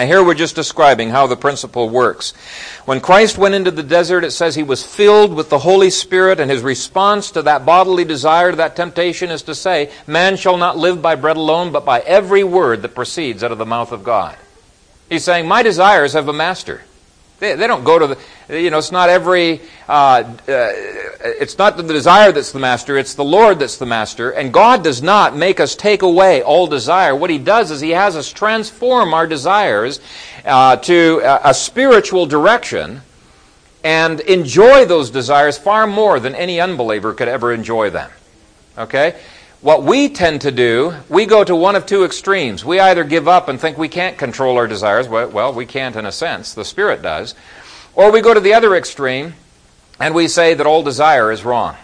And 0.00 0.08
here 0.08 0.24
we're 0.24 0.32
just 0.32 0.56
describing 0.56 1.10
how 1.10 1.26
the 1.26 1.36
principle 1.36 1.90
works. 1.90 2.30
When 2.86 3.02
Christ 3.02 3.36
went 3.36 3.54
into 3.54 3.70
the 3.70 3.82
desert, 3.82 4.24
it 4.24 4.30
says 4.30 4.54
he 4.54 4.62
was 4.62 4.82
filled 4.82 5.34
with 5.34 5.50
the 5.50 5.58
Holy 5.58 5.90
Spirit, 5.90 6.40
and 6.40 6.50
his 6.50 6.62
response 6.62 7.32
to 7.32 7.42
that 7.42 7.66
bodily 7.66 8.06
desire, 8.06 8.50
to 8.50 8.56
that 8.56 8.76
temptation, 8.76 9.30
is 9.30 9.42
to 9.42 9.54
say, 9.54 9.92
Man 10.06 10.38
shall 10.38 10.56
not 10.56 10.78
live 10.78 11.02
by 11.02 11.16
bread 11.16 11.36
alone, 11.36 11.70
but 11.70 11.84
by 11.84 12.00
every 12.00 12.42
word 12.42 12.80
that 12.80 12.94
proceeds 12.94 13.44
out 13.44 13.52
of 13.52 13.58
the 13.58 13.66
mouth 13.66 13.92
of 13.92 14.02
God. 14.02 14.38
He's 15.10 15.22
saying, 15.22 15.46
My 15.46 15.62
desires 15.62 16.14
have 16.14 16.28
a 16.28 16.32
master. 16.32 16.80
They, 17.40 17.54
they 17.56 17.66
don't 17.66 17.84
go 17.84 17.98
to 17.98 18.06
the, 18.48 18.60
you 18.60 18.70
know, 18.70 18.78
it's 18.78 18.92
not 18.92 19.08
every, 19.08 19.62
uh, 19.88 19.92
uh, 19.92 20.36
it's 20.46 21.56
not 21.58 21.76
the 21.76 21.82
desire 21.82 22.32
that's 22.32 22.52
the 22.52 22.58
master, 22.58 22.98
it's 22.98 23.14
the 23.14 23.24
Lord 23.24 23.58
that's 23.58 23.78
the 23.78 23.86
master. 23.86 24.30
And 24.30 24.52
God 24.52 24.84
does 24.84 25.02
not 25.02 25.34
make 25.34 25.58
us 25.58 25.74
take 25.74 26.02
away 26.02 26.42
all 26.42 26.66
desire. 26.66 27.16
What 27.16 27.30
He 27.30 27.38
does 27.38 27.70
is 27.70 27.80
He 27.80 27.90
has 27.90 28.14
us 28.14 28.30
transform 28.30 29.14
our 29.14 29.26
desires 29.26 30.00
uh, 30.44 30.76
to 30.76 31.20
a, 31.24 31.50
a 31.50 31.54
spiritual 31.54 32.26
direction 32.26 33.00
and 33.82 34.20
enjoy 34.20 34.84
those 34.84 35.10
desires 35.10 35.56
far 35.56 35.86
more 35.86 36.20
than 36.20 36.34
any 36.34 36.60
unbeliever 36.60 37.14
could 37.14 37.28
ever 37.28 37.52
enjoy 37.52 37.88
them. 37.88 38.10
Okay? 38.76 39.18
What 39.62 39.82
we 39.82 40.08
tend 40.08 40.40
to 40.42 40.50
do, 40.50 40.94
we 41.10 41.26
go 41.26 41.44
to 41.44 41.54
one 41.54 41.76
of 41.76 41.84
two 41.84 42.04
extremes. 42.04 42.64
We 42.64 42.80
either 42.80 43.04
give 43.04 43.28
up 43.28 43.48
and 43.48 43.60
think 43.60 43.76
we 43.76 43.88
can't 43.88 44.16
control 44.16 44.56
our 44.56 44.66
desires. 44.66 45.06
Well, 45.06 45.52
we 45.52 45.66
can't 45.66 45.96
in 45.96 46.06
a 46.06 46.12
sense. 46.12 46.54
The 46.54 46.64
Spirit 46.64 47.02
does. 47.02 47.34
Or 47.94 48.10
we 48.10 48.22
go 48.22 48.32
to 48.32 48.40
the 48.40 48.54
other 48.54 48.74
extreme 48.74 49.34
and 49.98 50.14
we 50.14 50.28
say 50.28 50.54
that 50.54 50.66
all 50.66 50.82
desire 50.82 51.30
is 51.30 51.44
wrong. 51.44 51.76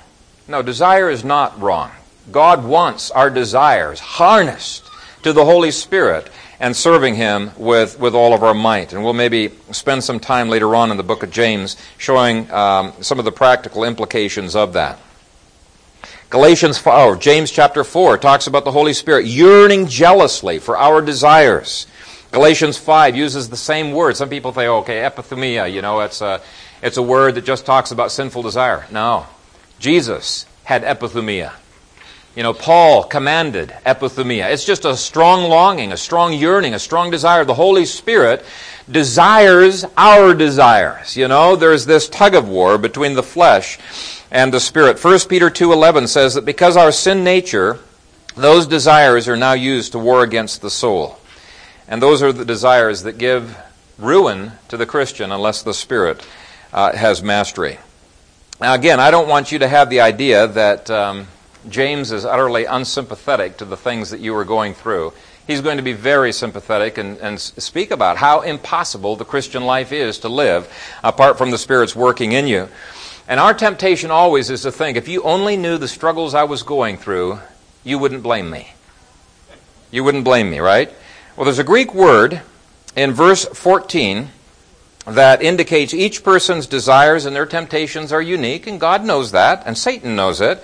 No, 0.48 0.62
desire 0.62 1.10
is 1.10 1.22
not 1.22 1.60
wrong. 1.60 1.90
God 2.32 2.64
wants 2.64 3.10
our 3.10 3.28
desires 3.28 4.00
harnessed 4.00 4.88
to 5.22 5.34
the 5.34 5.44
Holy 5.44 5.70
Spirit 5.70 6.30
and 6.58 6.74
serving 6.74 7.16
Him 7.16 7.50
with, 7.58 8.00
with 8.00 8.14
all 8.14 8.32
of 8.32 8.42
our 8.42 8.54
might. 8.54 8.94
And 8.94 9.04
we'll 9.04 9.12
maybe 9.12 9.50
spend 9.72 10.02
some 10.02 10.18
time 10.18 10.48
later 10.48 10.74
on 10.74 10.90
in 10.90 10.96
the 10.96 11.02
book 11.02 11.22
of 11.22 11.30
James 11.30 11.76
showing 11.98 12.50
um, 12.50 12.94
some 13.02 13.18
of 13.18 13.26
the 13.26 13.32
practical 13.32 13.84
implications 13.84 14.56
of 14.56 14.72
that. 14.72 14.98
Galatians 16.28 16.76
4, 16.76 17.16
James 17.16 17.52
chapter 17.52 17.84
4 17.84 18.18
talks 18.18 18.48
about 18.48 18.64
the 18.64 18.72
Holy 18.72 18.92
Spirit 18.92 19.26
yearning 19.26 19.86
jealously 19.86 20.58
for 20.58 20.76
our 20.76 21.00
desires. 21.00 21.86
Galatians 22.32 22.76
5 22.76 23.14
uses 23.14 23.48
the 23.48 23.56
same 23.56 23.92
word. 23.92 24.16
Some 24.16 24.28
people 24.28 24.52
say, 24.52 24.66
okay, 24.66 25.08
epithumia, 25.08 25.72
you 25.72 25.82
know, 25.82 26.00
it's 26.00 26.20
a, 26.20 26.40
it's 26.82 26.96
a 26.96 27.02
word 27.02 27.36
that 27.36 27.44
just 27.44 27.64
talks 27.64 27.92
about 27.92 28.10
sinful 28.10 28.42
desire. 28.42 28.86
No. 28.90 29.26
Jesus 29.78 30.46
had 30.64 30.82
epithumia. 30.82 31.52
You 32.34 32.42
know, 32.42 32.52
Paul 32.52 33.04
commanded 33.04 33.68
epithumia. 33.86 34.50
It's 34.50 34.64
just 34.64 34.84
a 34.84 34.96
strong 34.96 35.48
longing, 35.48 35.92
a 35.92 35.96
strong 35.96 36.32
yearning, 36.32 36.74
a 36.74 36.80
strong 36.80 37.12
desire. 37.12 37.44
The 37.44 37.54
Holy 37.54 37.86
Spirit 37.86 38.44
desires 38.90 39.84
our 39.96 40.34
desires. 40.34 41.16
You 41.16 41.28
know, 41.28 41.54
there's 41.54 41.86
this 41.86 42.08
tug 42.08 42.34
of 42.34 42.48
war 42.48 42.78
between 42.78 43.14
the 43.14 43.22
flesh 43.22 43.78
and 44.36 44.52
the 44.52 44.60
Spirit. 44.60 45.02
1 45.02 45.20
Peter 45.30 45.48
2.11 45.48 46.08
says 46.08 46.34
that 46.34 46.44
because 46.44 46.76
our 46.76 46.92
sin 46.92 47.24
nature, 47.24 47.78
those 48.34 48.66
desires 48.66 49.28
are 49.28 49.36
now 49.36 49.54
used 49.54 49.92
to 49.92 49.98
war 49.98 50.22
against 50.22 50.60
the 50.60 50.68
soul. 50.68 51.18
And 51.88 52.02
those 52.02 52.22
are 52.22 52.34
the 52.34 52.44
desires 52.44 53.04
that 53.04 53.16
give 53.16 53.56
ruin 53.96 54.52
to 54.68 54.76
the 54.76 54.84
Christian 54.84 55.32
unless 55.32 55.62
the 55.62 55.72
Spirit 55.72 56.22
uh, 56.70 56.94
has 56.94 57.22
mastery. 57.22 57.78
Now, 58.60 58.74
again, 58.74 59.00
I 59.00 59.10
don't 59.10 59.26
want 59.26 59.52
you 59.52 59.60
to 59.60 59.68
have 59.68 59.88
the 59.88 60.00
idea 60.00 60.46
that 60.48 60.90
um, 60.90 61.28
James 61.70 62.12
is 62.12 62.26
utterly 62.26 62.66
unsympathetic 62.66 63.56
to 63.56 63.64
the 63.64 63.76
things 63.76 64.10
that 64.10 64.20
you 64.20 64.36
are 64.36 64.44
going 64.44 64.74
through. 64.74 65.14
He's 65.46 65.62
going 65.62 65.78
to 65.78 65.82
be 65.82 65.94
very 65.94 66.32
sympathetic 66.32 66.98
and, 66.98 67.16
and 67.18 67.40
speak 67.40 67.90
about 67.90 68.18
how 68.18 68.42
impossible 68.42 69.16
the 69.16 69.24
Christian 69.24 69.64
life 69.64 69.92
is 69.92 70.18
to 70.18 70.28
live 70.28 70.70
apart 71.02 71.38
from 71.38 71.52
the 71.52 71.58
Spirit's 71.58 71.96
working 71.96 72.32
in 72.32 72.46
you. 72.46 72.68
And 73.28 73.40
our 73.40 73.54
temptation 73.54 74.10
always 74.10 74.50
is 74.50 74.62
to 74.62 74.72
think 74.72 74.96
if 74.96 75.08
you 75.08 75.22
only 75.22 75.56
knew 75.56 75.78
the 75.78 75.88
struggles 75.88 76.34
I 76.34 76.44
was 76.44 76.62
going 76.62 76.96
through, 76.96 77.40
you 77.82 77.98
wouldn't 77.98 78.22
blame 78.22 78.50
me. 78.50 78.72
You 79.90 80.04
wouldn't 80.04 80.24
blame 80.24 80.48
me, 80.48 80.60
right? 80.60 80.92
Well, 81.36 81.44
there's 81.44 81.58
a 81.58 81.64
Greek 81.64 81.92
word 81.92 82.40
in 82.94 83.12
verse 83.12 83.44
14 83.44 84.28
that 85.06 85.40
indicates 85.40 85.94
each 85.94 86.24
person's 86.24 86.66
desires 86.66 87.26
and 87.26 87.36
their 87.36 87.46
temptations 87.46 88.12
are 88.12 88.20
unique, 88.20 88.66
and 88.66 88.80
God 88.80 89.04
knows 89.04 89.30
that, 89.30 89.62
and 89.64 89.78
Satan 89.78 90.16
knows 90.16 90.40
it. 90.40 90.62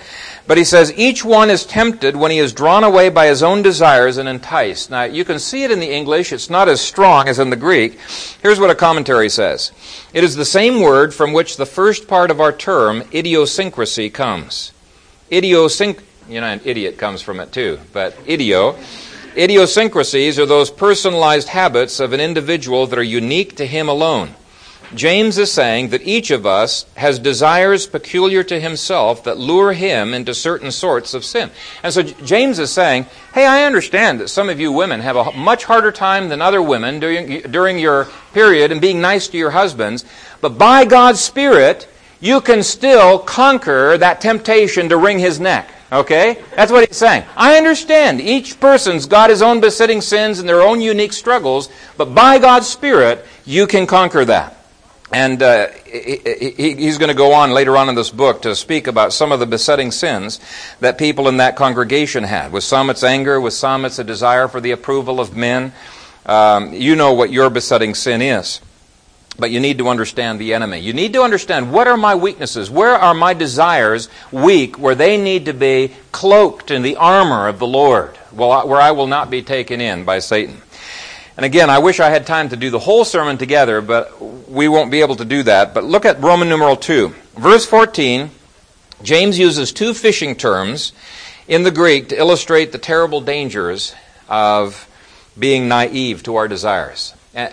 But 0.49 0.59
he 0.59 0.65
says 0.65 0.93
each 0.97 1.25
one 1.25 1.49
is 1.49 1.65
tempted 1.65 2.17
when 2.17 2.33
he 2.33 2.39
is 2.39 2.53
drawn 2.53 2.83
away 2.83 3.09
by 3.09 3.27
his 3.27 3.43
own 3.43 3.63
desires 3.63 4.17
and 4.17 4.29
enticed. 4.29 4.91
Now, 4.91 5.05
you 5.05 5.25
can 5.25 5.39
see 5.39 5.63
it 5.63 5.71
in 5.71 5.79
the 5.79 5.93
English. 5.93 6.33
It's 6.33 6.51
not 6.51 6.69
as 6.69 6.81
strong 6.81 7.29
as 7.29 7.39
in 7.39 7.51
the 7.51 7.57
Greek. 7.57 8.01
Here's 8.43 8.59
what 8.59 8.71
a 8.71 8.75
commentary 8.75 9.29
says. 9.29 9.71
It 10.13 10.25
is 10.25 10.35
the 10.35 10.45
same 10.45 10.81
word 10.81 11.15
from 11.15 11.33
which 11.33 11.57
the 11.57 11.67
first 11.67 12.09
part 12.09 12.33
of 12.33 12.41
our 12.41 12.53
term, 12.53 13.05
idiosyncrasy, 13.15 14.11
comes. 14.11 14.73
Idiosync, 15.31 16.01
you 16.29 16.41
know, 16.41 16.49
an 16.49 16.61
idiot 16.65 16.99
comes 16.99 17.23
from 17.23 17.39
it 17.39 17.53
too, 17.53 17.79
but 17.93 18.17
idio. 18.27 18.77
Idiosyncrasies 19.37 20.39
are 20.39 20.47
those 20.47 20.71
personalized 20.71 21.49
habits 21.49 22.01
of 22.01 22.13
an 22.13 22.21
individual 22.21 22.87
that 22.87 22.99
are 22.99 23.03
unique 23.03 23.57
to 23.57 23.67
him 23.67 23.89
alone. 23.89 24.35
James 24.95 25.39
is 25.39 25.51
saying 25.51 25.89
that 25.89 26.07
each 26.07 26.31
of 26.31 26.45
us 26.45 26.85
has 26.97 27.19
desires 27.19 27.87
peculiar 27.87 28.43
to 28.43 28.61
himself 28.61 29.25
that 29.25 29.39
lure 29.39 29.73
him 29.73 30.13
into 30.13 30.35
certain 30.35 30.71
sorts 30.71 31.15
of 31.15 31.25
sin. 31.25 31.51
And 31.83 31.95
so 31.95 32.03
James 32.03 32.59
is 32.59 32.71
saying, 32.71 33.07
hey, 33.33 33.47
I 33.47 33.65
understand 33.65 34.21
that 34.21 34.29
some 34.29 34.51
of 34.51 34.61
you 34.61 34.71
women 34.71 35.01
have 35.01 35.17
a 35.17 35.33
much 35.33 35.65
harder 35.65 35.93
time 35.93 36.29
than 36.29 36.43
other 36.43 36.61
women 36.61 37.01
during, 37.01 37.41
during 37.51 37.79
your 37.79 38.09
period 38.35 38.71
and 38.71 38.83
being 38.83 39.01
nice 39.01 39.29
to 39.29 39.39
your 39.39 39.53
husbands, 39.53 40.05
but 40.43 40.59
by 40.59 40.85
God's 40.85 41.21
Spirit, 41.21 41.89
you 42.21 42.43
can 42.43 42.63
still 42.63 43.19
conquer 43.19 43.97
that 43.97 44.21
temptation 44.21 44.91
to 44.91 44.99
wring 44.99 45.19
his 45.19 45.41
neck. 45.41 45.71
Okay? 45.93 46.43
That's 46.57 46.73
what 46.73 46.89
he's 46.89 46.97
saying. 46.97 47.25
I 47.37 47.59
understand 47.59 48.21
each 48.21 48.59
person's 48.59 49.05
got 49.05 49.29
his 49.29 49.43
own 49.43 49.61
besetting 49.61 50.01
sins 50.01 50.39
and 50.39 50.49
their 50.49 50.63
own 50.63 50.81
unique 50.81 51.13
struggles, 51.13 51.69
but 51.99 52.15
by 52.15 52.39
God's 52.39 52.67
Spirit, 52.67 53.27
you 53.45 53.67
can 53.67 53.87
conquer 53.87 54.25
that. 54.25 54.57
And 55.13 55.43
uh, 55.43 55.69
he, 55.85 56.75
he's 56.75 56.97
going 56.97 57.11
to 57.11 57.15
go 57.15 57.35
on 57.35 57.51
later 57.51 57.77
on 57.77 57.91
in 57.91 57.95
this 57.95 58.09
book 58.09 58.43
to 58.43 58.57
speak 58.57 58.87
about 58.87 59.13
some 59.13 59.31
of 59.31 59.41
the 59.41 59.47
besetting 59.47 59.91
sins 59.91 60.41
that 60.81 60.97
people 60.97 61.29
in 61.29 61.37
that 61.37 61.57
congregation 61.57 62.25
had. 62.25 62.51
With 62.51 62.65
some, 62.65 62.89
it's 62.89 63.03
anger. 63.03 63.39
With 63.39 63.53
some, 63.53 63.85
it's 63.85 63.99
a 63.99 64.05
desire 64.05 64.49
for 64.49 64.63
the 64.63 64.71
approval 64.71 65.21
of 65.21 65.37
men. 65.37 65.75
Um, 66.25 66.73
you 66.73 66.97
know 66.97 67.13
what 67.13 67.31
your 67.31 67.51
besetting 67.51 67.95
sin 67.95 68.23
is. 68.23 68.63
But 69.39 69.51
you 69.51 69.61
need 69.61 69.79
to 69.79 69.89
understand 69.89 70.39
the 70.39 70.53
enemy. 70.53 70.81
You 70.81 70.93
need 70.93 71.15
to 71.15 71.23
understand 71.23 71.73
what 71.73 71.89
are 71.89 71.97
my 71.97 72.15
weaknesses? 72.15 72.71
Where 72.71 72.95
are 72.95 73.15
my 73.15 73.33
desires 73.33 74.09
weak 74.31 74.79
where 74.79 74.95
they 74.95 75.17
need 75.17 75.47
to 75.47 75.55
be 75.55 75.93
cloaked 76.13 76.71
in 76.71 76.83
the 76.83 76.97
armor 76.97 77.49
of 77.49 77.59
the 77.59 77.67
Lord, 77.67 78.17
where 78.31 78.81
I 78.81 78.91
will 78.91 79.07
not 79.07 79.31
be 79.31 79.43
taken 79.43 79.81
in 79.81 80.05
by 80.05 80.19
Satan? 80.19 80.61
And 81.37 81.47
again, 81.47 81.71
I 81.71 81.79
wish 81.79 81.99
I 81.99 82.11
had 82.11 82.27
time 82.27 82.51
to 82.51 82.57
do 82.57 82.69
the 82.69 82.79
whole 82.79 83.05
sermon 83.05 83.39
together, 83.39 83.81
but 83.81 84.21
we 84.51 84.69
won't 84.69 84.91
be 84.91 85.01
able 85.01 85.17
to 85.17 85.25
do 85.25 85.43
that. 85.45 85.73
But 85.73 85.85
look 85.85 86.05
at 86.05 86.21
Roman 86.21 86.49
numeral 86.49 86.77
2. 86.77 87.09
Verse 87.39 87.65
14, 87.65 88.31
James 89.03 89.39
uses 89.39 89.73
two 89.73 89.95
fishing 89.95 90.37
terms 90.37 90.93
in 91.49 91.63
the 91.63 91.71
Greek 91.71 92.11
to 92.11 92.19
illustrate 92.19 92.71
the 92.71 92.79
terrible 92.79 93.23
dangers 93.23 93.95
of 94.29 94.89
being 95.39 95.69
naive 95.69 96.23
to 96.25 96.37
our 96.37 96.49
desires. 96.49 97.15
And, 97.35 97.53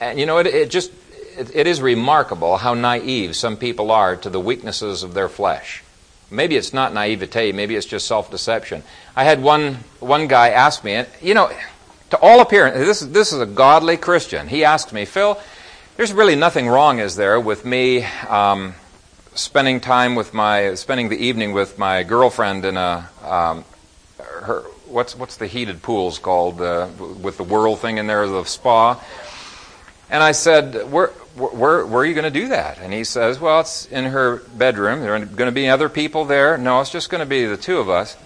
and 0.00 0.18
you 0.18 0.24
know, 0.24 0.38
it, 0.38 0.46
it 0.46 0.70
just 0.70 0.90
it, 1.38 1.54
it 1.54 1.66
is 1.66 1.80
remarkable 1.80 2.56
how 2.56 2.74
naive 2.74 3.36
some 3.36 3.56
people 3.56 3.90
are 3.90 4.16
to 4.16 4.30
the 4.30 4.40
weaknesses 4.40 5.02
of 5.02 5.14
their 5.14 5.28
flesh. 5.28 5.82
Maybe 6.30 6.56
it's 6.56 6.74
not 6.74 6.92
naivete, 6.92 7.52
maybe 7.52 7.74
it's 7.76 7.86
just 7.86 8.06
self 8.06 8.30
deception. 8.30 8.82
I 9.16 9.24
had 9.24 9.42
one, 9.42 9.76
one 10.00 10.28
guy 10.28 10.50
ask 10.50 10.84
me, 10.84 11.04
you 11.22 11.34
know, 11.34 11.50
to 12.10 12.18
all 12.18 12.40
appearance, 12.40 12.76
this, 12.76 13.00
this 13.00 13.32
is 13.32 13.40
a 13.40 13.46
godly 13.46 13.96
Christian. 13.96 14.48
He 14.48 14.64
asked 14.64 14.92
me, 14.92 15.04
Phil, 15.04 15.38
there's 15.96 16.12
really 16.12 16.36
nothing 16.36 16.68
wrong, 16.68 16.98
is 16.98 17.16
there, 17.16 17.40
with 17.40 17.64
me 17.64 18.04
um, 18.28 18.74
spending 19.34 19.80
time 19.80 20.14
with 20.14 20.34
my, 20.34 20.74
spending 20.74 21.08
the 21.08 21.16
evening 21.16 21.52
with 21.52 21.78
my 21.78 22.02
girlfriend 22.02 22.64
in 22.64 22.76
a, 22.76 23.08
um, 23.22 23.64
her, 24.18 24.60
what's, 24.86 25.16
what's 25.16 25.36
the 25.36 25.46
heated 25.46 25.82
pools 25.82 26.18
called, 26.18 26.60
uh, 26.60 26.88
with 27.22 27.36
the 27.36 27.44
whirl 27.44 27.76
thing 27.76 27.98
in 27.98 28.06
there, 28.06 28.26
the 28.26 28.44
spa? 28.44 29.02
And 30.10 30.22
I 30.22 30.32
said, 30.32 30.90
where, 30.90 31.08
where, 31.38 31.86
where 31.86 32.02
are 32.02 32.04
you 32.04 32.14
going 32.14 32.30
to 32.32 32.40
do 32.40 32.48
that? 32.48 32.78
And 32.78 32.92
he 32.92 33.04
says, 33.04 33.38
well, 33.40 33.60
it's 33.60 33.86
in 33.86 34.06
her 34.06 34.36
bedroom. 34.56 35.00
There 35.00 35.14
are 35.14 35.24
going 35.24 35.48
to 35.48 35.52
be 35.52 35.68
other 35.68 35.88
people 35.88 36.24
there. 36.24 36.58
No, 36.58 36.80
it's 36.80 36.90
just 36.90 37.10
going 37.10 37.20
to 37.20 37.26
be 37.26 37.46
the 37.46 37.56
two 37.56 37.78
of 37.78 37.88
us. 37.88 38.16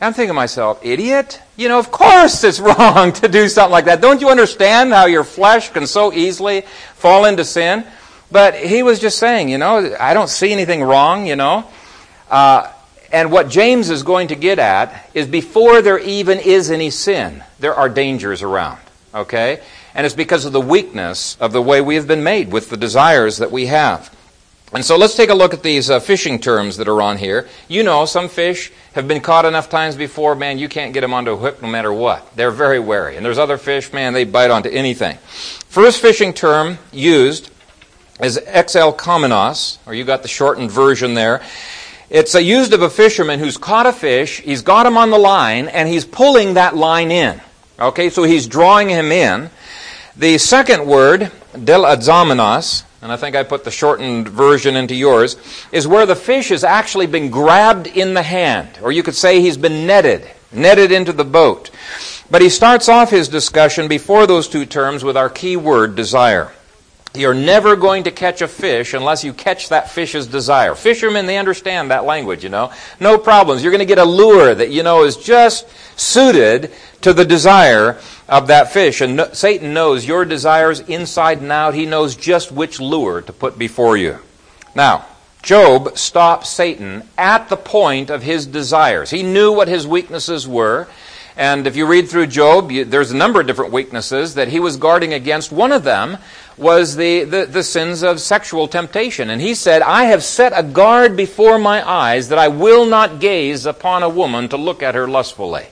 And 0.00 0.08
I'm 0.08 0.14
thinking 0.14 0.30
to 0.30 0.34
myself, 0.34 0.84
idiot? 0.84 1.40
You 1.56 1.68
know, 1.68 1.78
of 1.78 1.90
course 1.90 2.42
it's 2.42 2.58
wrong 2.78 3.12
to 3.12 3.28
do 3.28 3.48
something 3.48 3.70
like 3.72 3.84
that. 3.84 4.00
Don't 4.00 4.20
you 4.20 4.30
understand 4.30 4.92
how 4.92 5.06
your 5.06 5.24
flesh 5.24 5.70
can 5.70 5.86
so 5.86 6.12
easily 6.12 6.62
fall 6.94 7.26
into 7.26 7.44
sin? 7.44 7.84
But 8.30 8.54
he 8.54 8.82
was 8.82 8.98
just 8.98 9.18
saying, 9.18 9.50
you 9.50 9.58
know, 9.58 9.94
I 10.00 10.14
don't 10.14 10.30
see 10.30 10.52
anything 10.52 10.82
wrong, 10.82 11.26
you 11.26 11.36
know. 11.36 11.68
Uh, 12.30 12.72
and 13.12 13.30
what 13.30 13.50
James 13.50 13.90
is 13.90 14.02
going 14.02 14.28
to 14.28 14.34
get 14.34 14.58
at 14.58 15.10
is 15.12 15.26
before 15.26 15.82
there 15.82 15.98
even 15.98 16.38
is 16.38 16.70
any 16.70 16.88
sin, 16.88 17.44
there 17.60 17.74
are 17.74 17.90
dangers 17.90 18.42
around. 18.42 18.80
Okay? 19.14 19.60
And 19.94 20.06
it's 20.06 20.14
because 20.14 20.44
of 20.44 20.52
the 20.52 20.60
weakness 20.60 21.36
of 21.40 21.52
the 21.52 21.62
way 21.62 21.80
we 21.80 21.96
have 21.96 22.06
been 22.06 22.22
made 22.22 22.50
with 22.50 22.70
the 22.70 22.76
desires 22.76 23.38
that 23.38 23.50
we 23.50 23.66
have. 23.66 24.14
And 24.74 24.82
so 24.82 24.96
let's 24.96 25.14
take 25.14 25.28
a 25.28 25.34
look 25.34 25.52
at 25.52 25.62
these 25.62 25.90
uh, 25.90 26.00
fishing 26.00 26.38
terms 26.38 26.78
that 26.78 26.88
are 26.88 27.02
on 27.02 27.18
here. 27.18 27.46
You 27.68 27.82
know, 27.82 28.06
some 28.06 28.30
fish 28.30 28.72
have 28.94 29.06
been 29.06 29.20
caught 29.20 29.44
enough 29.44 29.68
times 29.68 29.96
before, 29.96 30.34
man, 30.34 30.58
you 30.58 30.68
can't 30.68 30.94
get 30.94 31.02
them 31.02 31.12
onto 31.12 31.32
a 31.32 31.36
hook 31.36 31.60
no 31.60 31.68
matter 31.68 31.92
what. 31.92 32.34
They're 32.36 32.50
very 32.50 32.80
wary. 32.80 33.16
And 33.16 33.24
there's 33.24 33.38
other 33.38 33.58
fish, 33.58 33.92
man, 33.92 34.14
they 34.14 34.24
bite 34.24 34.50
onto 34.50 34.70
anything. 34.70 35.18
First 35.68 36.00
fishing 36.00 36.32
term 36.32 36.78
used 36.90 37.50
is 38.22 38.36
XL 38.36 38.48
exelkomenos, 38.48 39.78
or 39.86 39.92
you 39.92 40.04
got 40.04 40.22
the 40.22 40.28
shortened 40.28 40.70
version 40.70 41.12
there. 41.12 41.42
It's 42.08 42.34
used 42.34 42.72
of 42.72 42.80
a 42.80 42.90
fisherman 42.90 43.40
who's 43.40 43.58
caught 43.58 43.86
a 43.86 43.92
fish, 43.92 44.40
he's 44.40 44.62
got 44.62 44.86
him 44.86 44.96
on 44.96 45.10
the 45.10 45.18
line, 45.18 45.68
and 45.68 45.86
he's 45.86 46.04
pulling 46.04 46.54
that 46.54 46.76
line 46.76 47.10
in. 47.10 47.40
Okay, 47.78 48.10
so 48.10 48.22
he's 48.22 48.46
drawing 48.46 48.88
him 48.88 49.12
in. 49.12 49.50
The 50.16 50.36
second 50.36 50.84
word, 50.84 51.32
deleazomenos, 51.54 52.84
and 53.00 53.10
I 53.10 53.16
think 53.16 53.34
I 53.34 53.44
put 53.44 53.64
the 53.64 53.70
shortened 53.70 54.28
version 54.28 54.76
into 54.76 54.94
yours, 54.94 55.36
is 55.72 55.88
where 55.88 56.04
the 56.04 56.14
fish 56.14 56.50
has 56.50 56.64
actually 56.64 57.06
been 57.06 57.30
grabbed 57.30 57.86
in 57.86 58.12
the 58.12 58.22
hand, 58.22 58.78
or 58.82 58.92
you 58.92 59.02
could 59.02 59.14
say 59.14 59.40
he's 59.40 59.56
been 59.56 59.86
netted, 59.86 60.28
netted 60.52 60.92
into 60.92 61.14
the 61.14 61.24
boat. 61.24 61.70
But 62.30 62.42
he 62.42 62.50
starts 62.50 62.90
off 62.90 63.08
his 63.08 63.28
discussion 63.28 63.88
before 63.88 64.26
those 64.26 64.48
two 64.48 64.66
terms 64.66 65.02
with 65.02 65.16
our 65.16 65.30
key 65.30 65.56
word, 65.56 65.96
desire. 65.96 66.52
You're 67.14 67.34
never 67.34 67.76
going 67.76 68.04
to 68.04 68.10
catch 68.10 68.40
a 68.40 68.48
fish 68.48 68.94
unless 68.94 69.22
you 69.22 69.34
catch 69.34 69.68
that 69.68 69.90
fish's 69.90 70.26
desire. 70.26 70.74
Fishermen, 70.74 71.26
they 71.26 71.36
understand 71.36 71.90
that 71.90 72.04
language, 72.04 72.42
you 72.42 72.48
know. 72.48 72.72
No 73.00 73.18
problems. 73.18 73.62
You're 73.62 73.72
going 73.72 73.80
to 73.80 73.84
get 73.84 73.98
a 73.98 74.04
lure 74.04 74.54
that, 74.54 74.70
you 74.70 74.82
know, 74.82 75.04
is 75.04 75.18
just 75.18 75.66
suited 75.98 76.70
to 77.02 77.12
the 77.12 77.26
desire 77.26 77.98
of 78.28 78.46
that 78.46 78.72
fish. 78.72 79.02
And 79.02 79.16
no, 79.16 79.32
Satan 79.32 79.74
knows 79.74 80.06
your 80.06 80.24
desires 80.24 80.80
inside 80.80 81.42
and 81.42 81.52
out. 81.52 81.74
He 81.74 81.84
knows 81.84 82.16
just 82.16 82.50
which 82.50 82.80
lure 82.80 83.20
to 83.20 83.32
put 83.32 83.58
before 83.58 83.98
you. 83.98 84.18
Now, 84.74 85.04
Job 85.42 85.98
stopped 85.98 86.46
Satan 86.46 87.02
at 87.18 87.50
the 87.50 87.56
point 87.58 88.08
of 88.08 88.22
his 88.22 88.46
desires. 88.46 89.10
He 89.10 89.22
knew 89.22 89.52
what 89.52 89.68
his 89.68 89.86
weaknesses 89.86 90.48
were. 90.48 90.88
And 91.36 91.66
if 91.66 91.76
you 91.76 91.86
read 91.86 92.08
through 92.08 92.26
Job, 92.26 92.70
you, 92.70 92.84
there's 92.84 93.10
a 93.10 93.16
number 93.16 93.40
of 93.40 93.46
different 93.46 93.72
weaknesses 93.72 94.34
that 94.34 94.48
he 94.48 94.60
was 94.60 94.76
guarding 94.76 95.14
against. 95.14 95.50
One 95.50 95.72
of 95.72 95.82
them 95.82 96.18
was 96.58 96.96
the, 96.96 97.24
the, 97.24 97.46
the, 97.46 97.62
sins 97.62 98.02
of 98.02 98.20
sexual 98.20 98.68
temptation. 98.68 99.30
And 99.30 99.40
he 99.40 99.54
said, 99.54 99.80
I 99.80 100.04
have 100.04 100.22
set 100.22 100.52
a 100.54 100.62
guard 100.62 101.16
before 101.16 101.58
my 101.58 101.88
eyes 101.88 102.28
that 102.28 102.38
I 102.38 102.48
will 102.48 102.84
not 102.84 103.18
gaze 103.18 103.64
upon 103.64 104.02
a 104.02 104.08
woman 104.08 104.48
to 104.50 104.58
look 104.58 104.82
at 104.82 104.94
her 104.94 105.08
lustfully. 105.08 105.66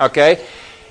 Okay? 0.00 0.44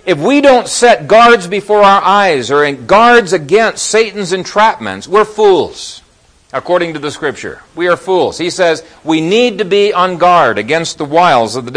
If 0.06 0.20
we 0.20 0.42
don't 0.42 0.68
set 0.68 1.08
guards 1.08 1.48
before 1.48 1.82
our 1.82 2.02
eyes 2.02 2.52
or 2.52 2.72
guards 2.72 3.34
against 3.34 3.86
Satan's 3.86 4.32
entrapments, 4.32 5.08
we're 5.08 5.26
fools 5.26 6.03
according 6.54 6.94
to 6.94 7.00
the 7.00 7.12
scripture. 7.12 7.62
We 7.76 7.88
are 7.88 7.98
fools. 7.98 8.38
He 8.38 8.52
says 8.52 8.86
we 9.04 9.20
need 9.20 9.58
to 9.58 9.66
be 9.66 9.92
on 9.92 10.18
guard 10.18 10.58
against 10.58 11.00
the 11.00 11.06
wiles 11.06 11.56
of 11.56 11.66
the 11.66 11.72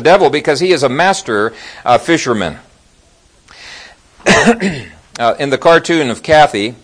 devil, 0.00 0.30
because 0.30 0.58
he 0.58 0.72
is 0.72 0.82
a 0.82 0.88
master 0.88 1.52
uh, 1.84 1.98
fisherman. 1.98 2.58
uh, 4.26 5.34
in 5.38 5.50
the 5.50 5.58
cartoon 5.58 6.08
of 6.08 6.22
Cathy, 6.22 6.74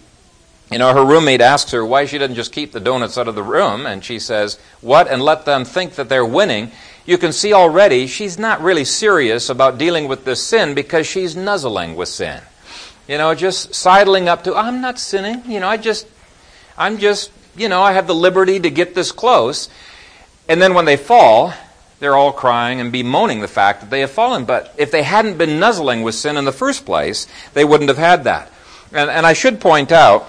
you 0.70 0.78
know, 0.78 0.92
her 0.92 1.04
roommate 1.04 1.40
asks 1.40 1.70
her 1.70 1.84
why 1.84 2.04
she 2.04 2.18
doesn't 2.18 2.36
just 2.36 2.52
keep 2.52 2.72
the 2.72 2.80
donuts 2.80 3.16
out 3.16 3.26
of 3.26 3.34
the 3.34 3.42
room, 3.42 3.86
and 3.86 4.04
she 4.04 4.18
says, 4.18 4.58
What? 4.82 5.08
And 5.08 5.22
let 5.22 5.46
them 5.46 5.64
think 5.64 5.94
that 5.94 6.10
they're 6.10 6.26
winning. 6.26 6.70
You 7.06 7.16
can 7.16 7.32
see 7.32 7.54
already 7.54 8.06
she's 8.06 8.38
not 8.38 8.60
really 8.60 8.84
serious 8.84 9.48
about 9.48 9.78
dealing 9.78 10.08
with 10.08 10.26
this 10.26 10.42
sin 10.42 10.74
because 10.74 11.06
she's 11.06 11.34
nuzzling 11.34 11.96
with 11.96 12.10
sin. 12.10 12.42
You 13.06 13.16
know, 13.16 13.34
just 13.34 13.74
sidling 13.74 14.28
up 14.28 14.44
to, 14.44 14.54
I'm 14.54 14.82
not 14.82 14.98
sinning. 14.98 15.50
You 15.50 15.60
know, 15.60 15.68
I 15.68 15.78
just, 15.78 16.06
I'm 16.76 16.98
just 16.98 17.30
you 17.60 17.68
know, 17.68 17.82
I 17.82 17.92
have 17.92 18.06
the 18.06 18.14
liberty 18.14 18.60
to 18.60 18.70
get 18.70 18.94
this 18.94 19.12
close. 19.12 19.68
And 20.48 20.60
then 20.62 20.74
when 20.74 20.84
they 20.84 20.96
fall, 20.96 21.52
they're 22.00 22.16
all 22.16 22.32
crying 22.32 22.80
and 22.80 22.92
bemoaning 22.92 23.40
the 23.40 23.48
fact 23.48 23.80
that 23.80 23.90
they 23.90 24.00
have 24.00 24.10
fallen. 24.10 24.44
But 24.44 24.74
if 24.78 24.90
they 24.90 25.02
hadn't 25.02 25.38
been 25.38 25.58
nuzzling 25.58 26.02
with 26.02 26.14
sin 26.14 26.36
in 26.36 26.44
the 26.44 26.52
first 26.52 26.86
place, 26.86 27.26
they 27.54 27.64
wouldn't 27.64 27.88
have 27.88 27.98
had 27.98 28.24
that. 28.24 28.50
And, 28.92 29.10
and 29.10 29.26
I 29.26 29.32
should 29.32 29.60
point 29.60 29.92
out 29.92 30.26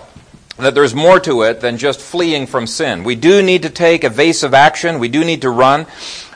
that 0.57 0.75
there's 0.75 0.93
more 0.93 1.19
to 1.21 1.43
it 1.43 1.61
than 1.61 1.77
just 1.77 2.01
fleeing 2.01 2.45
from 2.45 2.67
sin. 2.67 3.03
We 3.03 3.15
do 3.15 3.41
need 3.41 3.63
to 3.63 3.69
take 3.69 4.03
evasive 4.03 4.53
action. 4.53 4.99
We 4.99 5.07
do 5.07 5.23
need 5.23 5.43
to 5.43 5.49
run. 5.49 5.85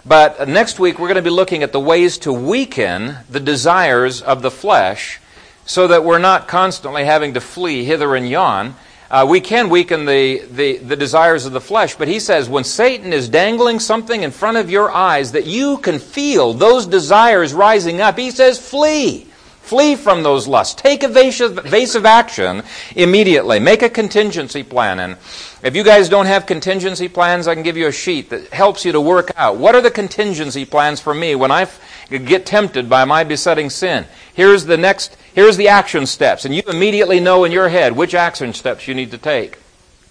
But 0.05 0.47
next 0.47 0.79
week, 0.79 0.99
we're 0.99 1.07
going 1.07 1.15
to 1.15 1.21
be 1.21 1.29
looking 1.29 1.63
at 1.63 1.71
the 1.71 1.79
ways 1.79 2.17
to 2.19 2.31
weaken 2.31 3.17
the 3.29 3.39
desires 3.39 4.21
of 4.21 4.41
the 4.41 4.51
flesh 4.51 5.19
so 5.65 5.87
that 5.87 6.03
we're 6.03 6.19
not 6.19 6.47
constantly 6.47 7.05
having 7.05 7.33
to 7.33 7.41
flee 7.41 7.83
hither 7.85 8.15
and 8.15 8.29
yon. 8.29 8.75
Uh, 9.13 9.23
we 9.23 9.39
can 9.39 9.69
weaken 9.69 10.05
the, 10.05 10.39
the, 10.53 10.77
the 10.77 10.95
desires 10.95 11.45
of 11.45 11.53
the 11.53 11.61
flesh, 11.61 11.95
but 11.95 12.07
he 12.07 12.19
says 12.19 12.49
when 12.49 12.63
Satan 12.63 13.13
is 13.13 13.29
dangling 13.29 13.79
something 13.79 14.23
in 14.23 14.31
front 14.31 14.57
of 14.57 14.71
your 14.71 14.89
eyes 14.91 15.33
that 15.33 15.45
you 15.45 15.77
can 15.77 15.99
feel 15.99 16.51
those 16.55 16.87
desires 16.87 17.53
rising 17.53 18.01
up, 18.01 18.17
he 18.17 18.31
says, 18.31 18.57
flee. 18.57 19.27
Flee 19.61 19.95
from 19.95 20.23
those 20.23 20.47
lusts. 20.47 20.73
Take 20.81 21.03
evasive, 21.03 21.59
evasive 21.59 22.07
action 22.07 22.63
immediately. 22.95 23.59
Make 23.59 23.83
a 23.83 23.89
contingency 23.89 24.63
plan. 24.63 24.99
And 24.99 25.17
if 25.61 25.75
you 25.75 25.83
guys 25.83 26.09
don't 26.09 26.25
have 26.25 26.47
contingency 26.47 27.07
plans, 27.07 27.47
I 27.47 27.53
can 27.53 27.61
give 27.63 27.77
you 27.77 27.87
a 27.87 27.91
sheet 27.91 28.31
that 28.31 28.47
helps 28.47 28.83
you 28.83 28.93
to 28.93 28.99
work 28.99 29.31
out 29.35 29.57
what 29.57 29.75
are 29.75 29.81
the 29.81 29.91
contingency 29.91 30.65
plans 30.65 30.99
for 30.99 31.13
me 31.13 31.35
when 31.35 31.51
I 31.51 31.69
get 32.09 32.47
tempted 32.47 32.89
by 32.89 33.05
my 33.05 33.23
besetting 33.23 33.69
sin. 33.69 34.05
Here's 34.33 34.65
the 34.65 34.75
next, 34.75 35.15
here's 35.33 35.57
the 35.57 35.67
action 35.69 36.05
steps. 36.05 36.45
And 36.45 36.55
you 36.55 36.63
immediately 36.67 37.19
know 37.19 37.43
in 37.43 37.51
your 37.51 37.69
head 37.69 37.95
which 37.95 38.13
action 38.13 38.53
steps 38.53 38.87
you 38.87 38.93
need 38.93 39.11
to 39.11 39.17
take. 39.17 39.57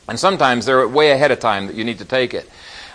And 0.09 0.19
sometimes 0.19 0.67
they're 0.67 0.87
way 0.87 1.13
ahead 1.13 1.31
of 1.31 1.41
time 1.41 1.67
that 1.69 1.77
you 1.77 1.85
need 1.85 1.99
to 1.99 2.05
take 2.05 2.35
it. 2.35 2.49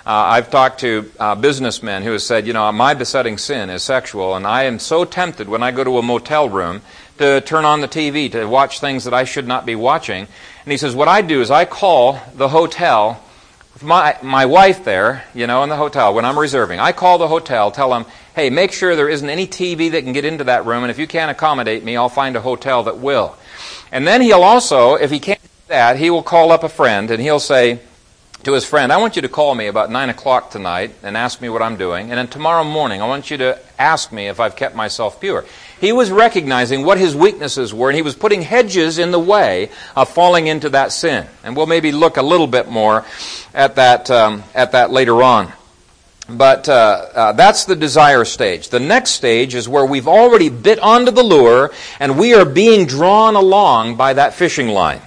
Uh, 0.06 0.12
I've 0.12 0.50
talked 0.50 0.80
to 0.82 1.12
uh, 1.20 1.36
businessmen 1.36 2.02
who 2.02 2.14
have 2.14 2.22
said, 2.22 2.48
you 2.48 2.54
know, 2.54 2.72
my 2.72 2.94
besetting 2.94 3.38
sin 3.38 3.70
is 3.70 3.84
sexual, 3.84 4.36
and 4.36 4.48
I 4.48 4.64
am 4.64 4.80
so 4.80 5.04
tempted 5.04 5.50
when 5.50 5.62
I 5.62 5.72
go 5.72 5.84
to 5.84 5.98
a 5.98 6.02
motel 6.02 6.48
room 6.48 6.82
to 7.18 7.42
turn 7.42 7.66
on 7.66 7.82
the 7.82 7.90
TV 7.90 8.32
to 8.32 8.46
watch 8.46 8.80
things 8.80 9.04
that 9.04 9.14
I 9.14 9.26
should 9.26 9.48
not 9.48 9.66
be 9.66 9.76
watching. 9.76 10.28
And 10.64 10.72
he 10.72 10.78
says, 10.78 10.96
what 10.96 11.10
I 11.10 11.22
do 11.22 11.42
is 11.42 11.52
I 11.52 11.66
call 11.66 12.22
the 12.34 12.48
hotel, 12.48 13.22
with 13.74 13.84
my, 13.84 14.18
my 14.24 14.46
wife 14.46 14.86
there, 14.86 15.26
you 15.34 15.46
know, 15.46 15.64
in 15.64 15.70
the 15.70 15.76
hotel, 15.76 16.14
when 16.14 16.24
I'm 16.24 16.40
reserving, 16.40 16.80
I 16.80 16.94
call 16.94 17.18
the 17.18 17.28
hotel, 17.28 17.70
tell 17.70 17.90
them, 17.90 18.06
hey, 18.38 18.52
make 18.52 18.72
sure 18.72 18.96
there 18.96 19.10
isn't 19.10 19.32
any 19.32 19.48
TV 19.48 19.90
that 19.90 20.04
can 20.04 20.14
get 20.14 20.24
into 20.24 20.44
that 20.44 20.64
room, 20.64 20.84
and 20.84 20.92
if 20.92 21.00
you 21.00 21.08
can't 21.08 21.32
accommodate 21.32 21.84
me, 21.84 21.98
I'll 21.98 22.08
find 22.08 22.36
a 22.36 22.40
hotel 22.42 22.84
that 22.84 23.00
will. 23.00 23.36
And 23.92 24.06
then 24.06 24.22
he'll 24.22 24.44
also, 24.44 24.94
if 24.94 25.10
he 25.10 25.20
can't 25.20 25.42
do 25.42 25.50
that, 25.70 25.98
he 25.98 26.12
will 26.12 26.22
call 26.22 26.52
up 26.52 26.64
a 26.64 26.70
friend 26.70 27.10
and 27.10 27.20
he'll 27.20 27.40
say, 27.40 27.80
to 28.44 28.54
his 28.54 28.64
friend, 28.64 28.94
I 28.94 28.98
want 28.98 29.16
you 29.16 29.24
to 29.24 29.28
call 29.28 29.56
me 29.56 29.66
about 29.66 29.90
9 29.90 30.10
o'clock 30.10 30.52
tonight 30.52 30.94
and 31.02 31.18
ask 31.18 31.42
me 31.42 31.50
what 31.50 31.64
I'm 31.64 31.78
doing. 31.78 32.12
And 32.12 32.20
then 32.20 32.28
tomorrow 32.28 32.64
morning, 32.64 33.02
I 33.02 33.08
want 33.08 33.32
you 33.32 33.38
to 33.38 33.60
ask 33.80 34.12
me 34.12 34.28
if 34.28 34.40
I've 34.40 34.56
kept 34.56 34.76
myself 34.76 35.20
pure. 35.20 35.44
He 35.82 35.92
was 35.92 36.12
recognizing 36.12 36.86
what 36.86 37.00
his 37.00 37.16
weaknesses 37.16 37.74
were, 37.74 37.90
and 37.90 37.96
he 37.96 38.04
was 38.04 38.16
putting 38.16 38.44
hedges 38.44 39.00
in 39.00 39.10
the 39.10 39.20
way 39.20 39.72
of 39.96 40.10
falling 40.10 40.46
into 40.46 40.70
that 40.70 40.92
sin. 40.92 41.26
And 41.44 41.58
we'll 41.58 41.66
maybe 41.66 41.92
look 41.92 42.18
a 42.18 42.22
little 42.22 42.46
bit 42.46 42.70
more 42.70 43.04
at 43.56 43.76
that, 43.78 44.12
um, 44.12 44.44
at 44.54 44.74
that 44.74 44.92
later 44.92 45.24
on. 45.24 45.52
But 46.30 46.68
uh, 46.68 46.72
uh, 47.14 47.32
that's 47.34 47.66
the 47.66 47.76
desire 47.76 48.26
stage. 48.26 48.70
The 48.70 48.80
next 48.80 49.12
stage 49.12 49.56
is 49.56 49.70
where 49.70 49.86
we've 49.86 50.08
already 50.08 50.50
bit 50.50 50.80
onto 50.80 51.12
the 51.12 51.24
lure 51.24 51.72
and 52.00 52.20
we 52.20 52.34
are 52.34 52.46
being 52.46 52.86
drawn 52.86 53.36
along 53.36 53.96
by 53.96 54.14
that 54.14 54.34
fishing 54.34 54.68
line. 54.68 55.02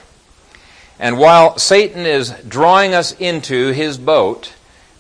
And 0.99 1.19
while 1.19 1.59
Satan 1.59 2.07
is 2.07 2.31
drawing 2.47 2.95
us 2.95 3.13
into 3.13 3.73
his 3.73 3.99
boat, 3.99 4.53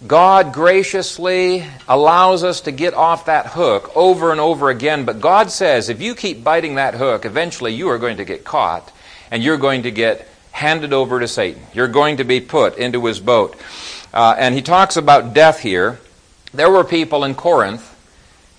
God 0.06 0.54
graciously 0.54 1.66
allows 1.86 2.42
us 2.42 2.62
to 2.62 2.72
get 2.72 2.94
off 2.94 3.26
that 3.26 3.48
hook 3.48 3.94
over 3.94 4.30
and 4.30 4.40
over 4.40 4.70
again. 4.70 5.04
But 5.04 5.20
God 5.20 5.50
says 5.50 5.88
if 5.88 6.00
you 6.00 6.14
keep 6.14 6.42
biting 6.42 6.76
that 6.76 6.94
hook, 6.94 7.24
eventually 7.24 7.74
you 7.74 7.88
are 7.90 7.98
going 7.98 8.16
to 8.16 8.24
get 8.24 8.44
caught 8.44 8.90
and 9.30 9.42
you're 9.42 9.58
going 9.58 9.82
to 9.82 9.90
get 9.90 10.26
handed 10.52 10.92
over 10.92 11.20
to 11.20 11.28
Satan. 11.28 11.62
You're 11.74 11.88
going 11.88 12.18
to 12.18 12.24
be 12.24 12.40
put 12.40 12.76
into 12.76 13.04
his 13.06 13.20
boat. 13.20 13.58
Uh, 14.12 14.34
and 14.38 14.54
he 14.54 14.62
talks 14.62 14.96
about 14.96 15.34
death 15.34 15.60
here. 15.60 15.98
There 16.52 16.70
were 16.70 16.84
people 16.84 17.24
in 17.24 17.34
Corinth 17.34 17.96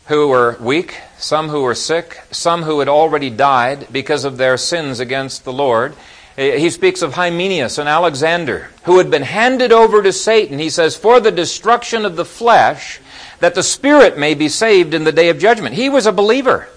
who 0.05 0.27
were 0.27 0.57
weak, 0.59 0.97
some 1.17 1.49
who 1.49 1.61
were 1.61 1.75
sick, 1.75 2.21
some 2.31 2.63
who 2.63 2.79
had 2.79 2.87
already 2.87 3.29
died 3.29 3.87
because 3.91 4.23
of 4.23 4.37
their 4.37 4.57
sins 4.57 4.99
against 4.99 5.43
the 5.43 5.53
Lord. 5.53 5.95
Eh, 6.37 6.57
he 6.57 6.69
speaks 6.69 7.01
of 7.01 7.13
Hymenaeus 7.13 7.77
and 7.77 7.89
Alexander, 7.89 8.69
who 8.83 8.97
had 8.97 9.11
been 9.11 9.23
handed 9.23 9.71
over 9.71 10.01
to 10.01 10.13
Satan. 10.13 10.57
He 10.57 10.69
says, 10.69 10.95
for 10.95 11.19
the 11.19 11.31
destruction 11.31 12.05
of 12.05 12.15
the 12.15 12.25
flesh, 12.25 12.99
that 13.39 13.55
the 13.55 13.63
spirit 13.63 14.17
may 14.17 14.33
be 14.35 14.47
saved 14.47 14.93
in 14.93 15.03
the 15.03 15.11
day 15.11 15.29
of 15.29 15.39
judgment. 15.39 15.75
He 15.75 15.89
was 15.89 16.05
a 16.05 16.11
believer. 16.11 16.67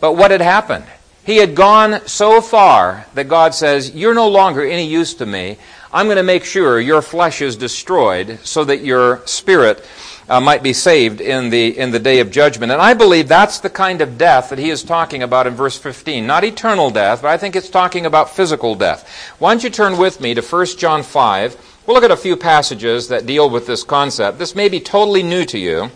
But 0.00 0.12
what 0.12 0.30
had 0.30 0.42
happened? 0.42 0.84
He 1.24 1.38
had 1.38 1.54
gone 1.54 2.06
so 2.06 2.42
far 2.42 3.06
that 3.14 3.28
God 3.28 3.54
says, 3.54 3.94
You're 3.94 4.14
no 4.14 4.28
longer 4.28 4.62
any 4.62 4.86
use 4.86 5.14
to 5.14 5.26
me. 5.26 5.56
I'm 5.94 6.06
going 6.06 6.16
to 6.16 6.24
make 6.24 6.44
sure 6.44 6.80
your 6.80 7.02
flesh 7.02 7.40
is 7.40 7.54
destroyed 7.54 8.40
so 8.42 8.64
that 8.64 8.80
your 8.80 9.24
spirit 9.26 9.88
uh, 10.28 10.40
might 10.40 10.60
be 10.60 10.72
saved 10.72 11.20
in 11.20 11.50
the, 11.50 11.78
in 11.78 11.92
the 11.92 12.00
day 12.00 12.18
of 12.18 12.32
judgment. 12.32 12.72
And 12.72 12.82
I 12.82 12.94
believe 12.94 13.28
that's 13.28 13.60
the 13.60 13.70
kind 13.70 14.00
of 14.00 14.18
death 14.18 14.50
that 14.50 14.58
he 14.58 14.70
is 14.70 14.82
talking 14.82 15.22
about 15.22 15.46
in 15.46 15.54
verse 15.54 15.78
15. 15.78 16.26
Not 16.26 16.42
eternal 16.42 16.90
death, 16.90 17.22
but 17.22 17.28
I 17.28 17.36
think 17.36 17.54
it's 17.54 17.68
talking 17.68 18.06
about 18.06 18.30
physical 18.30 18.74
death. 18.74 19.08
Why 19.38 19.52
don't 19.52 19.62
you 19.62 19.70
turn 19.70 19.96
with 19.96 20.20
me 20.20 20.34
to 20.34 20.42
1 20.42 20.66
John 20.78 21.04
5? 21.04 21.82
We'll 21.86 21.94
look 21.94 22.02
at 22.02 22.10
a 22.10 22.16
few 22.16 22.36
passages 22.36 23.06
that 23.06 23.24
deal 23.24 23.48
with 23.48 23.68
this 23.68 23.84
concept. 23.84 24.40
This 24.40 24.56
may 24.56 24.68
be 24.68 24.80
totally 24.80 25.22
new 25.22 25.44
to 25.44 25.58
you, 25.60 25.92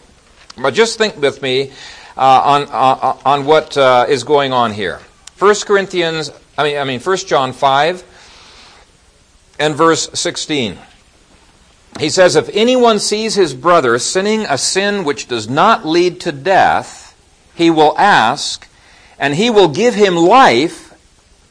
but 0.57 0.75
just 0.75 0.97
think 0.97 1.17
with 1.17 1.43
me 1.43 1.73
uh, 2.17 2.21
on, 2.45 2.63
uh, 2.71 3.29
on 3.29 3.47
what 3.47 3.77
uh, 3.77 4.07
is 4.09 4.23
going 4.23 4.53
on 4.53 4.73
here. 4.73 5.01
1 5.41 5.55
Corinthians, 5.67 6.31
I 6.57 6.63
mean, 6.63 6.79
I 6.79 6.85
mean 6.85 7.01
1 7.01 7.17
John 7.17 7.53
5 7.53 8.05
and 9.59 9.75
verse 9.75 10.09
16 10.15 10.79
he 11.99 12.11
says, 12.11 12.37
If 12.37 12.49
anyone 12.53 12.99
sees 12.99 13.35
his 13.35 13.55
brother 13.55 13.99
sinning 13.99 14.43
a 14.43 14.57
sin 14.57 15.05
which 15.05 15.27
does 15.27 15.49
not 15.49 15.87
lead 15.87 16.21
to 16.21 16.33
death, 16.33 17.17
he 17.55 17.71
will 17.71 17.99
ask, 17.99 18.69
and 19.19 19.35
he 19.35 19.51
will 19.51 19.69
give 19.69 19.95
him 19.95 20.15
life 20.15 20.95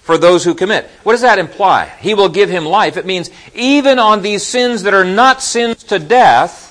for 0.02 0.18
those 0.18 0.46
who 0.46 0.56
commit. 0.56 0.90
What 1.04 1.14
does 1.14 1.22
that 1.22 1.40
imply? 1.40 1.92
He 2.00 2.14
will 2.14 2.30
give 2.30 2.50
him 2.50 2.66
life. 2.66 2.96
It 2.96 3.06
means 3.06 3.30
even 3.54 4.00
on 4.00 4.22
these 4.22 4.44
sins 4.44 4.84
that 4.84 4.94
are 4.94 5.04
not 5.04 5.42
sins 5.42 5.84
to 5.86 6.00
death, 6.00 6.64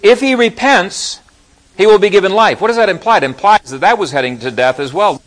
if 0.00 0.20
he 0.20 0.36
repents, 0.36 1.20
he 1.76 1.86
will 1.86 1.98
be 1.98 2.10
given 2.10 2.32
life. 2.32 2.60
What 2.60 2.68
does 2.68 2.76
that 2.76 2.88
imply? 2.88 3.16
It 3.16 3.24
implies 3.24 3.70
that 3.70 3.80
that 3.80 3.98
was 3.98 4.12
heading 4.12 4.38
to 4.40 4.52
death 4.52 4.78
as 4.78 4.92
well. 4.92 5.22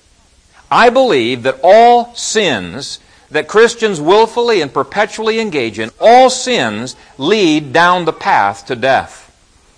I 0.71 0.89
believe 0.89 1.43
that 1.43 1.59
all 1.61 2.15
sins 2.15 2.99
that 3.35 3.47
Christians 3.47 4.01
willfully 4.01 4.61
and 4.61 4.73
perpetually 4.73 5.39
engage 5.39 5.77
in, 5.79 5.91
all 5.99 6.29
sins 6.29 6.95
lead 7.17 7.73
down 7.73 8.05
the 8.05 8.13
path 8.13 8.65
to 8.67 8.75
death. 8.75 9.21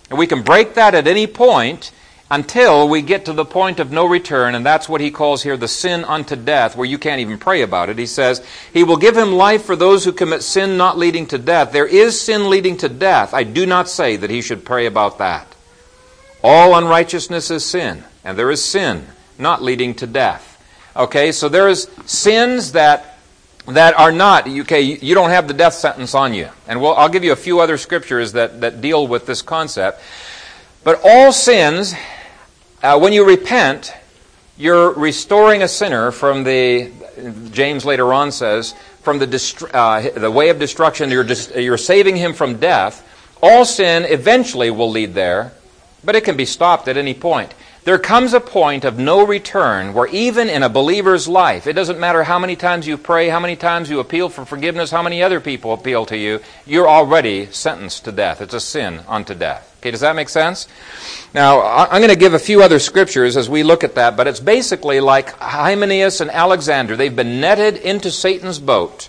And 0.10 0.18
we 0.18 0.28
can 0.28 0.44
break 0.44 0.76
that 0.76 0.96
at 0.96 1.08
any 1.08 1.28
point 1.28 1.92
until 2.30 2.88
we 2.88 3.02
get 3.02 3.26
to 3.26 3.34
the 3.34 3.46
point 3.46 3.80
of 3.80 3.92
no 3.92 4.06
return, 4.06 4.54
and 4.54 4.66
that's 4.66 4.90
what 4.90 5.02
he 5.02 5.12
calls 5.12 5.44
here 5.44 5.56
the 5.56 5.68
sin 5.68 6.04
unto 6.04 6.36
death, 6.36 6.76
where 6.76 6.88
you 6.88 6.98
can't 6.98 7.22
even 7.22 7.38
pray 7.38 7.62
about 7.62 7.90
it. 7.90 7.98
He 7.98 8.06
says, 8.06 8.46
He 8.74 8.84
will 8.84 8.98
give 8.98 9.18
him 9.18 9.32
life 9.32 9.64
for 9.64 9.76
those 9.76 10.04
who 10.04 10.12
commit 10.12 10.44
sin 10.44 10.78
not 10.78 10.98
leading 10.98 11.26
to 11.28 11.38
death. 11.38 11.72
There 11.72 11.88
is 11.88 12.20
sin 12.20 12.50
leading 12.50 12.78
to 12.78 12.90
death. 12.90 13.34
I 13.34 13.44
do 13.44 13.66
not 13.66 13.90
say 13.90 14.18
that 14.18 14.30
he 14.30 14.42
should 14.42 14.66
pray 14.66 14.86
about 14.86 15.18
that. 15.20 15.48
All 16.44 16.76
unrighteousness 16.76 17.50
is 17.50 17.66
sin, 17.66 18.04
and 18.24 18.38
there 18.38 18.52
is 18.52 18.64
sin 18.64 19.08
not 19.40 19.64
leading 19.64 19.96
to 19.96 20.08
death. 20.08 20.54
Okay, 20.96 21.32
so 21.32 21.48
there 21.48 21.70
is 21.70 21.90
sins 22.06 22.74
that 22.74 23.17
that 23.68 24.00
are 24.00 24.12
not, 24.12 24.48
okay, 24.48 24.82
you 24.82 25.14
don't 25.14 25.30
have 25.30 25.48
the 25.48 25.54
death 25.54 25.74
sentence 25.74 26.16
on 26.16 26.34
you. 26.34 26.50
And 26.68 26.82
we'll, 26.82 26.94
I'll 26.96 27.10
give 27.10 27.24
you 27.24 27.34
a 27.34 27.38
few 27.38 27.60
other 27.60 27.78
scriptures 27.78 28.32
that, 28.32 28.62
that 28.62 28.80
deal 28.80 29.06
with 29.08 29.26
this 29.26 29.42
concept. 29.42 30.02
But 30.84 31.02
all 31.04 31.34
sins, 31.34 31.94
uh, 32.82 32.98
when 32.98 33.12
you 33.12 33.28
repent, 33.28 33.94
you're 34.58 34.94
restoring 34.94 35.64
a 35.64 35.68
sinner 35.68 36.12
from 36.12 36.44
the, 36.46 36.92
James 37.52 37.84
later 37.84 38.14
on 38.14 38.32
says, 38.32 38.74
from 39.02 39.20
the, 39.20 39.28
dist- 39.28 39.64
uh, 39.74 40.10
the 40.16 40.32
way 40.32 40.50
of 40.50 40.60
destruction, 40.60 41.12
you're, 41.12 41.26
you're 41.56 41.78
saving 41.78 42.16
him 42.16 42.34
from 42.34 42.58
death. 42.58 43.04
All 43.42 43.66
sin 43.66 44.06
eventually 44.06 44.72
will 44.72 44.90
lead 44.90 45.14
there, 45.14 45.52
but 46.04 46.16
it 46.16 46.24
can 46.24 46.38
be 46.38 46.46
stopped 46.46 46.88
at 46.88 46.98
any 46.98 47.14
point. 47.14 47.54
There 47.88 47.98
comes 47.98 48.34
a 48.34 48.42
point 48.42 48.84
of 48.84 49.00
no 49.00 49.26
return 49.26 49.94
where 49.94 50.08
even 50.08 50.50
in 50.50 50.62
a 50.62 50.68
believer's 50.68 51.26
life, 51.26 51.68
it 51.68 51.72
doesn't 51.72 52.02
matter 52.02 52.22
how 52.22 52.38
many 52.38 52.58
times 52.58 52.86
you 52.86 52.98
pray, 52.98 53.30
how 53.30 53.40
many 53.40 53.56
times 53.56 53.90
you 53.90 54.02
appeal 54.02 54.28
for 54.28 54.44
forgiveness, 54.44 54.92
how 54.92 55.02
many 55.02 55.24
other 55.24 55.40
people 55.40 55.72
appeal 55.72 56.06
to 56.08 56.18
you, 56.18 56.42
you're 56.66 56.90
already 56.90 57.46
sentenced 57.46 58.04
to 58.04 58.12
death. 58.12 58.42
It's 58.42 58.54
a 58.54 58.60
sin 58.60 59.00
unto 59.08 59.34
death. 59.34 59.74
Okay, 59.80 59.92
does 59.92 60.02
that 60.02 60.18
make 60.18 60.28
sense? 60.28 60.68
Now, 61.34 61.62
I'm 61.62 62.02
going 62.02 62.14
to 62.14 62.20
give 62.20 62.34
a 62.34 62.40
few 62.40 62.62
other 62.62 62.80
scriptures 62.80 63.38
as 63.38 63.50
we 63.50 63.64
look 63.64 63.86
at 63.86 63.96
that, 63.96 64.18
but 64.18 64.28
it's 64.28 64.42
basically 64.42 65.00
like 65.00 65.30
Hymenaeus 65.40 66.20
and 66.20 66.30
Alexander. 66.30 66.98
They've 66.98 67.16
been 67.16 67.40
netted 67.40 67.78
into 67.78 68.12
Satan's 68.12 68.60
boat. 68.60 69.08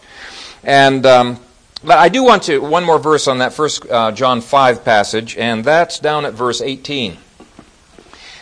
And 0.62 1.05
um, 1.05 1.41
But 1.83 1.99
I 1.99 2.09
do 2.11 2.23
want 2.23 2.45
to, 2.45 2.61
one 2.61 2.85
more 2.85 3.01
verse 3.01 3.27
on 3.27 3.38
that 3.38 3.53
first 3.53 3.85
uh, 3.91 4.12
John 4.12 4.41
5 4.41 4.85
passage, 4.85 5.37
and 5.37 5.64
that's 5.64 5.99
down 5.99 6.25
at 6.25 6.35
verse 6.35 6.61
18. 6.61 7.17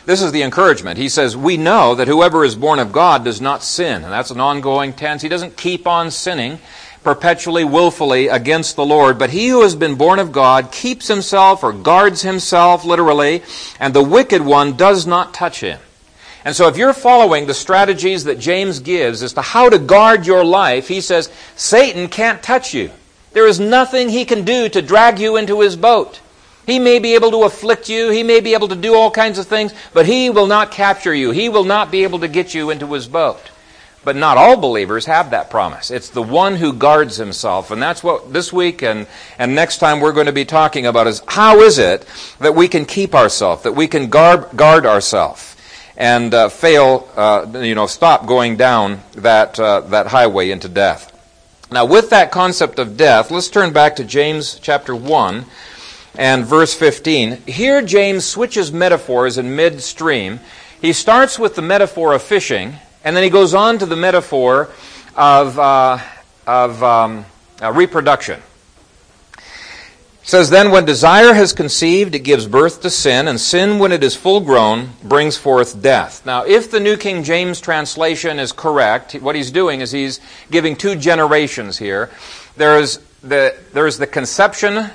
This 0.06 0.22
is 0.22 0.30
the 0.30 0.42
encouragement. 0.42 0.98
He 0.98 1.08
says, 1.08 1.36
We 1.36 1.56
know 1.56 1.96
that 1.96 2.06
whoever 2.06 2.44
is 2.44 2.54
born 2.54 2.78
of 2.78 2.92
God 2.92 3.24
does 3.24 3.40
not 3.40 3.64
sin. 3.64 4.04
And 4.04 4.12
that's 4.12 4.30
an 4.30 4.40
ongoing 4.40 4.92
tense. 4.92 5.20
He 5.20 5.28
doesn't 5.28 5.56
keep 5.56 5.86
on 5.86 6.12
sinning 6.12 6.60
perpetually, 7.02 7.64
willfully 7.64 8.28
against 8.28 8.76
the 8.76 8.86
Lord. 8.86 9.18
But 9.18 9.30
he 9.30 9.48
who 9.48 9.62
has 9.62 9.74
been 9.74 9.96
born 9.96 10.20
of 10.20 10.32
God 10.32 10.70
keeps 10.70 11.08
himself 11.08 11.64
or 11.64 11.72
guards 11.72 12.22
himself, 12.22 12.84
literally, 12.84 13.42
and 13.80 13.92
the 13.92 14.02
wicked 14.02 14.42
one 14.42 14.76
does 14.76 15.06
not 15.06 15.34
touch 15.34 15.60
him. 15.60 15.80
And 16.44 16.54
so 16.54 16.68
if 16.68 16.76
you're 16.76 16.92
following 16.92 17.46
the 17.46 17.54
strategies 17.54 18.24
that 18.24 18.38
James 18.38 18.78
gives 18.78 19.24
as 19.24 19.32
to 19.32 19.42
how 19.42 19.68
to 19.68 19.78
guard 19.80 20.26
your 20.26 20.44
life, 20.44 20.86
he 20.86 21.00
says, 21.00 21.32
Satan 21.56 22.08
can't 22.08 22.42
touch 22.42 22.72
you. 22.72 22.92
There 23.32 23.48
is 23.48 23.58
nothing 23.58 24.08
he 24.08 24.24
can 24.24 24.44
do 24.44 24.68
to 24.68 24.80
drag 24.82 25.18
you 25.18 25.36
into 25.36 25.60
his 25.60 25.74
boat. 25.74 26.20
He 26.66 26.80
may 26.80 26.98
be 26.98 27.14
able 27.14 27.30
to 27.30 27.44
afflict 27.44 27.88
you, 27.88 28.10
he 28.10 28.24
may 28.24 28.40
be 28.40 28.54
able 28.54 28.68
to 28.68 28.76
do 28.76 28.94
all 28.94 29.10
kinds 29.10 29.38
of 29.38 29.46
things, 29.46 29.72
but 29.94 30.04
he 30.04 30.30
will 30.30 30.48
not 30.48 30.72
capture 30.72 31.14
you. 31.14 31.30
He 31.30 31.48
will 31.48 31.64
not 31.64 31.92
be 31.92 32.02
able 32.02 32.18
to 32.18 32.28
get 32.28 32.54
you 32.54 32.70
into 32.70 32.92
his 32.92 33.06
boat. 33.06 33.50
But 34.02 34.16
not 34.16 34.36
all 34.36 34.56
believers 34.56 35.06
have 35.06 35.30
that 35.30 35.50
promise. 35.50 35.90
It's 35.90 36.10
the 36.10 36.22
one 36.22 36.56
who 36.56 36.72
guards 36.72 37.16
himself. 37.16 37.70
And 37.70 37.82
that's 37.82 38.04
what 38.04 38.32
this 38.32 38.52
week 38.52 38.82
and, 38.82 39.06
and 39.38 39.54
next 39.54 39.78
time 39.78 40.00
we're 40.00 40.12
going 40.12 40.26
to 40.26 40.32
be 40.32 40.44
talking 40.44 40.86
about 40.86 41.08
is 41.08 41.22
how 41.26 41.60
is 41.60 41.78
it 41.78 42.06
that 42.38 42.54
we 42.54 42.68
can 42.68 42.84
keep 42.84 43.14
ourselves, 43.14 43.62
that 43.62 43.72
we 43.72 43.88
can 43.88 44.08
guard, 44.08 44.48
guard 44.56 44.86
ourselves 44.86 45.56
and 45.96 46.34
uh, 46.34 46.48
fail, 46.48 47.08
uh, 47.16 47.46
you 47.60 47.74
know, 47.74 47.86
stop 47.86 48.26
going 48.26 48.56
down 48.56 49.00
that, 49.14 49.58
uh, 49.58 49.80
that 49.80 50.08
highway 50.08 50.50
into 50.50 50.68
death. 50.68 51.12
Now, 51.70 51.84
with 51.84 52.10
that 52.10 52.30
concept 52.30 52.78
of 52.78 52.96
death, 52.96 53.32
let's 53.32 53.48
turn 53.48 53.72
back 53.72 53.96
to 53.96 54.04
James 54.04 54.58
chapter 54.60 54.94
1 54.94 55.46
and 56.18 56.44
verse 56.44 56.74
15. 56.74 57.42
Here, 57.46 57.82
James 57.82 58.24
switches 58.24 58.72
metaphors 58.72 59.38
in 59.38 59.56
midstream. 59.56 60.40
He 60.80 60.92
starts 60.92 61.38
with 61.38 61.54
the 61.54 61.62
metaphor 61.62 62.12
of 62.12 62.22
fishing, 62.22 62.76
and 63.04 63.16
then 63.16 63.22
he 63.22 63.30
goes 63.30 63.54
on 63.54 63.78
to 63.78 63.86
the 63.86 63.96
metaphor 63.96 64.70
of, 65.14 65.58
uh, 65.58 65.98
of 66.46 66.82
um, 66.82 67.24
uh, 67.62 67.72
reproduction 67.72 68.42
says 70.26 70.50
then 70.50 70.72
when 70.72 70.84
desire 70.84 71.32
has 71.32 71.52
conceived 71.52 72.12
it 72.14 72.18
gives 72.18 72.48
birth 72.48 72.82
to 72.82 72.90
sin 72.90 73.28
and 73.28 73.40
sin 73.40 73.78
when 73.78 73.92
it 73.92 74.02
is 74.02 74.16
full 74.16 74.40
grown 74.40 74.90
brings 75.04 75.36
forth 75.36 75.80
death 75.80 76.26
now 76.26 76.44
if 76.44 76.68
the 76.70 76.80
new 76.80 76.96
king 76.96 77.22
james 77.22 77.60
translation 77.60 78.40
is 78.40 78.50
correct 78.50 79.12
what 79.14 79.36
he's 79.36 79.52
doing 79.52 79.80
is 79.80 79.92
he's 79.92 80.20
giving 80.50 80.74
two 80.74 80.96
generations 80.96 81.78
here 81.78 82.10
there 82.56 82.78
is 82.80 82.98
the 83.22 83.54
there 83.72 83.86
is 83.86 83.98
the 83.98 84.06
conception 84.06 84.90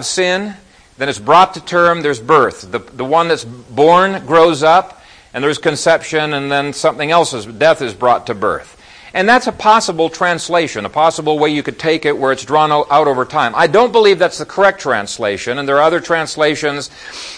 of 0.00 0.06
sin 0.06 0.54
then 0.96 1.08
it's 1.08 1.18
brought 1.18 1.54
to 1.54 1.64
term 1.64 2.02
there's 2.02 2.20
birth 2.20 2.70
the, 2.70 2.78
the 2.78 3.04
one 3.04 3.28
that's 3.28 3.44
born 3.44 4.24
grows 4.26 4.62
up 4.62 5.02
and 5.32 5.42
there's 5.42 5.58
conception 5.58 6.34
and 6.34 6.50
then 6.50 6.72
something 6.72 7.10
else 7.10 7.32
is 7.32 7.46
death 7.46 7.82
is 7.82 7.94
brought 7.94 8.26
to 8.26 8.34
birth 8.34 8.74
and 9.14 9.28
that's 9.28 9.46
a 9.46 9.52
possible 9.52 10.10
translation, 10.10 10.84
a 10.84 10.88
possible 10.88 11.38
way 11.38 11.50
you 11.50 11.62
could 11.62 11.78
take 11.78 12.04
it 12.04 12.18
where 12.18 12.32
it's 12.32 12.44
drawn 12.44 12.72
out 12.72 12.90
over 12.90 13.24
time. 13.24 13.54
I 13.54 13.68
don't 13.68 13.92
believe 13.92 14.18
that's 14.18 14.38
the 14.38 14.44
correct 14.44 14.80
translation, 14.80 15.56
and 15.56 15.68
there 15.68 15.76
are 15.76 15.82
other 15.82 16.00
translations 16.00 16.90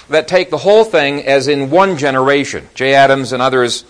that 0.08 0.26
take 0.26 0.48
the 0.48 0.56
whole 0.56 0.84
thing 0.84 1.22
as 1.26 1.48
in 1.48 1.68
one 1.68 1.98
generation. 1.98 2.66
Jay 2.74 2.94
Adams 2.94 3.34
and 3.34 3.42
others 3.42 3.84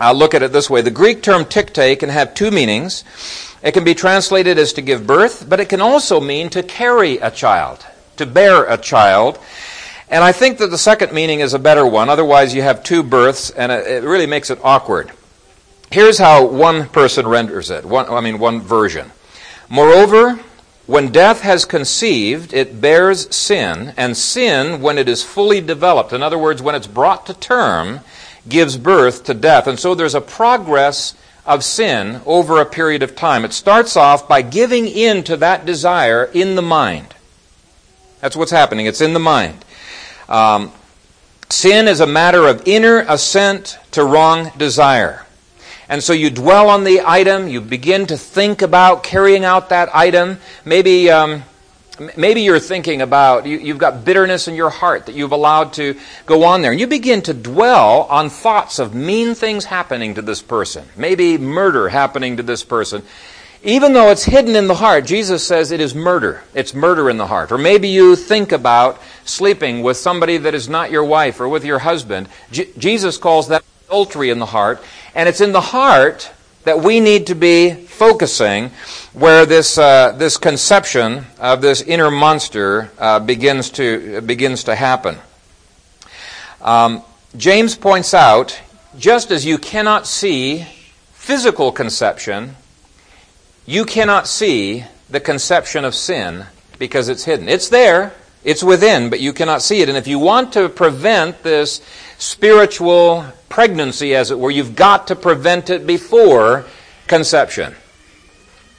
uh, 0.00 0.12
look 0.12 0.34
at 0.34 0.44
it 0.44 0.52
this 0.52 0.70
way. 0.70 0.82
The 0.82 0.92
Greek 0.92 1.20
term 1.20 1.44
tikte 1.44 1.98
can 1.98 2.10
have 2.10 2.32
two 2.32 2.52
meanings. 2.52 3.02
It 3.62 3.72
can 3.72 3.84
be 3.84 3.94
translated 3.94 4.58
as 4.58 4.72
to 4.74 4.82
give 4.82 5.06
birth, 5.06 5.48
but 5.48 5.60
it 5.60 5.68
can 5.68 5.80
also 5.80 6.20
mean 6.20 6.48
to 6.50 6.62
carry 6.62 7.18
a 7.18 7.30
child, 7.30 7.84
to 8.16 8.26
bear 8.26 8.64
a 8.64 8.78
child. 8.78 9.38
And 10.08 10.24
I 10.24 10.32
think 10.32 10.58
that 10.58 10.68
the 10.68 10.78
second 10.78 11.12
meaning 11.12 11.40
is 11.40 11.54
a 11.54 11.58
better 11.58 11.86
one. 11.86 12.08
Otherwise, 12.08 12.54
you 12.54 12.62
have 12.62 12.82
two 12.82 13.02
births, 13.02 13.50
and 13.50 13.70
it 13.70 14.02
really 14.02 14.26
makes 14.26 14.50
it 14.50 14.58
awkward. 14.64 15.12
Here's 15.90 16.18
how 16.18 16.46
one 16.46 16.88
person 16.88 17.26
renders 17.26 17.70
it. 17.70 17.84
One, 17.84 18.08
I 18.08 18.20
mean, 18.20 18.38
one 18.38 18.60
version. 18.60 19.12
Moreover, 19.68 20.40
when 20.86 21.12
death 21.12 21.42
has 21.42 21.64
conceived, 21.64 22.52
it 22.52 22.80
bears 22.80 23.32
sin, 23.34 23.92
and 23.96 24.16
sin, 24.16 24.80
when 24.80 24.98
it 24.98 25.08
is 25.08 25.22
fully 25.22 25.60
developed, 25.60 26.12
in 26.12 26.22
other 26.22 26.38
words, 26.38 26.62
when 26.62 26.74
it's 26.74 26.86
brought 26.86 27.26
to 27.26 27.34
term, 27.34 28.00
gives 28.48 28.76
birth 28.76 29.24
to 29.24 29.34
death. 29.34 29.66
And 29.66 29.78
so 29.78 29.94
there's 29.94 30.14
a 30.14 30.20
progress 30.20 31.14
of 31.50 31.64
sin 31.64 32.20
over 32.26 32.60
a 32.60 32.64
period 32.64 33.02
of 33.02 33.16
time. 33.16 33.44
It 33.44 33.52
starts 33.52 33.96
off 33.96 34.28
by 34.28 34.40
giving 34.40 34.86
in 34.86 35.24
to 35.24 35.36
that 35.38 35.66
desire 35.66 36.30
in 36.32 36.54
the 36.54 36.62
mind. 36.62 37.12
That's 38.20 38.36
what's 38.36 38.52
happening. 38.52 38.86
It's 38.86 39.00
in 39.00 39.14
the 39.14 39.18
mind. 39.18 39.64
Um, 40.28 40.70
sin 41.48 41.88
is 41.88 41.98
a 41.98 42.06
matter 42.06 42.46
of 42.46 42.62
inner 42.66 43.00
assent 43.00 43.78
to 43.90 44.04
wrong 44.04 44.52
desire. 44.56 45.26
And 45.88 46.04
so 46.04 46.12
you 46.12 46.30
dwell 46.30 46.68
on 46.68 46.84
the 46.84 47.02
item, 47.04 47.48
you 47.48 47.60
begin 47.60 48.06
to 48.06 48.16
think 48.16 48.62
about 48.62 49.02
carrying 49.02 49.44
out 49.44 49.70
that 49.70 49.92
item. 49.92 50.38
Maybe, 50.64 51.10
um, 51.10 51.42
maybe 52.16 52.42
you're 52.42 52.58
thinking 52.58 53.02
about, 53.02 53.46
you, 53.46 53.58
you've 53.58 53.78
got 53.78 54.04
bitterness 54.04 54.48
in 54.48 54.54
your 54.54 54.70
heart 54.70 55.06
that 55.06 55.14
you've 55.14 55.32
allowed 55.32 55.74
to 55.74 55.98
go 56.26 56.44
on 56.44 56.62
there. 56.62 56.70
And 56.70 56.80
you 56.80 56.86
begin 56.86 57.22
to 57.22 57.34
dwell 57.34 58.02
on 58.04 58.30
thoughts 58.30 58.78
of 58.78 58.94
mean 58.94 59.34
things 59.34 59.66
happening 59.66 60.14
to 60.14 60.22
this 60.22 60.42
person. 60.42 60.86
Maybe 60.96 61.38
murder 61.38 61.88
happening 61.88 62.38
to 62.38 62.42
this 62.42 62.64
person. 62.64 63.02
Even 63.62 63.92
though 63.92 64.10
it's 64.10 64.24
hidden 64.24 64.56
in 64.56 64.68
the 64.68 64.74
heart, 64.74 65.04
Jesus 65.04 65.46
says 65.46 65.70
it 65.70 65.80
is 65.80 65.94
murder. 65.94 66.42
It's 66.54 66.72
murder 66.72 67.10
in 67.10 67.18
the 67.18 67.26
heart. 67.26 67.52
Or 67.52 67.58
maybe 67.58 67.88
you 67.88 68.16
think 68.16 68.52
about 68.52 69.00
sleeping 69.26 69.82
with 69.82 69.98
somebody 69.98 70.38
that 70.38 70.54
is 70.54 70.68
not 70.68 70.90
your 70.90 71.04
wife 71.04 71.40
or 71.40 71.48
with 71.48 71.64
your 71.64 71.80
husband. 71.80 72.28
Jesus 72.50 73.18
calls 73.18 73.48
that 73.48 73.62
adultery 73.86 74.30
in 74.30 74.38
the 74.38 74.46
heart. 74.46 74.82
And 75.14 75.28
it's 75.28 75.42
in 75.42 75.52
the 75.52 75.60
heart 75.60 76.30
that 76.64 76.80
we 76.80 77.00
need 77.00 77.26
to 77.26 77.34
be 77.34 77.72
focusing 77.72 78.70
where 79.12 79.44
this, 79.44 79.76
uh, 79.78 80.12
this 80.12 80.36
conception 80.36 81.26
of 81.38 81.60
this 81.60 81.82
inner 81.82 82.10
monster 82.10 82.90
uh, 82.98 83.18
begins, 83.18 83.70
to, 83.70 84.20
begins 84.20 84.64
to 84.64 84.74
happen. 84.74 85.16
Um, 86.60 87.02
James 87.36 87.74
points 87.76 88.14
out 88.14 88.60
just 88.98 89.30
as 89.30 89.44
you 89.44 89.58
cannot 89.58 90.06
see 90.06 90.66
physical 91.12 91.72
conception, 91.72 92.56
you 93.66 93.84
cannot 93.84 94.26
see 94.26 94.84
the 95.08 95.20
conception 95.20 95.84
of 95.84 95.94
sin 95.94 96.46
because 96.78 97.08
it's 97.08 97.24
hidden. 97.24 97.48
It's 97.48 97.68
there, 97.68 98.12
it's 98.44 98.62
within, 98.62 99.10
but 99.10 99.20
you 99.20 99.32
cannot 99.32 99.62
see 99.62 99.80
it. 99.80 99.88
And 99.88 99.98
if 99.98 100.06
you 100.06 100.18
want 100.18 100.52
to 100.54 100.68
prevent 100.68 101.42
this 101.42 101.80
spiritual 102.18 103.26
pregnancy, 103.50 104.14
as 104.14 104.30
it 104.30 104.38
were. 104.38 104.50
You've 104.50 104.76
got 104.76 105.08
to 105.08 105.16
prevent 105.16 105.68
it 105.68 105.86
before 105.86 106.64
conception. 107.06 107.74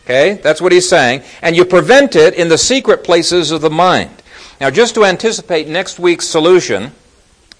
Okay? 0.05 0.33
That's 0.33 0.61
what 0.61 0.71
he's 0.71 0.89
saying. 0.89 1.23
And 1.41 1.55
you 1.55 1.65
prevent 1.65 2.15
it 2.15 2.33
in 2.33 2.49
the 2.49 2.57
secret 2.57 3.03
places 3.03 3.51
of 3.51 3.61
the 3.61 3.69
mind. 3.69 4.21
Now, 4.59 4.69
just 4.69 4.95
to 4.95 5.05
anticipate 5.05 5.67
next 5.67 5.99
week's 5.99 6.27
solution, 6.27 6.91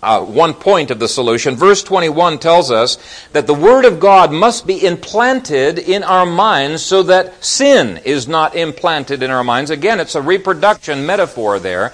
uh, 0.03 0.23
one 0.23 0.53
point 0.53 0.89
of 0.91 0.99
the 0.99 1.07
solution, 1.07 1.55
verse 1.55 1.83
21 1.83 2.39
tells 2.39 2.71
us 2.71 2.97
that 3.33 3.47
the 3.47 3.53
Word 3.53 3.85
of 3.85 3.99
God 3.99 4.31
must 4.31 4.65
be 4.65 4.83
implanted 4.85 5.77
in 5.77 6.03
our 6.03 6.25
minds 6.25 6.83
so 6.83 7.03
that 7.03 7.43
sin 7.43 7.97
is 8.03 8.27
not 8.27 8.55
implanted 8.55 9.21
in 9.21 9.29
our 9.29 9.43
minds. 9.43 9.69
Again, 9.69 9.99
it's 9.99 10.15
a 10.15 10.21
reproduction 10.21 11.05
metaphor 11.05 11.59
there 11.59 11.93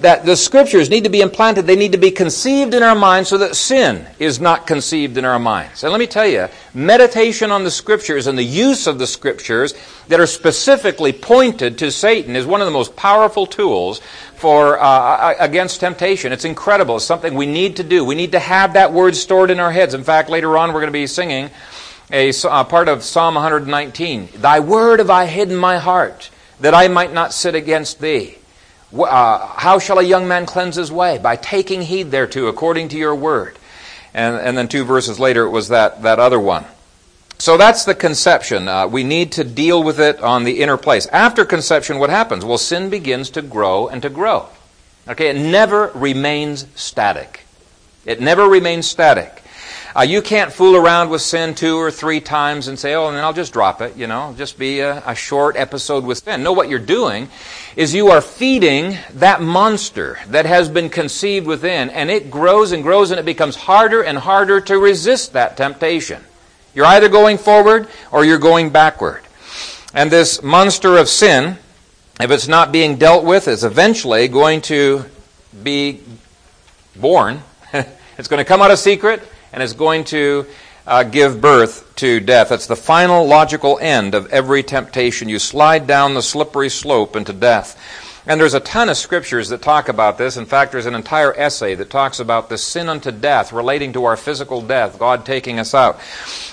that 0.00 0.24
the 0.24 0.36
scriptures 0.36 0.90
need 0.90 1.04
to 1.04 1.10
be 1.10 1.20
implanted. 1.20 1.66
They 1.66 1.76
need 1.76 1.92
to 1.92 1.98
be 1.98 2.10
conceived 2.10 2.74
in 2.74 2.82
our 2.82 2.94
minds 2.94 3.28
so 3.28 3.38
that 3.38 3.56
sin 3.56 4.06
is 4.18 4.40
not 4.40 4.66
conceived 4.66 5.16
in 5.16 5.24
our 5.24 5.38
minds. 5.38 5.82
And 5.82 5.92
let 5.92 5.98
me 5.98 6.06
tell 6.06 6.26
you, 6.26 6.48
meditation 6.72 7.50
on 7.50 7.64
the 7.64 7.70
scriptures 7.70 8.26
and 8.26 8.38
the 8.38 8.44
use 8.44 8.86
of 8.86 8.98
the 8.98 9.06
scriptures 9.06 9.74
that 10.08 10.20
are 10.20 10.26
specifically 10.26 11.12
pointed 11.12 11.78
to 11.78 11.90
Satan 11.90 12.36
is 12.36 12.46
one 12.46 12.60
of 12.60 12.66
the 12.66 12.72
most 12.72 12.96
powerful 12.96 13.46
tools 13.46 14.00
for 14.36 14.80
uh, 14.80 15.34
against 15.40 15.80
temptation. 15.80 16.32
It's 16.32 16.44
incredible. 16.44 16.96
It's 16.96 17.04
something 17.04 17.34
we 17.34 17.46
need 17.46 17.76
to 17.76 17.84
do. 17.84 18.04
We 18.04 18.14
need 18.14 18.32
to 18.32 18.38
have 18.38 18.74
that 18.74 18.92
word 18.92 19.16
stored 19.16 19.50
in 19.50 19.58
our 19.60 19.72
heads. 19.72 19.94
In 19.94 20.04
fact, 20.04 20.30
later 20.30 20.56
on 20.56 20.68
we're 20.68 20.80
going 20.80 20.86
to 20.86 20.92
be 20.92 21.06
singing 21.06 21.50
a, 22.10 22.32
part 22.64 22.88
of 22.88 23.02
Psalm 23.02 23.34
119. 23.34 24.28
Thy 24.36 24.60
word 24.60 25.00
have 25.00 25.10
I 25.10 25.26
hidden 25.26 25.56
my 25.56 25.78
heart, 25.78 26.30
that 26.60 26.74
I 26.74 26.88
might 26.88 27.12
not 27.12 27.32
sit 27.32 27.54
against 27.54 28.00
thee. 28.00 28.37
Uh, 28.96 29.46
how 29.46 29.78
shall 29.78 29.98
a 29.98 30.02
young 30.02 30.26
man 30.28 30.46
cleanse 30.46 30.76
his 30.76 30.90
way? 30.90 31.18
By 31.18 31.36
taking 31.36 31.82
heed 31.82 32.10
thereto, 32.10 32.46
according 32.46 32.88
to 32.88 32.96
your 32.96 33.14
word. 33.14 33.58
And, 34.14 34.36
and 34.36 34.56
then 34.56 34.68
two 34.68 34.84
verses 34.84 35.20
later, 35.20 35.44
it 35.44 35.50
was 35.50 35.68
that, 35.68 36.02
that 36.02 36.18
other 36.18 36.40
one. 36.40 36.64
So 37.38 37.56
that's 37.56 37.84
the 37.84 37.94
conception. 37.94 38.66
Uh, 38.66 38.88
we 38.88 39.04
need 39.04 39.32
to 39.32 39.44
deal 39.44 39.82
with 39.82 40.00
it 40.00 40.20
on 40.20 40.44
the 40.44 40.60
inner 40.60 40.76
place. 40.76 41.06
After 41.06 41.44
conception, 41.44 41.98
what 41.98 42.10
happens? 42.10 42.44
Well, 42.44 42.58
sin 42.58 42.90
begins 42.90 43.30
to 43.30 43.42
grow 43.42 43.86
and 43.86 44.02
to 44.02 44.08
grow. 44.08 44.48
Okay, 45.06 45.28
it 45.28 45.36
never 45.36 45.92
remains 45.94 46.66
static. 46.74 47.46
It 48.04 48.20
never 48.20 48.44
remains 48.48 48.86
static. 48.86 49.42
Uh, 49.98 50.02
you 50.02 50.22
can't 50.22 50.52
fool 50.52 50.76
around 50.76 51.08
with 51.08 51.20
sin 51.20 51.56
two 51.56 51.76
or 51.76 51.90
three 51.90 52.20
times 52.20 52.68
and 52.68 52.78
say, 52.78 52.94
oh, 52.94 53.08
and 53.08 53.16
then 53.16 53.24
I'll 53.24 53.32
just 53.32 53.52
drop 53.52 53.82
it, 53.82 53.96
you 53.96 54.06
know, 54.06 54.32
just 54.38 54.56
be 54.56 54.78
a, 54.78 55.02
a 55.04 55.16
short 55.16 55.56
episode 55.56 56.04
with 56.04 56.18
sin. 56.18 56.44
No, 56.44 56.52
what 56.52 56.68
you're 56.68 56.78
doing 56.78 57.28
is 57.74 57.92
you 57.92 58.06
are 58.10 58.20
feeding 58.20 58.96
that 59.14 59.42
monster 59.42 60.20
that 60.28 60.46
has 60.46 60.68
been 60.68 60.88
conceived 60.88 61.48
within, 61.48 61.90
and 61.90 62.12
it 62.12 62.30
grows 62.30 62.70
and 62.70 62.84
grows, 62.84 63.10
and 63.10 63.18
it 63.18 63.26
becomes 63.26 63.56
harder 63.56 64.00
and 64.00 64.16
harder 64.16 64.60
to 64.60 64.78
resist 64.78 65.32
that 65.32 65.56
temptation. 65.56 66.22
You're 66.76 66.86
either 66.86 67.08
going 67.08 67.36
forward 67.36 67.88
or 68.12 68.24
you're 68.24 68.38
going 68.38 68.70
backward. 68.70 69.24
And 69.94 70.12
this 70.12 70.44
monster 70.44 70.96
of 70.96 71.08
sin, 71.08 71.58
if 72.20 72.30
it's 72.30 72.46
not 72.46 72.70
being 72.70 72.98
dealt 72.98 73.24
with, 73.24 73.48
is 73.48 73.64
eventually 73.64 74.28
going 74.28 74.60
to 74.60 75.06
be 75.60 76.02
born. 76.94 77.42
it's 77.72 78.28
going 78.28 78.38
to 78.38 78.44
come 78.44 78.62
out 78.62 78.70
of 78.70 78.78
secret 78.78 79.28
and 79.58 79.62
it's 79.64 79.72
going 79.72 80.04
to 80.04 80.46
uh, 80.86 81.02
give 81.02 81.40
birth 81.40 81.92
to 81.96 82.20
death. 82.20 82.50
That's 82.50 82.68
the 82.68 82.76
final 82.76 83.26
logical 83.26 83.76
end 83.80 84.14
of 84.14 84.32
every 84.32 84.62
temptation. 84.62 85.28
You 85.28 85.40
slide 85.40 85.84
down 85.84 86.14
the 86.14 86.22
slippery 86.22 86.68
slope 86.68 87.16
into 87.16 87.32
death. 87.32 87.76
And 88.24 88.40
there's 88.40 88.54
a 88.54 88.60
ton 88.60 88.88
of 88.88 88.96
scriptures 88.96 89.48
that 89.48 89.60
talk 89.60 89.88
about 89.88 90.16
this. 90.16 90.36
In 90.36 90.46
fact, 90.46 90.70
there's 90.70 90.86
an 90.86 90.94
entire 90.94 91.36
essay 91.36 91.74
that 91.74 91.90
talks 91.90 92.20
about 92.20 92.48
the 92.48 92.56
sin 92.56 92.88
unto 92.88 93.10
death 93.10 93.52
relating 93.52 93.94
to 93.94 94.04
our 94.04 94.16
physical 94.16 94.62
death, 94.62 94.96
God 94.96 95.26
taking 95.26 95.58
us 95.58 95.74
out. 95.74 95.98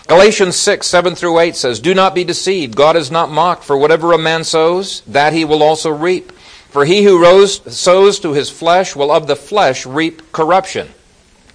Galatians 0.08 0.56
6, 0.56 0.88
7 0.88 1.14
through 1.14 1.38
8 1.38 1.56
says, 1.56 1.80
Do 1.80 1.94
not 1.94 2.16
be 2.16 2.24
deceived. 2.24 2.76
God 2.76 2.96
is 2.96 3.12
not 3.12 3.30
mocked, 3.30 3.64
for 3.64 3.78
whatever 3.78 4.14
a 4.14 4.18
man 4.18 4.44
sows, 4.44 5.02
that 5.02 5.32
he 5.32 5.46
will 5.46 5.62
also 5.62 5.92
reap. 5.92 6.32
For 6.32 6.86
he 6.86 7.04
who 7.04 7.22
rose, 7.22 7.62
sows 7.72 8.20
to 8.22 8.34
his 8.34 8.50
flesh 8.50 8.96
will 8.96 9.12
of 9.12 9.28
the 9.28 9.36
flesh 9.36 9.86
reap 9.86 10.32
corruption. 10.32 10.90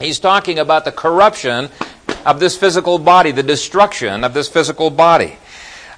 He's 0.01 0.19
talking 0.19 0.59
about 0.59 0.87
the 0.87 0.93
corruption 0.93 1.69
of 2.25 2.41
this 2.41 2.57
physical 2.57 2.99
body, 2.99 3.33
the 3.33 3.43
destruction 3.43 4.25
of 4.25 4.33
this 4.33 4.49
physical 4.49 4.89
body. 4.89 5.37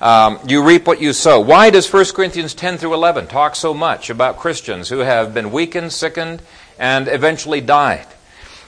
Um, 0.00 0.40
you 0.48 0.64
reap 0.64 0.88
what 0.88 1.00
you 1.00 1.12
sow. 1.12 1.38
Why 1.38 1.70
does 1.70 1.90
1 1.90 2.06
Corinthians 2.06 2.52
10 2.52 2.78
through 2.78 2.94
11 2.94 3.28
talk 3.28 3.54
so 3.54 3.72
much 3.72 4.10
about 4.10 4.38
Christians 4.38 4.88
who 4.88 4.98
have 4.98 5.32
been 5.32 5.52
weakened, 5.52 5.92
sickened, 5.92 6.42
and 6.80 7.06
eventually 7.06 7.60
died? 7.60 8.08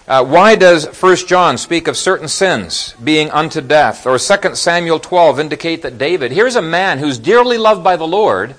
Uh, 0.06 0.24
why 0.24 0.54
does 0.54 0.86
1 1.02 1.16
John 1.26 1.58
speak 1.58 1.88
of 1.88 1.96
certain 1.96 2.28
sins 2.28 2.94
being 3.02 3.28
unto 3.32 3.60
death? 3.60 4.06
Or 4.06 4.20
2 4.20 4.54
Samuel 4.54 5.00
12 5.00 5.40
indicate 5.40 5.82
that 5.82 5.98
David, 5.98 6.30
here's 6.30 6.54
a 6.54 6.62
man 6.62 7.00
who's 7.00 7.18
dearly 7.18 7.58
loved 7.58 7.82
by 7.82 7.96
the 7.96 8.06
Lord, 8.06 8.54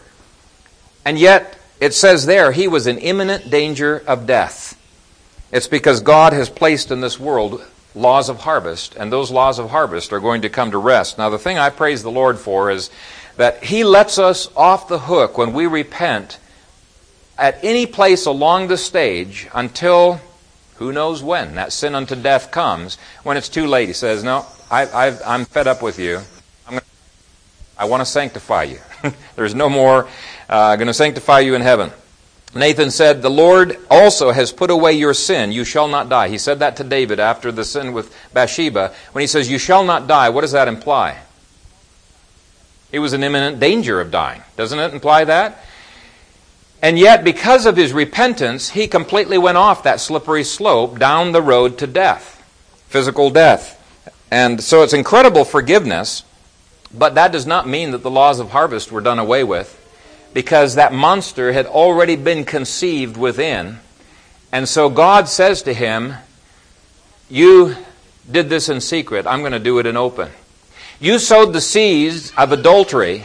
and 1.06 1.18
yet 1.18 1.58
it 1.80 1.94
says 1.94 2.26
there 2.26 2.52
he 2.52 2.68
was 2.68 2.86
in 2.86 2.98
imminent 2.98 3.50
danger 3.50 4.04
of 4.06 4.28
death. 4.28 4.78
It's 5.56 5.68
because 5.68 6.01
God 6.01 6.34
has 6.34 6.49
placed 6.49 6.91
in 6.91 6.99
this 6.99 7.18
world 7.18 7.64
laws 7.95 8.28
of 8.28 8.41
harvest, 8.41 8.93
and 8.95 9.10
those 9.10 9.32
laws 9.32 9.58
of 9.58 9.70
harvest 9.70 10.12
are 10.12 10.20
going 10.20 10.41
to 10.41 10.49
come 10.49 10.72
to 10.72 10.78
rest. 10.78 11.18
Now, 11.18 11.30
the 11.30 11.39
thing 11.39 11.58
I 11.58 11.70
praise 11.70 12.03
the 12.03 12.12
Lord 12.12 12.38
for 12.38 12.70
is 12.70 12.89
that 13.38 13.64
He 13.64 13.86
lets 13.86 14.20
us 14.20 14.49
off 14.58 14.89
the 14.89 14.99
hook 14.99 15.38
when 15.38 15.53
we 15.53 15.66
repent 15.66 16.39
at 17.38 17.58
any 17.64 17.86
place 17.86 18.26
along 18.26 18.68
the 18.68 18.76
stage 18.76 19.47
until 19.53 20.20
who 20.76 20.91
knows 20.91 21.24
when 21.24 21.56
that 21.56 21.72
sin 21.72 21.95
unto 21.95 22.18
death 22.18 22.51
comes. 22.51 22.97
When 23.24 23.38
it's 23.38 23.47
too 23.47 23.66
late, 23.66 23.88
He 23.88 23.93
says, 23.93 24.26
No, 24.26 24.45
I, 24.70 25.16
am 25.24 25.45
fed 25.45 25.68
up 25.68 25.82
with 25.82 25.99
you. 25.99 26.20
Gonna, 26.68 26.82
i 27.78 27.86
want 27.86 28.01
to 28.01 28.06
sanctify 28.06 28.64
you. 28.64 28.80
There's 29.38 29.56
no 29.56 29.70
more 29.70 30.10
uh, 30.49 30.76
going 30.76 30.88
to 30.88 30.93
sanctify 30.93 31.39
you 31.39 31.56
in 31.56 31.62
heaven. 31.62 31.93
Nathan 32.56 32.89
said, 32.89 33.22
The 33.22 33.30
Lord 33.30 33.78
also 33.91 34.32
has 34.32 34.53
put 34.53 34.72
away 34.72 34.93
your 34.93 35.14
sin. 35.14 35.51
You 35.51 35.66
shall 35.66 35.89
not 35.89 36.08
die. 36.08 36.30
He 36.30 36.38
said 36.38 36.60
that 36.60 36.78
to 36.78 36.86
David 36.86 37.20
after 37.20 37.51
the 37.51 37.66
sin 37.66 37.91
with 37.91 38.16
Bathsheba. 38.34 38.93
When 39.12 39.22
he 39.22 39.28
says, 39.28 39.51
You 39.51 39.58
shall 39.58 39.84
not 39.84 40.08
die, 40.08 40.30
what 40.30 40.41
does 40.41 40.53
that 40.53 40.70
imply? 40.70 41.20
He 42.91 42.99
was 42.99 43.12
in 43.12 43.24
imminent 43.24 43.60
danger 43.60 43.99
of 43.99 44.10
dying. 44.10 44.41
Doesn't 44.56 44.80
it 44.80 44.93
imply 44.93 45.26
that? 45.26 45.66
And 46.82 46.97
yet, 46.97 47.26
because 47.26 47.66
of 47.66 47.76
his 47.76 47.91
repentance, 47.91 48.70
he 48.70 48.88
completely 48.88 49.38
went 49.38 49.58
off 49.58 49.84
that 49.84 49.99
slippery 49.99 50.43
slope 50.43 50.97
down 50.97 51.34
the 51.34 51.41
road 51.41 51.78
to 51.80 51.88
death, 51.88 52.41
physical 52.88 53.30
death. 53.30 53.82
And 54.32 54.64
so 54.64 54.82
it's 54.84 54.93
incredible 54.93 55.43
forgiveness, 55.43 56.24
but 56.93 57.16
that 57.16 57.34
does 57.34 57.45
not 57.45 57.68
mean 57.68 57.91
that 57.91 58.03
the 58.03 58.12
laws 58.12 58.39
of 58.39 58.51
harvest 58.51 58.91
were 58.91 59.01
done 59.01 59.20
away 59.20 59.43
with 59.43 59.82
because 60.36 60.76
that 60.76 60.92
monster 60.92 61.54
had 61.54 61.66
already 61.66 62.18
been 62.18 62.44
conceived 62.44 63.16
within. 63.16 63.80
And 64.52 64.68
so 64.68 64.90
God 64.90 65.30
says 65.30 65.62
to 65.64 65.74
him, 65.74 66.16
You 67.30 67.78
did 68.30 68.50
this 68.50 68.68
in 68.68 68.82
secret, 68.82 69.26
I'm 69.26 69.40
going 69.40 69.54
to 69.54 69.60
do 69.60 69.80
it 69.80 69.86
in 69.86 69.96
open. 69.96 70.30
You 71.00 71.20
sowed 71.20 71.54
the 71.54 71.62
seeds 71.62 72.34
of 72.38 72.52
adultery. 72.52 73.24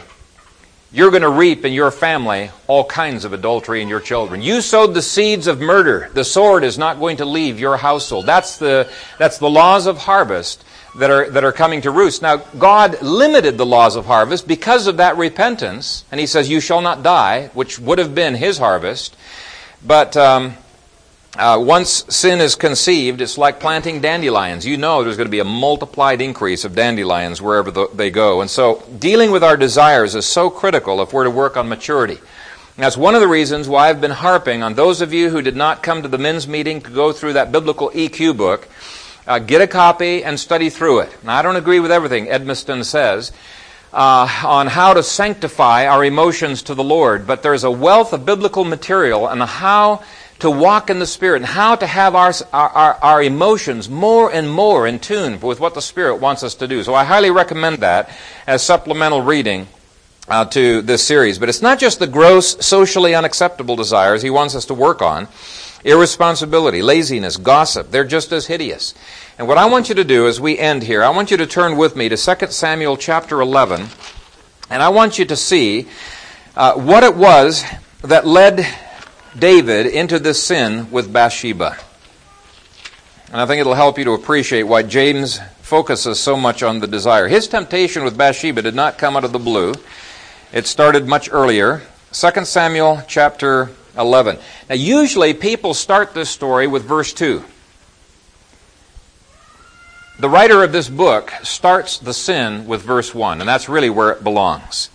You're 0.93 1.09
going 1.09 1.21
to 1.21 1.29
reap 1.29 1.63
in 1.63 1.71
your 1.71 1.89
family 1.89 2.51
all 2.67 2.83
kinds 2.83 3.23
of 3.23 3.31
adultery 3.31 3.81
in 3.81 3.87
your 3.87 4.01
children. 4.01 4.41
You 4.41 4.59
sowed 4.59 4.93
the 4.93 5.01
seeds 5.01 5.47
of 5.47 5.61
murder. 5.61 6.09
The 6.13 6.25
sword 6.25 6.65
is 6.65 6.77
not 6.77 6.99
going 6.99 7.17
to 7.17 7.25
leave 7.25 7.61
your 7.61 7.77
household. 7.77 8.25
That's 8.25 8.57
the, 8.57 8.91
that's 9.17 9.37
the 9.37 9.49
laws 9.49 9.85
of 9.85 9.99
harvest 9.99 10.65
that 10.97 11.09
are, 11.09 11.29
that 11.29 11.45
are 11.45 11.53
coming 11.53 11.79
to 11.83 11.91
roost. 11.91 12.21
Now, 12.21 12.37
God 12.37 13.01
limited 13.01 13.57
the 13.57 13.65
laws 13.65 13.95
of 13.95 14.05
harvest 14.05 14.49
because 14.49 14.85
of 14.87 14.97
that 14.97 15.15
repentance, 15.15 16.03
and 16.11 16.19
He 16.19 16.27
says, 16.27 16.49
You 16.49 16.59
shall 16.59 16.81
not 16.81 17.03
die, 17.03 17.47
which 17.53 17.79
would 17.79 17.97
have 17.97 18.13
been 18.13 18.35
His 18.35 18.57
harvest. 18.57 19.15
But 19.85 20.17
um, 20.17 20.57
uh, 21.37 21.57
once 21.61 22.03
sin 22.13 22.41
is 22.41 22.55
conceived, 22.55 23.21
it's 23.21 23.37
like 23.37 23.59
planting 23.59 24.01
dandelions. 24.01 24.65
You 24.65 24.77
know 24.77 25.03
there's 25.03 25.15
going 25.15 25.27
to 25.27 25.31
be 25.31 25.39
a 25.39 25.45
multiplied 25.45 26.21
increase 26.21 26.65
of 26.65 26.75
dandelions 26.75 27.41
wherever 27.41 27.71
the, 27.71 27.87
they 27.93 28.11
go. 28.11 28.41
And 28.41 28.49
so, 28.49 28.83
dealing 28.99 29.31
with 29.31 29.43
our 29.43 29.55
desires 29.55 30.13
is 30.15 30.25
so 30.25 30.49
critical 30.49 31.01
if 31.01 31.13
we're 31.13 31.23
to 31.23 31.29
work 31.29 31.55
on 31.55 31.69
maturity. 31.69 32.17
And 32.17 32.85
that's 32.85 32.97
one 32.97 33.15
of 33.15 33.21
the 33.21 33.27
reasons 33.27 33.69
why 33.69 33.89
I've 33.89 34.01
been 34.01 34.11
harping 34.11 34.61
on 34.63 34.73
those 34.73 35.01
of 35.01 35.13
you 35.13 35.29
who 35.29 35.41
did 35.41 35.55
not 35.55 35.83
come 35.83 36.01
to 36.01 36.07
the 36.07 36.17
men's 36.17 36.47
meeting 36.47 36.81
to 36.81 36.89
go 36.89 37.13
through 37.13 37.33
that 37.33 37.51
biblical 37.51 37.91
EQ 37.91 38.35
book 38.35 38.67
uh, 39.27 39.39
get 39.39 39.61
a 39.61 39.67
copy 39.67 40.23
and 40.23 40.39
study 40.39 40.69
through 40.69 40.99
it. 40.99 41.23
Now, 41.23 41.37
I 41.37 41.41
don't 41.41 41.55
agree 41.55 41.79
with 41.79 41.91
everything 41.91 42.25
Edmiston 42.27 42.83
says 42.83 43.31
uh, 43.93 44.27
on 44.45 44.67
how 44.67 44.93
to 44.93 45.03
sanctify 45.03 45.85
our 45.87 46.03
emotions 46.03 46.63
to 46.63 46.75
the 46.75 46.83
Lord, 46.83 47.27
but 47.27 47.43
there's 47.43 47.63
a 47.63 47.71
wealth 47.71 48.13
of 48.13 48.25
biblical 48.25 48.63
material 48.63 49.25
on 49.25 49.39
how 49.41 50.03
to 50.41 50.49
walk 50.49 50.89
in 50.89 50.99
the 50.99 51.05
Spirit 51.05 51.37
and 51.37 51.45
how 51.45 51.75
to 51.75 51.87
have 51.87 52.15
our, 52.15 52.33
our, 52.51 52.93
our 52.95 53.23
emotions 53.23 53.87
more 53.87 54.31
and 54.31 54.51
more 54.51 54.87
in 54.87 54.99
tune 54.99 55.39
with 55.39 55.59
what 55.59 55.75
the 55.75 55.81
Spirit 55.81 56.15
wants 56.15 56.43
us 56.43 56.55
to 56.55 56.67
do. 56.67 56.83
So 56.83 56.93
I 56.93 57.03
highly 57.03 57.31
recommend 57.31 57.77
that 57.79 58.09
as 58.45 58.61
supplemental 58.63 59.21
reading. 59.21 59.67
Uh, 60.27 60.45
to 60.45 60.81
this 60.83 61.03
series. 61.05 61.39
But 61.39 61.49
it's 61.49 61.63
not 61.63 61.79
just 61.79 61.99
the 61.99 62.07
gross, 62.07 62.65
socially 62.65 63.15
unacceptable 63.15 63.75
desires 63.75 64.21
he 64.21 64.29
wants 64.29 64.55
us 64.55 64.65
to 64.67 64.73
work 64.73 65.01
on. 65.01 65.27
Irresponsibility, 65.83 66.81
laziness, 66.81 67.35
gossip, 67.35 67.91
they're 67.91 68.05
just 68.05 68.31
as 68.31 68.45
hideous. 68.45 68.93
And 69.37 69.47
what 69.47 69.57
I 69.57 69.65
want 69.65 69.89
you 69.89 69.95
to 69.95 70.05
do 70.05 70.27
as 70.27 70.39
we 70.39 70.57
end 70.57 70.83
here, 70.83 71.03
I 71.03 71.09
want 71.09 71.31
you 71.31 71.37
to 71.37 71.47
turn 71.47 71.75
with 71.75 71.95
me 71.95 72.07
to 72.07 72.15
2 72.15 72.47
Samuel 72.47 72.95
chapter 72.95 73.41
11, 73.41 73.87
and 74.69 74.83
I 74.83 74.89
want 74.89 75.17
you 75.17 75.25
to 75.25 75.35
see 75.35 75.87
uh, 76.55 76.75
what 76.75 77.03
it 77.03 77.15
was 77.15 77.65
that 78.03 78.25
led 78.25 78.65
David 79.37 79.87
into 79.87 80.19
this 80.19 80.43
sin 80.43 80.91
with 80.91 81.11
Bathsheba. 81.11 81.77
And 83.31 83.39
I 83.39 83.45
think 83.45 83.61
it'll 83.61 83.75
help 83.75 83.97
you 83.97 84.03
to 84.05 84.11
appreciate 84.11 84.63
why 84.63 84.83
James 84.83 85.39
focuses 85.61 86.19
so 86.19 86.35
much 86.35 86.63
on 86.63 86.79
the 86.79 86.87
desire. 86.87 87.29
His 87.29 87.47
temptation 87.47 88.03
with 88.03 88.17
Bathsheba 88.17 88.61
did 88.61 88.75
not 88.75 88.97
come 88.97 89.15
out 89.15 89.23
of 89.23 89.31
the 89.31 89.39
blue. 89.39 89.73
It 90.51 90.67
started 90.67 91.07
much 91.07 91.29
earlier. 91.31 91.81
2 92.11 92.43
Samuel 92.43 93.03
chapter 93.07 93.69
11. 93.97 94.37
Now, 94.69 94.75
usually 94.75 95.33
people 95.33 95.73
start 95.73 96.13
this 96.13 96.29
story 96.29 96.67
with 96.67 96.83
verse 96.83 97.13
2. 97.13 97.41
The 100.19 100.29
writer 100.29 100.61
of 100.61 100.71
this 100.71 100.89
book 100.89 101.31
starts 101.41 101.97
the 101.97 102.13
sin 102.13 102.67
with 102.67 102.81
verse 102.81 103.15
1, 103.15 103.39
and 103.39 103.47
that's 103.47 103.69
really 103.69 103.89
where 103.89 104.11
it 104.11 104.23
belongs. 104.23 104.89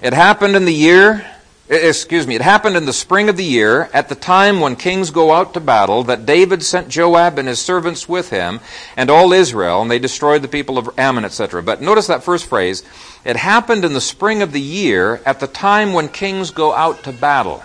It 0.00 0.12
happened 0.12 0.56
in 0.56 0.64
the 0.64 0.72
year, 0.72 1.26
Eh, 1.70 1.88
excuse 1.88 2.26
me, 2.26 2.34
it 2.34 2.42
happened 2.42 2.76
in 2.76 2.84
the 2.84 2.92
spring 2.92 3.28
of 3.28 3.36
the 3.36 3.44
year, 3.44 3.88
at 3.92 4.08
the 4.08 4.16
time 4.16 4.58
when 4.58 4.74
kings 4.74 5.12
go 5.12 5.30
out 5.30 5.54
to 5.54 5.60
battle, 5.60 6.02
that 6.02 6.26
David 6.26 6.64
sent 6.64 6.88
Joab 6.88 7.38
and 7.38 7.46
his 7.46 7.60
servants 7.60 8.08
with 8.08 8.30
him, 8.30 8.58
and 8.96 9.08
all 9.08 9.32
Israel, 9.32 9.80
and 9.80 9.88
they 9.88 10.00
destroyed 10.00 10.42
the 10.42 10.48
people 10.48 10.78
of 10.78 10.90
Ammon, 10.98 11.24
etc. 11.24 11.62
But 11.62 11.80
notice 11.80 12.08
that 12.08 12.24
first 12.24 12.46
phrase. 12.46 12.82
It 13.24 13.36
happened 13.36 13.84
in 13.84 13.92
the 13.92 14.00
spring 14.00 14.42
of 14.42 14.50
the 14.50 14.60
year, 14.60 15.20
at 15.24 15.38
the 15.38 15.46
time 15.46 15.92
when 15.92 16.08
kings 16.08 16.50
go 16.50 16.74
out 16.74 17.04
to 17.04 17.12
battle. 17.12 17.62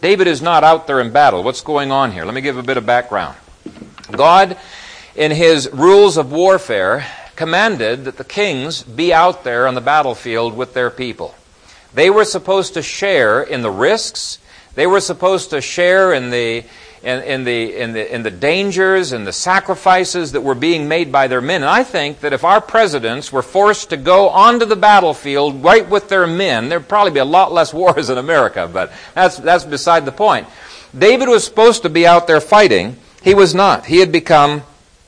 David 0.00 0.28
is 0.28 0.40
not 0.40 0.64
out 0.64 0.86
there 0.86 1.00
in 1.00 1.12
battle. 1.12 1.42
What's 1.42 1.60
going 1.60 1.92
on 1.92 2.12
here? 2.12 2.24
Let 2.24 2.34
me 2.34 2.40
give 2.40 2.56
a 2.56 2.62
bit 2.62 2.78
of 2.78 2.86
background. 2.86 3.36
God, 4.12 4.56
in 5.14 5.30
his 5.30 5.68
rules 5.72 6.16
of 6.16 6.32
warfare, 6.32 7.06
commanded 7.34 8.06
that 8.06 8.16
the 8.16 8.24
kings 8.24 8.82
be 8.82 9.12
out 9.12 9.44
there 9.44 9.66
on 9.66 9.74
the 9.74 9.82
battlefield 9.82 10.56
with 10.56 10.72
their 10.72 10.88
people. 10.88 11.34
They 11.96 12.10
were 12.10 12.26
supposed 12.26 12.74
to 12.74 12.82
share 12.82 13.42
in 13.42 13.62
the 13.62 13.70
risks. 13.70 14.38
They 14.74 14.86
were 14.86 15.00
supposed 15.00 15.48
to 15.50 15.62
share 15.62 16.12
in 16.12 16.28
the 16.28 16.64
in, 17.02 17.22
in, 17.22 17.44
the, 17.44 17.76
in, 17.78 17.92
the, 17.92 18.14
in 18.14 18.22
the 18.22 18.30
dangers 18.30 19.12
and 19.12 19.26
the 19.26 19.32
sacrifices 19.32 20.32
that 20.32 20.40
were 20.40 20.56
being 20.56 20.88
made 20.88 21.12
by 21.12 21.28
their 21.28 21.40
men. 21.40 21.62
And 21.62 21.70
I 21.70 21.84
think 21.84 22.20
that 22.20 22.32
if 22.32 22.42
our 22.42 22.60
presidents 22.60 23.32
were 23.32 23.42
forced 23.42 23.90
to 23.90 23.96
go 23.96 24.28
onto 24.28 24.66
the 24.66 24.76
battlefield 24.76 25.62
right 25.62 25.88
with 25.88 26.08
their 26.08 26.26
men, 26.26 26.68
there'd 26.68 26.88
probably 26.88 27.12
be 27.12 27.20
a 27.20 27.24
lot 27.24 27.52
less 27.52 27.72
wars 27.72 28.10
in 28.10 28.18
America, 28.18 28.68
but 28.70 28.92
that's, 29.14 29.36
that's 29.36 29.64
beside 29.64 30.04
the 30.04 30.12
point. 30.12 30.48
David 30.98 31.28
was 31.28 31.44
supposed 31.44 31.82
to 31.82 31.90
be 31.90 32.06
out 32.06 32.26
there 32.26 32.40
fighting. 32.40 32.96
He 33.22 33.34
was 33.34 33.54
not. 33.54 33.86
He 33.86 34.00
had 34.00 34.10
become, 34.10 34.64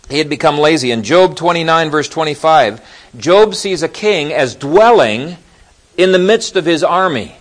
he 0.09 0.19
had 0.19 0.29
become 0.29 0.57
lazy. 0.57 0.93
In 0.93 1.03
Job 1.03 1.37
29 1.37 1.91
verse 1.91 2.09
25, 2.09 2.81
Job 3.17 3.55
sees 3.57 3.83
a 3.83 3.89
king 3.89 4.33
as 4.33 4.55
dwelling 4.55 5.37
in 5.99 6.13
the 6.13 6.19
midst 6.19 6.57
of 6.57 6.65
his 6.65 6.83
army. 6.83 7.37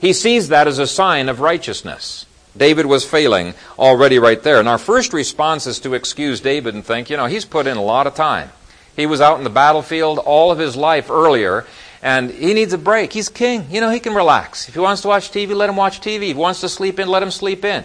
He 0.00 0.14
sees 0.14 0.48
that 0.48 0.68
as 0.68 0.78
a 0.78 0.86
sign 0.86 1.28
of 1.28 1.40
righteousness. 1.40 2.24
David 2.56 2.86
was 2.86 3.04
failing 3.04 3.54
already 3.78 4.18
right 4.18 4.42
there. 4.42 4.60
And 4.60 4.68
our 4.68 4.78
first 4.78 5.12
response 5.12 5.66
is 5.66 5.80
to 5.80 5.94
excuse 5.94 6.40
David 6.40 6.74
and 6.74 6.84
think, 6.84 7.10
you 7.10 7.16
know, 7.16 7.26
he's 7.26 7.44
put 7.44 7.66
in 7.66 7.76
a 7.76 7.82
lot 7.82 8.06
of 8.06 8.14
time. 8.14 8.50
He 8.96 9.06
was 9.06 9.20
out 9.20 9.38
in 9.38 9.44
the 9.44 9.50
battlefield 9.50 10.18
all 10.18 10.50
of 10.50 10.58
his 10.58 10.76
life 10.76 11.10
earlier, 11.10 11.66
and 12.02 12.30
he 12.30 12.54
needs 12.54 12.72
a 12.72 12.78
break. 12.78 13.12
He's 13.12 13.28
king. 13.28 13.66
You 13.70 13.80
know, 13.80 13.90
he 13.90 14.00
can 14.00 14.14
relax. 14.14 14.68
If 14.68 14.74
he 14.74 14.80
wants 14.80 15.02
to 15.02 15.08
watch 15.08 15.30
TV, 15.30 15.54
let 15.54 15.68
him 15.68 15.76
watch 15.76 16.00
TV. 16.00 16.16
If 16.16 16.22
he 16.22 16.34
wants 16.34 16.60
to 16.62 16.68
sleep 16.68 16.98
in, 16.98 17.08
let 17.08 17.22
him 17.22 17.30
sleep 17.30 17.64
in. 17.64 17.84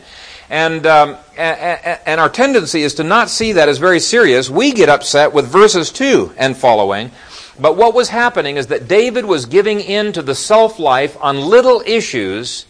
And, 0.49 0.85
um, 0.85 1.17
and, 1.37 1.99
and 2.05 2.19
our 2.19 2.29
tendency 2.29 2.81
is 2.83 2.95
to 2.95 3.03
not 3.03 3.29
see 3.29 3.53
that 3.53 3.69
as 3.69 3.77
very 3.79 3.99
serious. 3.99 4.49
We 4.49 4.71
get 4.71 4.89
upset 4.89 5.33
with 5.33 5.47
verses 5.47 5.91
2 5.91 6.33
and 6.37 6.57
following. 6.57 7.11
But 7.59 7.77
what 7.77 7.93
was 7.93 8.09
happening 8.09 8.57
is 8.57 8.67
that 8.67 8.87
David 8.87 9.25
was 9.25 9.45
giving 9.45 9.79
in 9.79 10.13
to 10.13 10.21
the 10.21 10.35
self 10.35 10.79
life 10.79 11.17
on 11.21 11.39
little 11.39 11.83
issues 11.85 12.65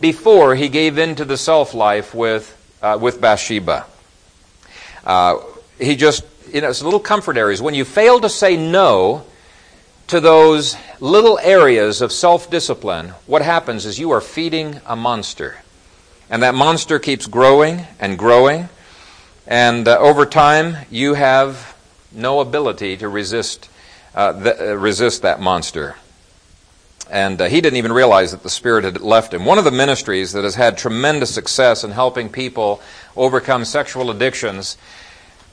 before 0.00 0.54
he 0.54 0.68
gave 0.68 0.98
in 0.98 1.14
to 1.16 1.24
the 1.24 1.36
self 1.36 1.74
life 1.74 2.14
with, 2.14 2.56
uh, 2.82 2.98
with 3.00 3.20
Bathsheba. 3.20 3.86
Uh, 5.04 5.38
he 5.78 5.96
just, 5.96 6.24
you 6.52 6.60
know, 6.60 6.68
it's 6.68 6.82
little 6.82 7.00
comfort 7.00 7.36
areas. 7.36 7.62
When 7.62 7.74
you 7.74 7.84
fail 7.84 8.20
to 8.20 8.28
say 8.28 8.56
no 8.56 9.24
to 10.08 10.20
those 10.20 10.76
little 10.98 11.38
areas 11.38 12.02
of 12.02 12.12
self 12.12 12.50
discipline, 12.50 13.10
what 13.26 13.42
happens 13.42 13.86
is 13.86 13.98
you 13.98 14.10
are 14.10 14.20
feeding 14.20 14.80
a 14.86 14.96
monster. 14.96 15.58
And 16.28 16.42
that 16.42 16.54
monster 16.54 16.98
keeps 16.98 17.26
growing 17.26 17.86
and 17.98 18.18
growing. 18.18 18.68
And 19.46 19.88
uh, 19.88 19.98
over 19.98 20.26
time, 20.26 20.76
you 20.90 21.14
have 21.14 21.76
no 22.12 22.40
ability 22.40 22.96
to 22.98 23.08
resist, 23.08 23.68
uh, 24.14 24.32
the, 24.32 24.72
uh, 24.72 24.74
resist 24.74 25.22
that 25.22 25.40
monster. 25.40 25.96
And 27.10 27.40
uh, 27.40 27.46
he 27.46 27.60
didn't 27.60 27.76
even 27.76 27.92
realize 27.92 28.30
that 28.30 28.42
the 28.42 28.50
Spirit 28.50 28.84
had 28.84 29.00
left 29.00 29.34
him. 29.34 29.44
One 29.44 29.58
of 29.58 29.64
the 29.64 29.70
ministries 29.70 30.32
that 30.32 30.44
has 30.44 30.54
had 30.54 30.78
tremendous 30.78 31.34
success 31.34 31.82
in 31.82 31.90
helping 31.90 32.28
people 32.28 32.80
overcome 33.16 33.64
sexual 33.64 34.10
addictions 34.10 34.76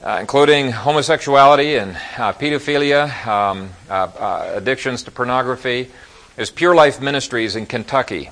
uh, 0.02 0.18
including 0.20 0.70
homosexuality 0.70 1.74
and 1.76 1.96
uh, 2.16 2.32
pedophilia, 2.32 3.26
um, 3.26 3.70
uh, 3.90 4.52
addictions 4.54 5.02
to 5.02 5.10
pornography. 5.10 5.90
is 6.36 6.50
Pure 6.50 6.76
Life 6.76 7.00
Ministries 7.00 7.56
in 7.56 7.66
Kentucky. 7.66 8.30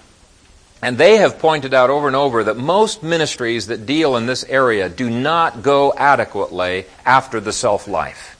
And 0.81 0.97
they 0.97 1.17
have 1.17 1.41
pointed 1.41 1.75
out 1.75 1.91
over 1.91 2.07
and 2.07 2.15
over 2.15 2.45
that 2.45 2.57
most 2.57 3.03
ministries 3.03 3.67
that 3.67 3.87
deal 3.87 4.17
in 4.17 4.27
this 4.27 4.45
area 4.45 4.89
do 4.89 5.11
not 5.11 5.63
go 5.63 5.93
adequately 5.97 6.85
after 7.05 7.41
the 7.41 7.53
self 7.53 7.89
life. 7.89 8.36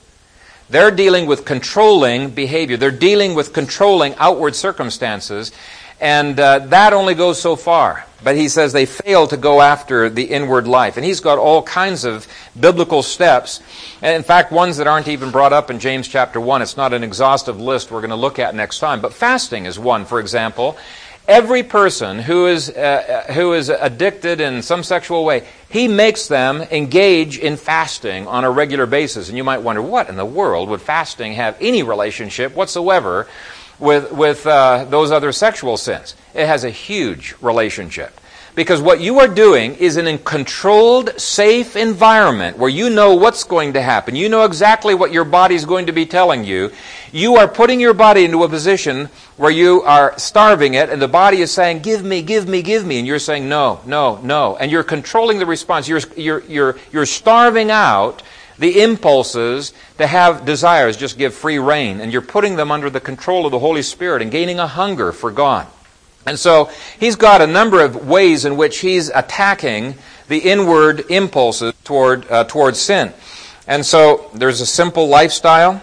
They're 0.69 0.91
dealing 0.91 1.27
with 1.27 1.45
controlling 1.45 2.31
behavior. 2.31 2.77
They're 2.77 2.91
dealing 2.91 3.35
with 3.35 3.53
controlling 3.53 4.15
outward 4.15 4.55
circumstances. 4.55 5.51
And 5.99 6.39
uh, 6.39 6.59
that 6.67 6.93
only 6.93 7.15
goes 7.15 7.41
so 7.41 7.55
far. 7.55 8.05
But 8.23 8.35
he 8.35 8.49
says 8.49 8.73
they 8.73 8.85
fail 8.85 9.27
to 9.27 9.37
go 9.37 9.61
after 9.61 10.09
the 10.09 10.23
inward 10.23 10.67
life. 10.67 10.97
And 10.97 11.05
he's 11.05 11.19
got 11.19 11.37
all 11.37 11.63
kinds 11.63 12.03
of 12.03 12.27
biblical 12.59 13.01
steps. 13.01 13.61
And 14.01 14.15
in 14.15 14.23
fact, 14.23 14.51
ones 14.51 14.77
that 14.77 14.87
aren't 14.87 15.07
even 15.07 15.31
brought 15.31 15.53
up 15.53 15.69
in 15.69 15.79
James 15.79 16.07
chapter 16.07 16.41
1. 16.41 16.61
It's 16.61 16.77
not 16.77 16.93
an 16.93 17.03
exhaustive 17.03 17.59
list 17.59 17.91
we're 17.91 18.01
going 18.01 18.09
to 18.09 18.15
look 18.15 18.39
at 18.39 18.53
next 18.53 18.79
time. 18.79 19.01
But 19.01 19.13
fasting 19.13 19.65
is 19.65 19.79
one, 19.79 20.05
for 20.05 20.19
example. 20.19 20.77
Every 21.27 21.61
person 21.61 22.19
who 22.19 22.47
is, 22.47 22.69
uh, 22.69 23.25
uh, 23.27 23.33
who 23.33 23.51
is 23.51 23.67
addicted 23.67 24.39
in 24.39 24.61
some 24.61 24.81
sexual 24.81 25.25
way, 25.25 25.45
he 25.67 25.89
makes 25.89 26.27
them 26.29 26.61
engage 26.61 27.37
in 27.37 27.57
fasting 27.57 28.27
on 28.27 28.45
a 28.45 28.49
regular 28.49 28.85
basis. 28.85 29.27
And 29.27 29.37
you 29.37 29.43
might 29.43 29.57
wonder, 29.57 29.81
what 29.81 30.07
in 30.07 30.15
the 30.15 30.25
world 30.25 30.69
would 30.69 30.81
fasting 30.81 31.33
have 31.33 31.57
any 31.59 31.83
relationship 31.83 32.55
whatsoever 32.55 33.27
with, 33.77 34.11
with 34.13 34.47
uh, 34.47 34.85
those 34.85 35.11
other 35.11 35.33
sexual 35.33 35.75
sins. 35.75 36.15
It 36.33 36.47
has 36.47 36.63
a 36.63 36.69
huge 36.69 37.35
relationship. 37.41 38.19
Because 38.57 38.81
what 38.81 38.99
you 38.99 39.19
are 39.19 39.27
doing 39.27 39.75
is 39.75 39.97
in 39.97 40.07
a 40.07 40.17
controlled, 40.17 41.21
safe 41.21 41.75
environment 41.75 42.57
where 42.57 42.71
you 42.71 42.89
know 42.89 43.13
what's 43.13 43.43
going 43.43 43.73
to 43.73 43.83
happen. 43.83 44.15
You 44.15 44.29
know 44.29 44.45
exactly 44.45 44.95
what 44.95 45.13
your 45.13 45.25
body 45.25 45.53
is 45.53 45.63
going 45.63 45.85
to 45.85 45.91
be 45.91 46.07
telling 46.07 46.43
you. 46.43 46.71
You 47.11 47.35
are 47.35 47.47
putting 47.47 47.79
your 47.79 47.93
body 47.93 48.25
into 48.25 48.43
a 48.43 48.49
position 48.49 49.09
where 49.35 49.51
you 49.51 49.83
are 49.83 50.17
starving 50.17 50.73
it, 50.73 50.89
and 50.89 50.99
the 50.99 51.07
body 51.07 51.41
is 51.41 51.51
saying, 51.51 51.83
Give 51.83 52.03
me, 52.03 52.23
give 52.23 52.47
me, 52.47 52.63
give 52.63 52.83
me. 52.83 52.97
And 52.97 53.05
you're 53.05 53.19
saying, 53.19 53.47
No, 53.47 53.79
no, 53.85 54.19
no. 54.23 54.57
And 54.57 54.71
you're 54.71 54.81
controlling 54.81 55.37
the 55.37 55.45
response. 55.45 55.87
You're, 55.87 56.01
you're, 56.15 56.43
you're, 56.45 56.77
you're 56.91 57.05
starving 57.05 57.69
out 57.69 58.23
the 58.57 58.81
impulses 58.81 59.71
to 59.99 60.07
have 60.07 60.45
desires 60.45 60.97
just 60.97 61.19
give 61.19 61.35
free 61.35 61.59
rein, 61.59 62.01
and 62.01 62.11
you're 62.11 62.23
putting 62.23 62.55
them 62.55 62.71
under 62.71 62.89
the 62.89 62.99
control 62.99 63.45
of 63.45 63.51
the 63.51 63.59
Holy 63.59 63.83
Spirit 63.83 64.23
and 64.23 64.31
gaining 64.31 64.57
a 64.57 64.65
hunger 64.65 65.11
for 65.11 65.29
God. 65.29 65.67
And 66.27 66.37
so 66.37 66.69
he's 66.99 67.15
got 67.15 67.41
a 67.41 67.47
number 67.47 67.81
of 67.81 68.05
ways 68.05 68.43
in 68.43 68.57
which 68.57 68.79
he's 68.79 69.07
attacking 69.09 69.95
the 70.27 70.39
inward 70.39 71.09
impulses 71.09 71.73
toward 71.85 72.29
uh, 72.29 72.73
sin. 72.73 73.13
And 73.65 73.85
so 73.85 74.29
there's 74.33 74.59
a 74.59 74.65
simple 74.65 75.07
lifestyle, 75.07 75.81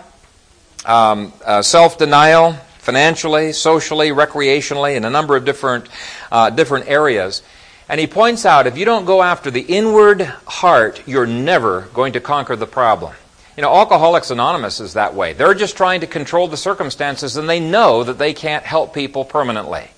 um, 0.85 1.33
uh, 1.47 1.63
self-denial, 1.63 2.53
financially, 2.79 3.53
socially, 3.55 4.11
recreationally, 4.11 4.97
in 4.97 5.07
a 5.07 5.11
number 5.11 5.35
of 5.35 5.47
different 5.47 5.89
uh, 6.31 6.51
different 6.51 6.89
areas. 6.89 7.43
And 7.89 7.99
he 7.99 8.07
points 8.07 8.45
out 8.45 8.67
if 8.67 8.77
you 8.77 8.85
don't 8.85 9.07
go 9.07 9.23
after 9.23 9.51
the 9.51 9.63
inward 9.63 10.23
heart, 10.47 11.03
you're 11.07 11.27
never 11.27 11.89
going 11.95 12.13
to 12.13 12.21
conquer 12.21 12.55
the 12.55 12.67
problem. 12.67 13.15
You 13.57 13.63
know, 13.63 13.73
Alcoholics 13.73 14.31
Anonymous 14.31 14.81
is 14.81 14.93
that 14.93 15.15
way. 15.15 15.33
They're 15.33 15.55
just 15.55 15.77
trying 15.77 16.01
to 16.01 16.07
control 16.07 16.49
the 16.49 16.57
circumstances 16.59 17.39
and 17.39 17.49
they 17.49 17.61
know 17.61 18.05
that 18.05 18.19
they 18.19 18.35
can't 18.35 18.65
help 18.65 18.93
people 18.93 19.25
permanently. 19.25 19.89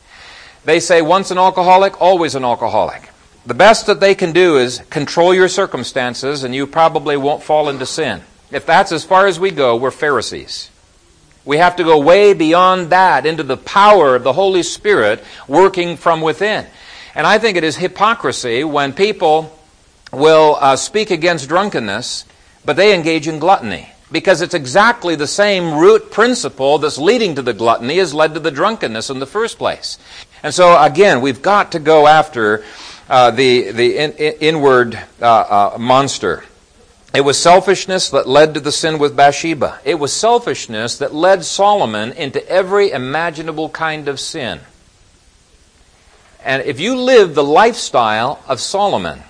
They 0.67 0.81
say 0.81 1.01
once 1.01 1.31
an 1.31 1.39
alcoholic, 1.39 2.03
always 2.03 2.35
an 2.35 2.45
alcoholic. 2.45 3.09
The 3.47 3.55
best 3.55 3.87
that 3.87 4.01
they 4.01 4.17
can 4.17 4.33
do 4.33 4.59
is 4.59 4.83
control 4.91 5.33
your 5.33 5.47
circumstances 5.47 6.43
and 6.43 6.53
you 6.53 6.67
probably 6.67 7.17
won't 7.17 7.45
fall 7.45 7.69
into 7.69 7.87
sin. 7.87 8.23
If 8.51 8.67
that's 8.67 8.91
as 8.91 9.05
far 9.05 9.29
as 9.29 9.39
we 9.39 9.53
go, 9.53 9.77
we're 9.77 9.93
Pharisees. 9.93 10.71
We 11.45 11.59
have 11.59 11.77
to 11.77 11.85
go 11.85 12.01
way 12.01 12.35
beyond 12.35 12.91
that 12.91 13.27
into 13.27 13.45
the 13.45 13.57
power 13.57 14.17
of 14.17 14.25
the 14.25 14.33
Holy 14.33 14.65
Spirit 14.65 15.23
working 15.47 15.97
from 15.97 16.21
within. 16.21 16.67
And 17.15 17.29
I 17.29 17.39
think 17.39 17.57
it 17.57 17.63
is 17.63 17.77
hypocrisy 17.77 18.65
when 18.65 18.93
people 18.93 19.57
will 20.13 20.57
uh, 20.61 20.75
speak 20.75 21.13
against 21.13 21.49
drunkenness, 21.49 22.25
but 22.65 22.75
they 22.75 22.93
engage 22.93 23.29
in 23.29 23.39
gluttony. 23.39 23.91
Because 24.13 24.41
it's 24.41 24.55
exactly 24.55 25.17
the 25.17 25.27
same 25.27 25.75
root 25.75 26.13
principle 26.13 26.79
that's 26.79 26.99
leading 26.99 27.35
to 27.35 27.43
the 27.43 27.53
gluttony 27.53 27.99
has 27.99 28.15
led 28.15 28.35
to 28.35 28.41
the 28.41 28.53
drunkenness 28.53 29.11
in 29.11 29.19
the 29.19 29.27
first 29.27 29.59
place. 29.59 29.99
And 30.43 30.55
so, 30.55 30.81
again, 30.81 31.21
we've 31.21 31.43
got 31.43 31.73
to 31.73 31.81
go 31.81 32.07
after 32.07 32.65
uh, 33.09 33.33
the, 33.33 33.73
the 33.73 33.99
in, 33.99 34.13
in, 34.13 34.35
inward 34.41 34.99
uh, 35.21 35.75
uh 35.75 35.79
monster. 35.79 36.45
It 37.17 37.25
was 37.25 37.41
selfishness 37.41 38.11
that 38.11 38.29
led 38.29 38.55
to 38.55 38.61
the 38.61 38.71
sin 38.71 38.99
with 38.99 39.17
Bathsheba. 39.17 39.81
It 39.85 39.95
was 39.95 40.13
selfishness 40.13 40.99
that 40.99 41.15
led 41.15 41.45
Solomon 41.45 42.13
into 42.13 42.47
every 42.47 42.91
imaginable 42.91 43.71
kind 43.71 44.07
of 44.07 44.21
sin. 44.21 44.61
And 46.45 46.63
if 46.63 46.79
you 46.79 46.97
live 46.97 47.35
the 47.35 47.43
lifestyle 47.43 48.43
of 48.47 48.61
Solomon, 48.61 49.23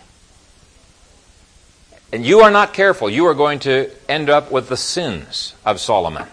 and 2.16 2.24
you 2.24 2.40
are 2.40 2.50
not 2.50 2.72
careful, 2.72 3.10
you 3.10 3.26
are 3.26 3.34
going 3.34 3.58
to 3.58 3.90
end 4.08 4.30
up 4.30 4.50
with 4.50 4.70
the 4.70 4.76
sins 4.78 5.54
of 5.66 5.78
Solomon. 5.78 6.26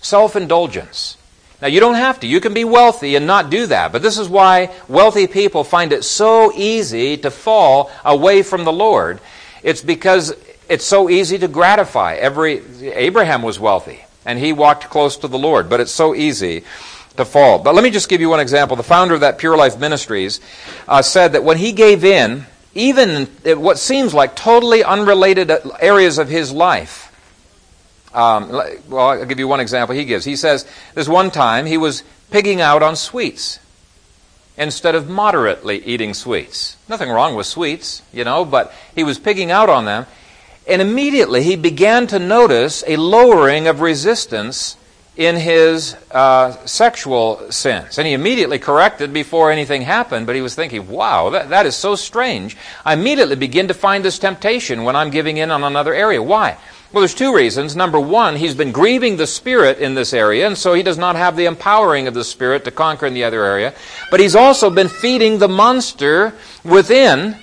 Self 0.00 0.34
indulgence. 0.34 1.18
Now, 1.60 1.68
you 1.68 1.78
don't 1.78 1.96
have 1.96 2.20
to. 2.20 2.26
You 2.26 2.40
can 2.40 2.54
be 2.54 2.64
wealthy 2.64 3.16
and 3.16 3.26
not 3.26 3.50
do 3.50 3.66
that. 3.66 3.92
But 3.92 4.00
this 4.00 4.16
is 4.16 4.30
why 4.30 4.74
wealthy 4.88 5.26
people 5.26 5.62
find 5.62 5.92
it 5.92 6.04
so 6.04 6.50
easy 6.54 7.18
to 7.18 7.30
fall 7.30 7.90
away 8.02 8.42
from 8.42 8.64
the 8.64 8.72
Lord. 8.72 9.20
It's 9.62 9.82
because 9.82 10.34
it's 10.70 10.86
so 10.86 11.10
easy 11.10 11.36
to 11.36 11.48
gratify. 11.48 12.14
Every 12.14 12.62
Abraham 12.80 13.42
was 13.42 13.60
wealthy 13.60 14.00
and 14.24 14.38
he 14.38 14.54
walked 14.54 14.84
close 14.88 15.18
to 15.18 15.28
the 15.28 15.38
Lord, 15.38 15.68
but 15.68 15.80
it's 15.80 15.92
so 15.92 16.14
easy 16.14 16.64
to 17.18 17.26
fall. 17.26 17.58
But 17.58 17.74
let 17.74 17.84
me 17.84 17.90
just 17.90 18.08
give 18.08 18.22
you 18.22 18.30
one 18.30 18.40
example. 18.40 18.74
The 18.74 18.82
founder 18.82 19.12
of 19.12 19.20
that 19.20 19.36
Pure 19.36 19.58
Life 19.58 19.78
Ministries 19.78 20.40
uh, 20.88 21.02
said 21.02 21.32
that 21.32 21.44
when 21.44 21.58
he 21.58 21.72
gave 21.72 22.04
in, 22.04 22.46
even 22.74 23.28
in 23.44 23.60
what 23.60 23.78
seems 23.78 24.14
like 24.14 24.36
totally 24.36 24.84
unrelated 24.84 25.50
areas 25.80 26.18
of 26.18 26.28
his 26.28 26.52
life, 26.52 27.06
um, 28.14 28.50
well, 28.88 29.08
I'll 29.08 29.24
give 29.24 29.38
you 29.38 29.48
one 29.48 29.60
example 29.60 29.94
he 29.94 30.04
gives. 30.04 30.24
He 30.24 30.36
says 30.36 30.66
this 30.94 31.08
one 31.08 31.30
time 31.30 31.66
he 31.66 31.76
was 31.78 32.02
pigging 32.30 32.60
out 32.60 32.82
on 32.82 32.96
sweets. 32.96 33.58
instead 34.56 34.94
of 34.94 35.08
moderately 35.08 35.82
eating 35.86 36.12
sweets. 36.12 36.76
Nothing 36.86 37.08
wrong 37.08 37.34
with 37.34 37.46
sweets, 37.46 38.02
you 38.12 38.24
know, 38.24 38.44
but 38.44 38.72
he 38.94 39.02
was 39.02 39.18
pigging 39.18 39.50
out 39.50 39.70
on 39.70 39.86
them. 39.86 40.06
And 40.68 40.82
immediately 40.82 41.42
he 41.42 41.56
began 41.56 42.06
to 42.08 42.18
notice 42.18 42.84
a 42.86 42.96
lowering 42.96 43.66
of 43.66 43.80
resistance 43.80 44.76
in 45.16 45.36
his 45.36 45.96
uh, 46.12 46.52
sexual 46.66 47.50
sins. 47.50 47.98
And 47.98 48.06
he 48.06 48.14
immediately 48.14 48.58
corrected 48.58 49.12
before 49.12 49.50
anything 49.50 49.82
happened, 49.82 50.26
but 50.26 50.36
he 50.36 50.40
was 50.40 50.54
thinking, 50.54 50.88
wow, 50.88 51.30
that, 51.30 51.50
that 51.50 51.66
is 51.66 51.76
so 51.76 51.94
strange. 51.96 52.56
I 52.84 52.94
immediately 52.94 53.36
begin 53.36 53.68
to 53.68 53.74
find 53.74 54.04
this 54.04 54.18
temptation 54.18 54.84
when 54.84 54.96
I'm 54.96 55.10
giving 55.10 55.36
in 55.36 55.50
on 55.50 55.64
another 55.64 55.92
area. 55.92 56.22
Why? 56.22 56.56
Well, 56.92 57.02
there's 57.02 57.14
two 57.14 57.34
reasons. 57.34 57.76
Number 57.76 58.00
one, 58.00 58.34
he's 58.34 58.54
been 58.54 58.72
grieving 58.72 59.16
the 59.16 59.26
Spirit 59.26 59.78
in 59.78 59.94
this 59.94 60.12
area, 60.12 60.46
and 60.46 60.58
so 60.58 60.74
he 60.74 60.82
does 60.82 60.98
not 60.98 61.14
have 61.14 61.36
the 61.36 61.44
empowering 61.44 62.08
of 62.08 62.14
the 62.14 62.24
Spirit 62.24 62.64
to 62.64 62.70
conquer 62.70 63.06
in 63.06 63.14
the 63.14 63.24
other 63.24 63.44
area. 63.44 63.74
But 64.10 64.20
he's 64.20 64.34
also 64.34 64.70
been 64.70 64.88
feeding 64.88 65.38
the 65.38 65.48
monster 65.48 66.34
within, 66.64 67.36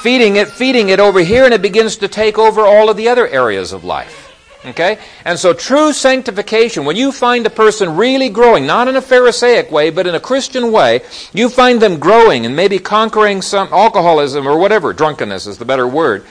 feeding 0.00 0.36
it, 0.36 0.48
feeding 0.48 0.88
it 0.88 1.00
over 1.00 1.20
here, 1.20 1.44
and 1.44 1.52
it 1.52 1.60
begins 1.60 1.96
to 1.98 2.08
take 2.08 2.38
over 2.38 2.62
all 2.62 2.88
of 2.88 2.96
the 2.96 3.08
other 3.08 3.26
areas 3.26 3.72
of 3.72 3.84
life. 3.84 4.27
Okay? 4.68 4.98
And 5.24 5.38
so 5.38 5.52
true 5.52 5.92
sanctification, 5.92 6.84
when 6.84 6.96
you 6.96 7.12
find 7.12 7.46
a 7.46 7.50
person 7.50 7.96
really 7.96 8.28
growing, 8.28 8.66
not 8.66 8.88
in 8.88 8.96
a 8.96 9.02
Pharisaic 9.02 9.70
way, 9.70 9.90
but 9.90 10.06
in 10.06 10.14
a 10.14 10.20
Christian 10.20 10.70
way, 10.72 11.00
you 11.32 11.48
find 11.48 11.80
them 11.80 11.98
growing 11.98 12.46
and 12.46 12.54
maybe 12.54 12.78
conquering 12.78 13.42
some 13.42 13.68
alcoholism 13.72 14.46
or 14.46 14.58
whatever, 14.58 14.92
drunkenness 14.92 15.46
is 15.46 15.58
the 15.58 15.64
better 15.64 15.86
word 15.86 16.24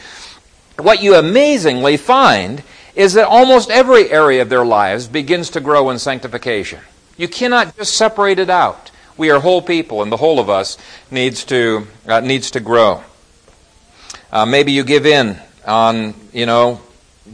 what 0.80 1.02
you 1.02 1.16
amazingly 1.16 1.98
find 1.98 2.64
is 2.96 3.14
that 3.14 3.28
almost 3.28 3.70
every 3.70 4.10
area 4.10 4.42
of 4.42 4.50
their 4.50 4.66
lives 4.66 5.08
begins 5.08 5.52
to 5.52 5.60
grow 5.60 5.90
in 5.90 6.00
sanctification. 6.00 6.80
You 7.18 7.28
cannot 7.28 7.76
just 7.76 7.96
separate 7.96 8.40
it 8.40 8.50
out. 8.50 8.92
We 9.18 9.32
are 9.32 9.40
whole 9.40 9.62
people, 9.62 10.04
and 10.04 10.12
the 10.12 10.18
whole 10.18 10.40
of 10.40 10.50
us 10.50 10.78
needs 11.10 11.44
to 11.46 11.88
uh, 12.08 12.20
needs 12.20 12.52
to 12.52 12.60
grow. 12.60 13.04
Uh, 14.32 14.46
maybe 14.46 14.72
you 14.72 14.84
give 14.84 15.08
in 15.08 15.40
on 15.66 16.14
you 16.34 16.46
know 16.46 16.82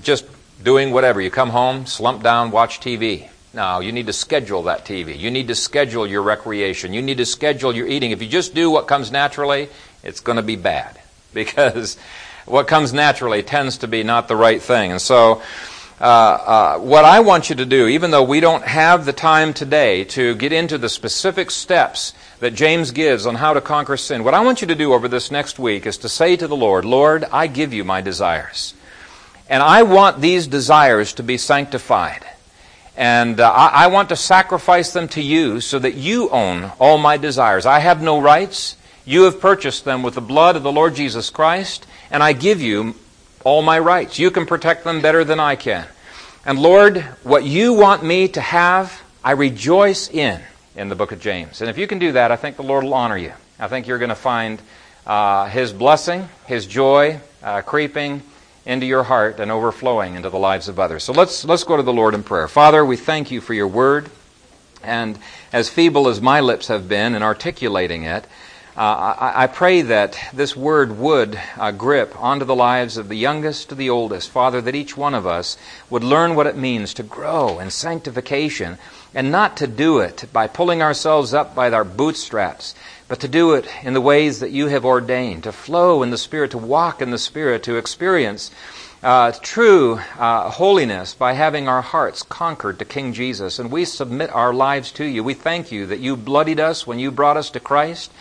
just 0.02 0.26
doing 0.64 0.92
whatever. 0.92 1.22
You 1.22 1.30
come 1.30 1.50
home, 1.50 1.86
slump 1.86 2.24
down, 2.24 2.52
watch 2.52 2.80
TV. 2.80 3.30
No, 3.54 3.82
you 3.82 3.92
need 3.92 4.08
to 4.08 4.14
schedule 4.14 4.64
that 4.64 4.86
TV. 4.86 5.18
You 5.18 5.30
need 5.30 5.50
to 5.50 5.56
schedule 5.56 6.08
your 6.08 6.24
recreation. 6.24 6.94
You 6.94 7.02
need 7.02 7.18
to 7.18 7.26
schedule 7.26 7.76
your 7.76 7.88
eating. 7.88 8.12
If 8.12 8.22
you 8.22 8.28
just 8.28 8.56
do 8.56 8.72
what 8.72 8.88
comes 8.88 9.12
naturally, 9.12 9.70
it's 10.04 10.22
going 10.22 10.38
to 10.38 10.44
be 10.44 10.56
bad 10.56 11.00
because 11.34 11.98
what 12.46 12.68
comes 12.68 12.94
naturally 12.94 13.44
tends 13.44 13.80
to 13.80 13.88
be 13.88 14.04
not 14.04 14.28
the 14.28 14.36
right 14.36 14.62
thing. 14.62 14.92
And 14.92 15.02
so, 15.02 15.42
uh, 16.02 16.04
uh, 16.04 16.80
what 16.80 17.06
I 17.06 17.20
want 17.20 17.50
you 17.50 17.56
to 17.58 17.66
do, 17.66 17.88
even 17.88 18.12
though 18.12 18.24
we 18.24 18.40
don't 18.40 18.64
have 18.64 19.06
the 19.06 19.14
time 19.14 19.54
today 19.54 20.04
to 20.06 20.36
get 20.36 20.52
into 20.52 20.78
the 20.78 20.90
specific 20.90 21.52
steps 21.52 22.14
that 22.40 22.56
James 22.56 22.92
gives 22.92 23.26
on 23.26 23.36
how 23.36 23.54
to 23.54 23.62
conquer 23.62 23.96
sin, 23.96 24.24
what 24.24 24.34
I 24.34 24.42
want 24.42 24.62
you 24.62 24.68
to 24.68 24.76
do 24.76 24.94
over 24.94 25.08
this 25.08 25.32
next 25.32 25.60
week 25.60 25.86
is 25.86 26.00
to 26.00 26.10
say 26.10 26.36
to 26.36 26.48
the 26.48 26.56
Lord, 26.56 26.84
Lord, 26.84 27.24
I 27.32 27.48
give 27.48 27.74
you 27.74 27.84
my 27.84 28.02
desires. 28.02 28.74
And 29.54 29.62
I 29.62 29.84
want 29.84 30.20
these 30.20 30.48
desires 30.48 31.14
to 31.14 31.22
be 31.22 31.38
sanctified. 31.38 32.26
And 32.98 33.40
uh, 33.40 33.52
I, 33.52 33.84
I 33.84 33.88
want 33.88 34.10
to 34.10 34.16
sacrifice 34.16 34.94
them 34.94 35.08
to 35.10 35.22
you 35.22 35.60
so 35.60 35.78
that 35.78 35.94
you 35.94 36.32
own 36.32 36.72
all 36.80 36.98
my 36.98 37.18
desires. 37.18 37.68
I 37.68 37.78
have 37.78 38.02
no 38.02 38.20
rights. 38.20 38.78
You 39.06 39.26
have 39.26 39.40
purchased 39.40 39.86
them 39.86 40.02
with 40.02 40.16
the 40.16 40.22
blood 40.22 40.56
of 40.56 40.64
the 40.64 40.72
Lord 40.72 40.96
Jesus 40.96 41.30
Christ 41.30 41.86
and 42.10 42.24
I 42.24 42.34
give 42.34 42.64
you 42.64 42.96
all 43.44 43.62
my 43.62 43.78
rights. 43.78 44.18
You 44.18 44.32
can 44.32 44.48
protect 44.48 44.86
them 44.86 45.04
better 45.04 45.24
than 45.24 45.40
I 45.40 45.56
can. 45.56 45.86
And 46.48 46.58
Lord, 46.58 47.02
what 47.22 47.44
you 47.44 47.74
want 47.74 48.04
me 48.04 48.30
to 48.30 48.42
have, 48.42 49.04
I 49.24 49.34
rejoice 49.34 50.10
in, 50.10 50.42
in 50.76 50.90
the 50.90 50.96
book 50.96 51.12
of 51.12 51.20
James. 51.20 51.62
And 51.62 51.70
if 51.70 51.78
you 51.78 51.86
can 51.86 52.00
do 52.00 52.14
that, 52.14 52.32
I 52.32 52.38
think 52.38 52.56
the 52.56 52.64
Lord 52.64 52.86
will 52.86 52.96
honor 52.96 53.18
you. 53.18 53.34
I 53.60 53.68
think 53.68 53.86
you're 53.86 54.00
going 54.00 54.10
to 54.10 54.16
find 54.16 54.60
uh, 55.06 55.46
His 55.46 55.72
blessing, 55.72 56.28
His 56.48 56.66
joy 56.66 57.20
uh, 57.44 57.62
creeping 57.62 58.24
into 58.66 58.86
your 58.86 59.04
heart 59.04 59.40
and 59.40 59.52
overflowing 59.52 60.16
into 60.16 60.30
the 60.30 60.40
lives 60.40 60.68
of 60.68 60.80
others. 60.80 61.04
So 61.04 61.14
let's, 61.14 61.44
let's 61.46 61.64
go 61.64 61.78
to 61.78 61.84
the 61.84 61.94
Lord 61.94 62.14
in 62.14 62.24
prayer. 62.24 62.48
Father, 62.48 62.86
we 62.86 62.96
thank 62.96 63.32
you 63.32 63.42
for 63.42 63.54
your 63.54 63.68
word. 63.68 64.10
And 64.84 65.18
as 65.52 65.70
feeble 65.70 66.08
as 66.08 66.22
my 66.22 66.42
lips 66.42 66.68
have 66.68 66.88
been 66.88 67.16
in 67.16 67.24
articulating 67.24 68.04
it, 68.04 68.26
uh, 68.76 69.16
I, 69.20 69.44
I, 69.44 69.48
pray 69.48 69.84
that 69.84 70.18
this 70.34 70.56
word 70.56 70.98
would 70.98 71.40
uh, 71.58 71.70
grip 71.70 72.20
onto 72.20 72.44
the 72.44 72.56
lives 72.56 72.98
of 72.98 73.08
the 73.08 73.16
youngest 73.16 73.70
to 73.70 73.76
the 73.76 73.92
oldest. 73.92 74.32
Father, 74.32 74.62
that 74.62 74.74
each 74.74 74.98
one 74.98 75.14
of 75.14 75.28
us 75.28 75.60
would 75.92 76.04
learn 76.04 76.34
what 76.34 76.48
it 76.48 76.58
means 76.58 76.96
to 76.96 77.04
grow 77.04 77.60
in 77.60 77.70
sanctification 77.70 78.80
and 79.14 79.32
not 79.32 79.58
to 79.58 79.68
do 79.68 80.00
it 80.00 80.26
by 80.34 80.48
pulling 80.48 80.82
ourselves 80.82 81.36
up 81.36 81.54
by 81.54 81.70
our 81.70 81.84
bootstraps, 81.84 82.74
but 83.14 83.20
to 83.20 83.28
do 83.28 83.54
it 83.54 83.68
in 83.84 83.94
the 83.94 84.02
ways 84.02 84.40
that 84.40 84.50
you 84.50 84.66
have 84.70 84.84
ordained, 84.84 85.44
to 85.44 85.52
flow 85.52 86.02
in 86.02 86.10
the 86.10 86.18
Spirit, 86.18 86.50
to 86.50 86.58
walk 86.58 87.00
in 87.00 87.12
the 87.12 87.18
Spirit, 87.20 87.62
to 87.62 87.76
experience 87.76 88.50
uh, 89.04 89.32
true 89.44 90.00
uh, 90.18 90.50
holiness 90.50 91.14
by 91.14 91.34
having 91.34 91.68
our 91.68 91.84
hearts 91.84 92.24
conquered 92.24 92.80
to 92.80 92.86
King 92.86 93.14
Jesus. 93.14 93.60
And 93.60 93.72
we 93.72 93.86
submit 93.86 94.32
our 94.32 94.52
lives 94.52 94.92
to 94.94 95.06
you. 95.06 95.24
We 95.24 95.36
thank 95.36 95.72
you 95.72 95.86
that 95.86 96.00
you 96.00 96.18
bloodied 96.18 96.60
us 96.60 96.88
when 96.88 96.98
you 96.98 97.12
brought 97.12 97.38
us 97.38 97.52
to 97.52 97.60
Christ 97.60 98.12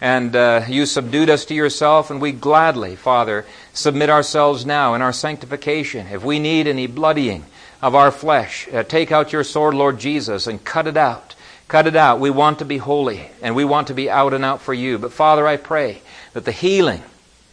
and 0.00 0.34
uh, 0.34 0.64
you 0.66 0.86
subdued 0.86 1.30
us 1.30 1.44
to 1.44 1.54
yourself, 1.54 2.10
and 2.10 2.20
we 2.20 2.32
gladly, 2.32 2.96
Father, 2.96 3.46
submit 3.72 4.10
ourselves 4.10 4.66
now 4.66 4.94
in 4.94 5.02
our 5.02 5.12
sanctification. 5.12 6.08
If 6.08 6.24
we 6.24 6.40
need 6.40 6.66
any 6.66 6.88
bloodying 6.88 7.44
of 7.80 7.94
our 7.94 8.10
flesh, 8.10 8.68
uh, 8.72 8.82
take 8.82 9.12
out 9.12 9.32
your 9.32 9.44
sword, 9.44 9.74
Lord 9.74 10.00
Jesus, 10.00 10.48
and 10.48 10.64
cut 10.64 10.88
it 10.88 10.96
out. 10.96 11.36
Cut 11.72 11.86
it 11.86 11.96
out. 11.96 12.20
We 12.20 12.28
want 12.28 12.58
to 12.58 12.66
be 12.66 12.76
holy, 12.76 13.30
and 13.40 13.56
we 13.56 13.64
want 13.64 13.86
to 13.86 13.94
be 13.94 14.10
out 14.10 14.34
and 14.34 14.44
out 14.44 14.60
for 14.60 14.74
you. 14.74 14.98
But 14.98 15.10
Father, 15.10 15.46
I 15.46 15.56
pray 15.56 16.02
that 16.34 16.44
the 16.44 16.52
healing 16.52 17.02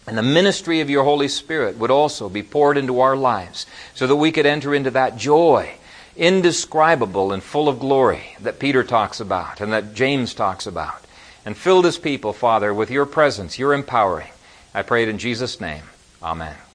and 0.05 0.17
the 0.17 0.22
ministry 0.22 0.82
of 0.82 0.89
your 0.89 1.05
Holy 1.05 1.30
Spirit 1.30 1.78
would 1.78 1.89
also 1.89 2.28
be 2.28 2.43
poured 2.43 2.78
into 2.78 2.99
our 2.99 3.15
lives 3.15 3.65
so 3.95 4.07
that 4.07 4.17
we 4.17 4.34
could 4.34 4.45
enter 4.45 4.76
into 4.76 4.91
that 4.91 5.15
joy 5.15 5.74
indescribable 6.17 7.32
and 7.32 7.41
full 7.41 7.70
of 7.70 7.80
glory 7.80 8.36
that 8.41 8.59
Peter 8.59 8.84
talks 8.84 9.22
about 9.22 9.61
and 9.61 9.72
that 9.72 9.93
James 9.93 10.34
talks 10.34 10.67
about 10.67 11.01
and 11.45 11.55
fill 11.55 11.82
this 11.82 11.97
people, 11.97 12.34
Father, 12.34 12.74
with 12.74 12.91
your 12.91 13.05
presence, 13.05 13.57
your 13.57 13.74
empowering. 13.74 14.28
I 14.74 14.82
pray 14.82 15.03
it 15.03 15.07
in 15.07 15.17
Jesus' 15.17 15.61
name. 15.61 15.84
Amen. 16.22 16.57